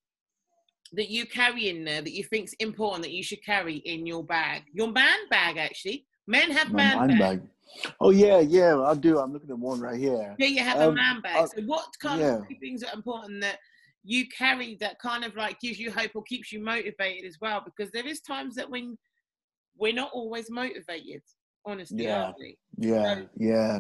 that 0.94 1.10
you 1.10 1.26
carry 1.26 1.70
in 1.70 1.84
there 1.86 2.02
that 2.02 2.12
you 2.14 2.24
think's 2.24 2.54
important 2.54 3.04
that 3.04 3.12
you 3.12 3.24
should 3.24 3.44
carry 3.46 3.78
in 3.78 4.06
your 4.06 4.24
bag? 4.24 4.64
Your 4.74 4.92
man 4.92 5.18
bag 5.30 5.58
actually. 5.58 6.06
Men 6.28 6.52
have 6.52 6.72
man 6.72 6.98
mind 6.98 7.20
bags. 7.20 7.42
bag. 7.42 7.50
Oh 8.00 8.10
yeah, 8.12 8.40
yeah, 8.40 8.80
I 8.82 8.94
do. 8.96 9.18
I'm 9.20 9.34
looking 9.34 9.50
at 9.50 9.58
one 9.58 9.80
right 9.80 10.00
here. 10.00 10.36
Yeah, 10.38 10.48
you 10.48 10.60
have 10.64 10.80
a 10.80 10.88
Um, 10.90 10.96
man 10.96 11.22
bag. 11.22 11.38
uh, 11.38 11.48
so 11.48 11.62
what 11.64 11.88
kind 12.00 12.22
yeah. 12.22 12.38
of 12.38 12.46
three 12.48 12.60
things 12.60 12.84
are 12.84 12.94
important 12.94 13.42
that 13.42 13.58
you 14.04 14.26
carry 14.36 14.76
that 14.82 15.00
kind 15.00 15.24
of 15.24 15.36
like 15.36 15.60
gives 15.60 15.80
you 15.80 15.92
hope 15.92 16.12
or 16.16 16.24
keeps 16.24 16.52
you 16.52 16.64
motivated 16.64 17.26
as 17.28 17.38
well? 17.42 17.62
Because 17.64 17.92
there 17.92 18.08
is 18.08 18.22
times 18.22 18.56
that 18.56 18.70
when 18.70 18.98
we're 19.78 19.94
not 19.94 20.12
always 20.14 20.50
motivated, 20.50 21.22
honestly, 21.66 22.04
Yeah. 22.06 22.32
we? 22.40 22.58
Yeah, 22.78 23.16
So- 23.16 23.30
yeah. 23.38 23.80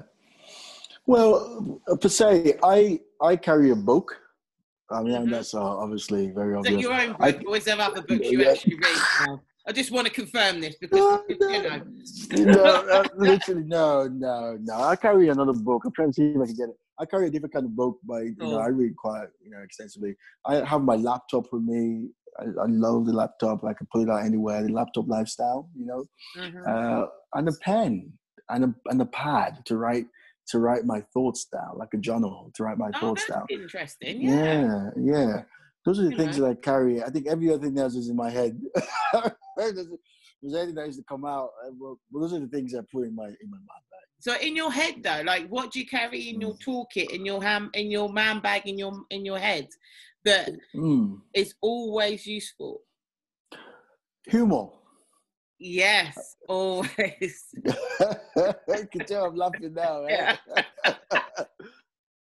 Well, 1.07 1.81
uh, 1.88 1.95
per 1.95 2.10
se, 2.10 2.57
I 2.63 2.99
I 3.19 3.36
carry 3.36 3.71
a 3.71 3.75
book. 3.75 4.15
I 4.91 5.01
mean, 5.03 5.13
Mhm. 5.25 5.31
that's 5.31 5.53
uh, 5.53 5.62
obviously 5.62 6.29
very 6.31 6.55
obvious. 6.55 6.81
your 6.81 6.93
own 6.93 7.15
I- 7.19 7.31
book, 7.31 7.43
or 7.47 7.57
is 7.57 7.63
there 7.65 7.79
other 7.79 8.01
books 8.01 8.29
you 8.29 8.41
Yeah. 8.41 8.51
actually 8.51 8.75
read 8.75 9.01
now? 9.27 9.41
I 9.67 9.71
just 9.71 9.91
want 9.91 10.07
to 10.07 10.13
confirm 10.13 10.60
this 10.60 10.75
because 10.77 10.99
No, 10.99 11.23
you 11.29 12.45
know. 12.45 12.53
no, 12.53 12.63
uh, 12.63 13.07
literally, 13.15 13.63
no, 13.63 14.07
no, 14.07 14.57
no. 14.62 14.73
I 14.73 14.95
carry 14.95 15.29
another 15.29 15.53
book. 15.53 15.86
I'm 15.86 15.91
trying 15.91 16.10
to 16.10 16.13
see 16.13 16.25
if 16.36 16.41
I 16.41 16.45
can 16.47 16.55
get 16.55 16.69
it. 16.69 16.79
I 17.02 17.06
carry 17.06 17.28
a 17.28 17.32
different 17.32 17.54
kind 17.54 17.66
of 17.66 17.76
book, 17.76 17.98
but 18.06 18.20
you 18.26 18.36
know, 18.38 18.58
Oh. 18.58 18.60
I 18.60 18.68
read 18.68 18.96
quite, 18.96 19.28
you 19.44 19.50
know, 19.50 19.62
extensively. 19.64 20.16
I 20.46 20.64
have 20.64 20.84
my 20.84 20.96
laptop 20.96 21.46
with 21.52 21.64
me. 21.64 22.10
I, 22.40 22.44
I 22.44 22.68
love 22.68 23.06
the 23.08 23.14
laptop. 23.14 23.64
I 23.64 23.74
can 23.74 23.88
put 23.92 24.04
it 24.04 24.10
out 24.10 24.24
anywhere. 24.24 24.62
The 24.64 24.72
laptop 24.72 25.08
lifestyle, 25.08 25.70
you 25.76 25.86
know, 25.88 26.06
Mhm. 26.38 26.68
uh, 26.68 27.08
and 27.34 27.50
a 27.50 27.54
pen 27.62 28.14
and 28.50 28.66
a 28.66 28.76
and 28.92 29.02
a 29.02 29.06
pad 29.08 29.66
to 29.66 29.78
write 29.78 30.06
to 30.52 30.60
write 30.60 30.86
my 30.86 31.02
thoughts 31.14 31.46
down, 31.46 31.78
like 31.78 31.94
a 31.94 31.98
journal 31.98 32.52
to 32.56 32.64
write 32.64 32.78
my 32.78 32.92
Oh, 32.96 33.00
thoughts 33.00 33.26
down. 33.28 33.46
interesting. 33.50 34.22
Yeah. 34.22 34.62
Yeah, 34.62 34.90
yeah. 34.98 35.44
Those 35.86 36.00
are 36.00 36.04
the 36.04 36.12
You 36.12 36.18
things 36.18 36.38
know. 36.38 36.44
that 36.46 36.52
I 36.52 36.56
carry. 36.56 37.02
I 37.04 37.10
think 37.10 37.26
every 37.28 37.50
other 37.52 37.64
thing 37.68 37.78
else 37.80 37.96
is 37.96 38.10
in 38.10 38.16
my 38.16 38.30
head. 38.30 38.62
there's, 39.58 39.78
anything 40.44 40.76
that 40.76 40.86
needs 40.86 40.98
to 40.98 41.04
come 41.04 41.26
out. 41.26 41.50
uh, 41.66 41.72
Well, 41.80 42.00
those 42.12 42.34
are 42.34 42.40
the 42.40 42.48
things 42.48 42.76
I 42.76 42.82
put 42.94 43.08
in 43.08 43.16
my 43.16 43.28
in 43.28 43.50
my 43.50 43.58
mind. 43.58 43.86
So 44.21 44.36
in 44.39 44.55
your 44.55 44.71
head 44.71 45.01
though, 45.03 45.23
like 45.25 45.47
what 45.47 45.71
do 45.71 45.79
you 45.79 45.88
carry 45.88 46.29
in 46.29 46.39
your 46.39 46.53
toolkit, 46.53 47.10
in 47.10 47.25
your 47.25 47.41
ham, 47.41 47.71
in 47.73 47.89
your 47.89 48.07
man 48.13 48.39
bag, 48.39 48.67
in 48.67 48.77
your 48.77 48.93
in 49.10 49.25
your 49.25 49.39
head 49.39 49.67
that 50.25 50.51
Mm. 50.75 51.19
is 51.34 51.55
always 51.62 52.27
useful? 52.27 52.84
Humor. 54.27 54.69
Yes, 55.57 56.36
always. 56.47 57.45
you 57.65 58.88
can 58.91 59.05
tell 59.07 59.25
I'm 59.25 59.36
laughing 59.36 59.73
now. 59.73 60.03
eh? 60.05 60.36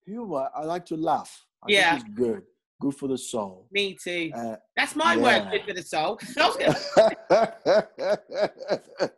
Humor. 0.07 0.51
I 0.55 0.65
like 0.65 0.85
to 0.87 0.97
laugh. 0.97 1.47
I 1.63 1.67
Yeah. 1.71 1.93
think 1.93 2.03
it's 2.03 2.11
good. 2.15 2.43
Good 2.79 2.95
for 2.95 3.09
the 3.09 3.17
soul. 3.17 3.69
Me 3.73 3.95
too. 4.03 4.31
Uh, 4.35 4.57
That's 4.77 4.95
my 4.95 5.15
yeah. 5.15 5.23
word, 5.23 5.49
good 5.51 5.65
for 5.65 5.73
the 5.73 5.83
soul. 5.83 6.21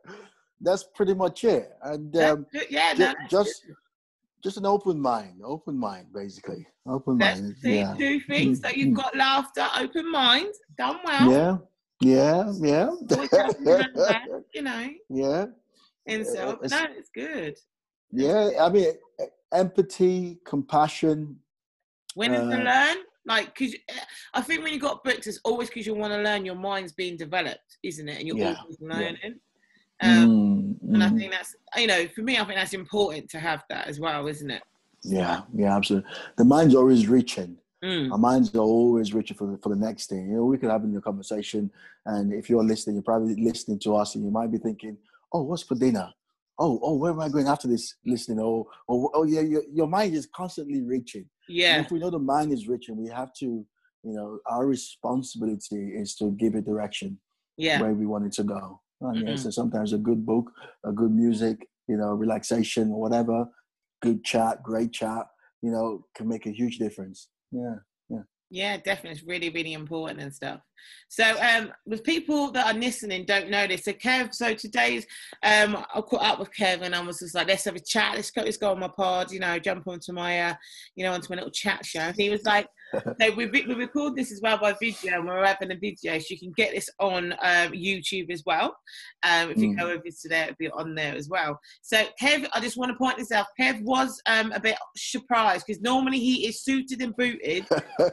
I 0.67 0.71
was 0.71 0.83
gonna- 0.83 0.87
That's 0.87 0.97
pretty 0.97 1.15
much 1.15 1.45
it. 1.45 1.73
And 1.83 2.17
um, 2.17 2.47
yeah, 2.71 2.95
ju- 2.95 3.01
no, 3.05 3.15
just 3.31 3.67
good. 3.67 3.77
just 4.43 4.57
an 4.57 4.67
open 4.67 5.01
mind. 5.01 5.41
Open 5.45 5.77
mind, 5.79 6.07
basically. 6.13 6.67
Open 6.87 7.19
That's 7.19 7.41
mind. 7.41 7.57
Yeah. 7.63 7.95
two 7.97 8.21
things. 8.21 8.61
So 8.61 8.69
you've 8.71 8.97
got 8.97 9.15
laughter, 9.17 9.67
open 9.77 10.11
mind, 10.11 10.53
done 10.77 10.99
well. 11.05 11.31
Yeah. 11.31 11.57
Yeah. 12.01 12.53
Yeah. 12.61 12.89
Always 13.11 13.31
have 13.33 13.57
your 13.61 13.79
man 13.79 13.93
bag, 13.95 14.23
you 14.55 14.63
know, 14.63 14.89
yeah. 15.11 15.47
and 16.07 16.27
so 16.27 16.51
It's- 16.63 16.71
no, 16.71 16.87
it's 16.97 17.11
good. 17.11 17.57
Yeah. 18.13 18.51
I 18.61 18.69
mean, 18.71 18.93
empathy, 19.53 20.39
compassion. 20.45 21.41
Willing 22.17 22.49
to 22.51 22.57
Uh, 22.61 22.65
learn, 22.65 22.97
like, 23.27 23.55
because 23.55 23.75
I 24.35 24.41
think 24.43 24.63
when 24.65 24.73
you 24.73 24.81
got 24.81 25.05
books, 25.05 25.27
it's 25.27 25.39
always 25.45 25.69
because 25.69 25.87
you 25.87 25.95
want 25.95 26.13
to 26.13 26.21
learn. 26.23 26.45
Your 26.45 26.55
mind's 26.57 26.93
being 26.93 27.17
developed, 27.17 27.79
isn't 27.83 28.09
it? 28.09 28.19
And 28.19 28.27
you're 28.27 28.37
Yeah, 28.39 28.57
always 28.61 28.79
yeah. 28.81 29.29
Um, 30.01 30.49
Mm, 30.85 30.95
And 30.95 31.05
I 31.05 31.09
mm. 31.09 31.19
think 31.19 31.33
that's, 31.33 31.57
you 31.77 31.87
know, 31.87 32.07
for 32.15 32.23
me, 32.23 32.35
I 32.39 32.45
think 32.45 32.55
that's 32.57 32.73
important 32.73 33.29
to 33.31 33.39
have 33.39 33.65
that 33.69 33.87
as 33.89 33.99
well, 34.01 34.27
isn't 34.29 34.51
it? 34.51 34.63
Yeah. 35.05 35.43
Yeah. 35.55 35.77
Absolutely. 35.77 36.11
The 36.37 36.45
mind's 36.45 36.75
always 36.75 37.09
reaching. 37.09 37.59
Mm. 37.85 38.11
Our 38.11 38.19
minds 38.19 38.55
are 38.55 38.59
always 38.59 39.15
reaching 39.15 39.37
for 39.37 39.47
the, 39.47 39.59
for 39.59 39.69
the 39.69 39.81
next 39.81 40.09
thing. 40.09 40.29
You 40.31 40.37
know, 40.37 40.45
we 40.45 40.59
could 40.59 40.71
have 40.71 40.83
a 40.85 41.01
conversation, 41.01 41.71
and 42.07 42.33
if 42.33 42.51
you're 42.51 42.65
listening, 42.65 42.97
you're 42.97 43.03
probably 43.05 43.37
listening 43.37 43.79
to 43.81 43.95
us, 43.95 44.17
and 44.17 44.25
you 44.25 44.33
might 44.33 44.51
be 44.51 44.59
thinking, 44.59 44.99
"Oh, 45.33 45.43
what's 45.43 45.63
for 45.63 45.77
dinner? 45.77 46.13
Oh, 46.59 46.81
oh, 46.83 46.95
where 46.97 47.13
am 47.13 47.21
I 47.21 47.29
going 47.29 47.47
after 47.47 47.69
this 47.69 47.95
listening? 48.05 48.41
Oh, 48.41 48.69
oh, 48.89 49.11
oh 49.15 49.23
yeah, 49.23 49.43
your, 49.43 49.63
your 49.73 49.87
mind 49.87 50.15
is 50.15 50.27
constantly 50.27 50.83
reaching. 50.83 51.21
And 51.49 51.57
Yeah, 51.57 51.81
if 51.81 51.93
we 51.93 52.01
know 52.01 52.11
the 52.11 52.19
mind 52.19 52.53
is 52.53 52.67
reaching, 52.67 52.97
we 52.97 53.09
have 53.11 53.33
to, 53.35 53.47
you 54.03 54.13
know, 54.13 54.41
our 54.47 54.67
responsibility 54.67 55.93
is 55.95 56.17
to 56.17 56.33
give 56.33 56.57
it 56.57 56.65
direction 56.65 57.19
yeah, 57.57 57.81
where 57.81 57.93
we 57.95 58.07
want 58.07 58.27
it 58.27 58.33
to 58.33 58.43
go. 58.43 58.81
Yeah, 59.01 59.13
Mhm. 59.13 59.39
so 59.39 59.51
sometimes 59.51 59.93
a 59.93 59.99
good 59.99 60.27
book, 60.27 60.51
a 60.85 60.93
good 60.93 61.13
music, 61.13 61.69
you 61.87 61.97
know, 61.97 62.13
relaxation, 62.15 62.89
whatever, 62.91 63.49
good 64.03 64.25
chat, 64.25 64.63
great 64.63 64.93
chat, 64.93 65.27
you 65.63 65.71
know, 65.71 66.05
can 66.15 66.29
make 66.29 66.47
a 66.47 66.51
huge 66.51 66.79
difference. 66.79 67.29
Yeah, 67.53 67.77
yeah. 68.09 68.23
yeah, 68.51 68.77
definitely. 68.77 69.13
It's 69.13 69.23
really, 69.23 69.51
really 69.51 69.73
important 69.75 70.21
and 70.21 70.35
stuff. 70.35 70.61
So, 71.09 71.25
um, 71.41 71.73
with 71.87 72.03
people 72.03 72.51
that 72.53 72.67
are 72.67 72.79
listening, 72.79 73.25
don't 73.25 73.51
know 73.51 73.67
this. 73.67 73.85
So, 73.85 73.93
Kev, 73.93 74.35
so 74.35 74.53
today's, 74.55 75.07
um, 75.43 75.77
I 75.95 76.01
caught 76.01 76.23
up 76.23 76.39
with 76.41 76.53
Kev 76.53 76.83
and 76.83 76.95
I 76.95 77.01
was 77.01 77.21
just 77.21 77.35
like, 77.35 77.49
let's 77.49 77.65
have 77.65 77.77
a 77.77 77.81
chat. 77.81 78.17
Let's 78.17 78.31
go, 78.31 78.43
let's 78.43 78.57
go 78.57 78.73
on 78.73 78.81
my 78.81 78.89
pod, 78.89 79.31
you 79.31 79.39
know, 79.41 79.59
jump 79.59 79.87
onto 79.87 80.13
my, 80.13 80.41
uh, 80.41 80.55
you 80.97 81.05
know, 81.05 81.13
onto 81.13 81.29
my 81.31 81.37
little 81.37 81.51
chat 81.53 81.87
show. 81.87 82.01
And 82.01 82.17
he 82.17 82.31
was 82.31 82.45
like, 82.45 82.69
so 83.21 83.35
we, 83.35 83.47
we 83.47 83.75
record 83.75 84.17
this 84.17 84.33
as 84.33 84.41
well 84.43 84.59
by 84.59 84.75
video 84.81 85.15
and 85.19 85.27
we're 85.27 85.45
having 85.45 85.73
a 85.73 85.77
video 85.77 86.19
so 86.19 86.27
you 86.31 86.39
can 86.39 86.53
get 86.57 86.73
this 86.73 86.89
on 86.99 87.33
um, 87.33 87.73
YouTube 87.73 88.31
as 88.31 88.43
well. 88.47 88.77
Um, 89.23 89.51
if 89.51 89.59
you 89.59 89.69
Mm. 89.69 89.79
go 89.79 89.87
over 89.91 90.03
to 90.03 90.29
there, 90.29 90.45
it'll 90.45 90.57
be 90.59 90.71
on 90.71 90.95
there 90.95 91.15
as 91.15 91.29
well. 91.29 91.59
So 91.83 92.05
Kev, 92.21 92.49
I 92.55 92.61
just 92.61 92.77
want 92.77 92.91
to 92.91 92.97
point 92.99 93.19
this 93.19 93.33
out. 93.33 93.47
Kev 93.61 93.83
was 93.83 94.21
um, 94.27 94.53
a 94.53 94.61
bit 94.61 94.77
surprised 94.97 95.65
because 95.67 95.83
normally 95.83 96.19
he 96.19 96.47
is 96.47 96.63
suited 96.63 97.03
and 97.03 97.15
booted, 97.17 97.67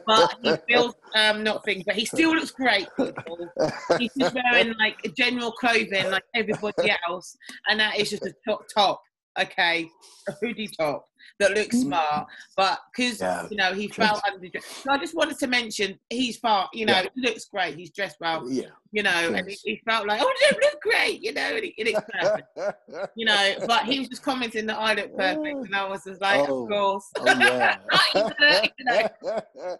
but 0.06 0.34
he 0.42 0.52
feels 0.68 0.94
um, 1.14 1.42
not 1.42 1.64
things, 1.64 1.84
but 1.86 1.96
he 1.96 2.04
still 2.04 2.34
looks 2.34 2.50
great. 2.50 2.88
People. 2.96 3.48
He's 3.98 4.10
just 4.18 4.34
wearing 4.34 4.74
like 4.78 4.96
general 5.16 5.52
clothing 5.52 6.10
like 6.10 6.24
everybody 6.34 6.92
else, 7.08 7.36
and 7.68 7.80
that 7.80 7.96
is 7.98 8.10
just 8.10 8.26
a 8.26 8.32
top 8.46 8.62
top. 8.74 9.00
Okay, 9.38 9.88
a 10.28 10.32
hoodie 10.40 10.70
top 10.78 11.04
that 11.38 11.52
looks 11.52 11.76
Mm. 11.76 11.82
smart, 11.82 12.26
but 12.56 12.78
because 12.96 13.20
Yeah. 13.20 13.46
you 13.50 13.56
know 13.56 13.72
he 13.74 13.88
felt 13.88 14.20
under. 14.26 14.48
So 14.60 14.90
I 14.90 14.98
just 14.98 15.14
wanted 15.14 15.38
to 15.38 15.46
mention 15.46 15.98
he's 16.10 16.38
far. 16.38 16.68
You 16.72 16.86
know, 16.86 16.94
Yeah. 16.94 17.08
he 17.14 17.20
looks 17.22 17.44
great. 17.46 17.76
He's 17.76 17.90
dressed 17.90 18.16
well. 18.20 18.50
yeah. 18.50 18.68
You 18.92 19.02
know, 19.02 19.10
and 19.34 19.46
he, 19.46 19.56
he 19.62 19.82
felt 19.84 20.06
like, 20.06 20.22
oh, 20.22 20.32
you 20.40 20.56
look 20.62 20.80
great. 20.80 21.22
You 21.22 21.34
know, 21.34 21.42
and 21.56 21.64
he, 21.64 21.74
he 21.76 21.84
looks 21.92 22.06
perfect. 22.18 22.48
You 23.16 23.26
know, 23.26 23.54
but 23.66 23.84
he 23.84 23.98
was 23.98 24.08
just 24.08 24.22
commenting 24.22 24.64
that 24.66 24.78
I 24.78 24.94
look 24.94 25.14
perfect, 25.16 25.66
and 25.66 25.74
I 25.74 25.86
was 25.86 26.04
just 26.04 26.20
like, 26.22 26.48
Oh. 26.48 26.62
of 26.64 26.68
course. 26.70 27.04
Oh 27.18 27.24
yeah. 27.38 27.76
You 28.14 28.84
know, 28.84 29.06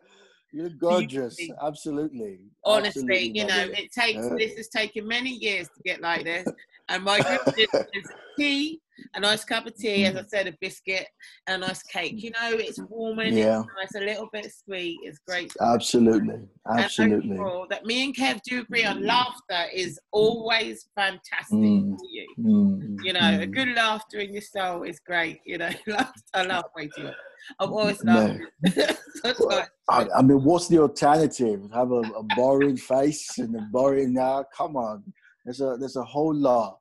You're 0.53 0.71
gorgeous. 0.71 1.37
Absolutely. 1.63 2.39
honestly, 2.65 3.01
Absolutely, 3.03 3.39
you 3.41 3.47
know, 3.47 3.65
it 3.73 3.93
takes 3.93 4.25
Yeah. 4.25 4.35
this 4.39 4.55
has 4.57 4.69
taken 4.69 5.07
many 5.07 5.31
years 5.31 5.69
to 5.69 5.83
get 5.85 6.01
like 6.01 6.25
this, 6.25 6.47
and 6.89 7.03
my 7.05 7.19
goodness 7.21 7.87
is 7.95 8.11
key. 8.39 8.81
A 9.15 9.21
nice 9.21 9.45
cup 9.45 9.67
of 9.67 9.75
tea, 9.77 10.05
as 10.07 10.17
I 10.17 10.23
Mm. 10.23 10.29
said, 10.29 10.47
a 10.49 10.55
biscuit, 10.61 11.07
and 11.47 11.63
a 11.63 11.67
nice 11.67 11.83
cake. 11.83 12.15
You 12.23 12.31
know, 12.31 12.51
it's 12.53 12.81
warming, 12.89 13.35
Yeah. 13.37 13.61
it's 13.61 13.93
nice, 13.95 14.03
a 14.03 14.05
little 14.05 14.29
bit 14.33 14.53
sweet. 14.53 15.01
It's 15.03 15.19
great. 15.27 15.53
Absolutely, 15.61 16.49
And 16.67 16.81
absolutely. 16.85 17.33
overall, 17.39 17.67
that 17.71 17.85
me 17.85 18.05
and 18.05 18.15
Kev 18.15 18.41
do 18.43 18.61
agree 18.61 18.85
on 18.85 19.05
laughter 19.05 19.65
is 19.73 19.99
always 20.13 20.89
fantastic 20.95 21.59
Mm. 21.59 21.97
for 21.99 22.07
you. 22.11 22.27
Mm, 22.39 23.05
You 23.05 23.13
know, 23.13 23.21
a 23.21 23.47
mm. 23.47 23.51
good 23.53 23.69
laughter 23.69 24.19
in 24.21 24.33
your 24.33 24.43
soul 24.43 24.83
is 24.83 24.99
great. 25.01 25.41
You 25.45 25.59
know, 25.59 25.71
I 26.35 26.45
laugh 26.45 26.65
way 26.75 26.89
too 26.89 27.05
much. 27.05 27.15
I'm 27.61 27.73
always 27.73 28.03
No. 28.03 28.15
laughing. 28.15 28.47
It's 29.25 29.41
I, 29.89 30.07
I 30.17 30.23
mean, 30.23 30.43
what's 30.45 30.69
the 30.69 30.79
alternative? 30.79 31.61
Have 31.73 31.91
a, 31.93 32.03
a 32.03 32.23
boring 32.23 32.77
face 32.77 33.39
and 33.39 33.55
a 33.57 33.61
boring 33.73 34.13
now? 34.15 34.45
Come 34.57 34.77
on, 34.77 35.05
there's 35.45 35.61
a 35.61 35.77
there's 35.79 35.97
a 35.97 36.05
whole 36.05 36.35
lot 36.35 36.79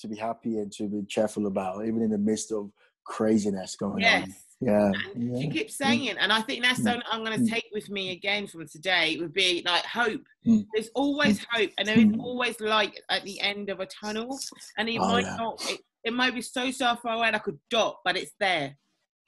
to 0.00 0.08
be 0.08 0.16
happy 0.16 0.58
and 0.58 0.72
to 0.72 0.88
be 0.88 1.02
cheerful 1.08 1.46
about, 1.46 1.84
even 1.86 2.02
in 2.02 2.10
the 2.10 2.18
midst 2.18 2.52
of 2.52 2.70
craziness 3.04 3.76
going 3.76 4.02
yes. 4.02 4.22
on. 4.24 4.34
Yeah, 4.58 4.92
And 5.14 5.38
she 5.38 5.50
keeps 5.50 5.76
saying, 5.76 6.06
it. 6.06 6.16
and 6.18 6.32
I 6.32 6.40
think 6.40 6.62
that's 6.62 6.80
Mm. 6.80 6.84
something 6.84 7.02
I'm 7.10 7.22
going 7.24 7.38
to 7.38 7.44
Mm. 7.44 7.50
take 7.50 7.66
with 7.72 7.90
me 7.90 8.10
again 8.12 8.46
from 8.46 8.66
today 8.66 9.16
would 9.20 9.34
be 9.34 9.62
like 9.66 9.84
hope. 9.84 10.22
Mm. 10.46 10.66
There's 10.72 10.88
always 10.94 11.44
hope, 11.50 11.70
and 11.76 11.86
there 11.86 11.98
is 11.98 12.06
Mm. 12.06 12.20
always 12.20 12.58
light 12.60 12.98
at 13.10 13.22
the 13.24 13.38
end 13.40 13.68
of 13.68 13.80
a 13.80 13.86
tunnel. 13.86 14.38
And 14.78 14.88
it 14.88 14.98
Oh, 14.98 15.08
might 15.08 15.24
yeah. 15.26 15.36
not, 15.36 15.60
it, 15.68 15.80
it 16.04 16.12
might 16.14 16.34
be 16.34 16.40
so 16.40 16.70
so 16.70 16.96
far 16.96 17.16
away 17.16 17.30
like 17.32 17.46
a 17.46 17.52
dot, 17.68 18.00
but 18.04 18.16
it's 18.16 18.32
there. 18.40 18.78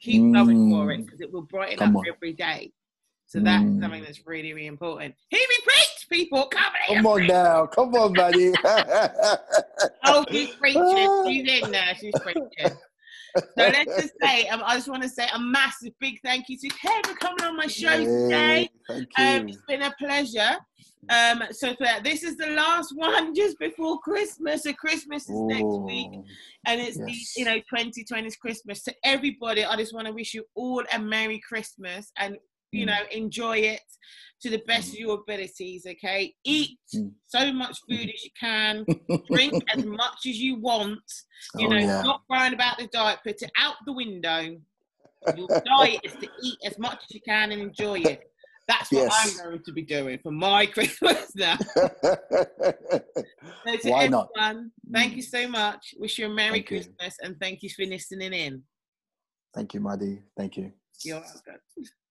Keep 0.01 0.33
going 0.33 0.71
for 0.71 0.93
it 0.93 1.01
Mm. 1.01 1.05
because 1.05 1.21
it 1.21 1.31
will 1.31 1.43
brighten 1.43 1.79
Come 1.79 1.97
up 1.97 2.01
on. 2.07 2.09
every 2.15 2.33
day. 2.33 2.73
So 3.27 3.41
that's 3.41 3.65
Mm. 3.65 3.83
something 3.83 4.03
that's 4.05 4.27
really, 4.27 4.55
really 4.55 4.67
important. 4.67 5.15
Hear 5.29 5.41
me 5.47 5.57
preach, 5.63 5.88
people. 6.09 6.47
Come 6.47 6.73
on, 6.89 6.97
Come 6.97 7.07
on 7.07 7.27
now, 7.27 7.67
come 7.67 7.95
on, 7.95 8.13
buddy. 8.13 8.53
Oh, 10.05 10.25
she's 10.31 10.55
preaching. 10.55 11.25
She's 11.27 11.63
in 11.63 11.71
there. 11.71 11.95
She's 12.01 12.15
preaching. 12.21 12.77
So 13.37 13.45
let's 13.57 14.01
just 14.01 14.15
say, 14.23 14.49
um, 14.49 14.63
I 14.65 14.75
just 14.77 14.89
want 14.89 15.03
to 15.03 15.09
say 15.09 15.27
a 15.33 15.39
massive 15.39 15.93
big 16.01 16.19
thank 16.25 16.49
you 16.49 16.59
to 16.59 16.69
Kev 16.69 17.07
for 17.07 17.15
coming 17.15 17.45
on 17.45 17.57
my 17.57 17.67
show 17.67 17.97
today. 17.97 18.63
Yay, 18.63 18.71
Thank 18.89 19.09
Um, 19.19 19.49
it's 19.49 19.63
been 19.69 19.83
a 19.83 19.95
pleasure. 19.99 20.57
Um, 21.11 21.43
so 21.53 21.75
this 22.03 22.23
is 22.23 22.37
the 22.37 22.49
last 22.49 22.93
one 22.95 23.35
just 23.35 23.59
before 23.59 23.99
Christmas. 24.01 24.65
So 24.65 24.73
Christmas 24.73 25.29
is 25.29 25.41
next 25.43 25.79
week, 25.81 26.11
and 26.67 26.81
it's 26.81 26.99
yes. 26.99 27.35
the 27.35 27.41
you 27.41 27.45
know 27.47 27.61
2020's 27.73 28.37
Christmas. 28.37 28.83
To 28.85 28.95
everybody, 29.05 29.65
I 29.65 29.77
just 29.77 29.95
want 29.95 30.07
to 30.07 30.13
wish 30.13 30.35
you 30.35 30.45
all 30.55 30.83
a 30.93 30.99
Merry 30.99 31.41
Christmas 31.47 32.13
and 32.19 32.37
you 32.73 32.85
Mm. 32.85 32.89
know 32.89 33.03
enjoy 33.11 33.59
it 33.59 33.81
to 34.41 34.51
the 34.51 34.63
best 34.67 34.93
of 34.93 34.99
your 35.01 35.15
abilities. 35.21 35.87
Okay, 35.87 36.35
eat 36.45 36.79
Mm. 36.95 37.13
so 37.27 37.53
much 37.53 37.79
food 37.89 38.09
as 38.15 38.25
you 38.25 38.31
can, 38.39 38.85
drink 39.31 39.63
as 39.75 39.85
much 39.85 40.27
as 40.27 40.39
you 40.39 40.57
want. 40.57 41.01
You 41.57 41.67
Oh, 41.67 41.71
know, 41.71 41.79
yeah. 41.79 42.03
not 42.03 42.23
crying 42.31 42.55
about 42.55 42.79
the 42.79 42.87
diet. 42.89 43.21
Put 43.25 43.43
it 43.43 43.51
out 43.59 43.77
the 43.87 43.93
window. 43.93 44.61
Your 45.37 45.49
diet 45.65 46.01
is 46.05 46.13
to 46.15 46.29
eat 46.43 46.59
as 46.65 46.79
much 46.79 46.99
as 47.05 47.15
you 47.15 47.21
can 47.21 47.53
and 47.53 47.61
enjoy 47.61 47.99
it. 48.01 48.23
That's 48.67 48.93
what 48.93 49.11
Yes. 49.11 49.39
I'm 49.41 49.47
going 49.51 49.63
to 49.65 49.73
be 49.73 49.83
doing 49.83 50.19
for 50.23 50.31
my 50.31 50.67
Christmas 50.75 51.35
now. 51.35 51.57
So 53.67 53.77
to 53.77 53.91
Why 53.91 54.07
not? 54.09 54.29
thank 54.93 55.17
you 55.17 55.23
so 55.23 55.49
much. 55.49 55.95
Wish 55.99 56.19
you 56.19 56.27
a 56.27 56.29
Merry 56.29 56.59
Thank 56.63 56.71
you. 56.71 56.77
Christmas 56.79 57.17
and 57.23 57.39
thank 57.41 57.63
you 57.63 57.71
for 57.71 57.85
listening 57.85 58.33
in. 58.33 58.63
Thank 59.55 59.75
you, 59.75 59.81
Maddie. 59.81 60.23
Thank 60.37 60.57
you. 60.57 60.73
You're 61.05 61.21
welcome. 61.21 61.61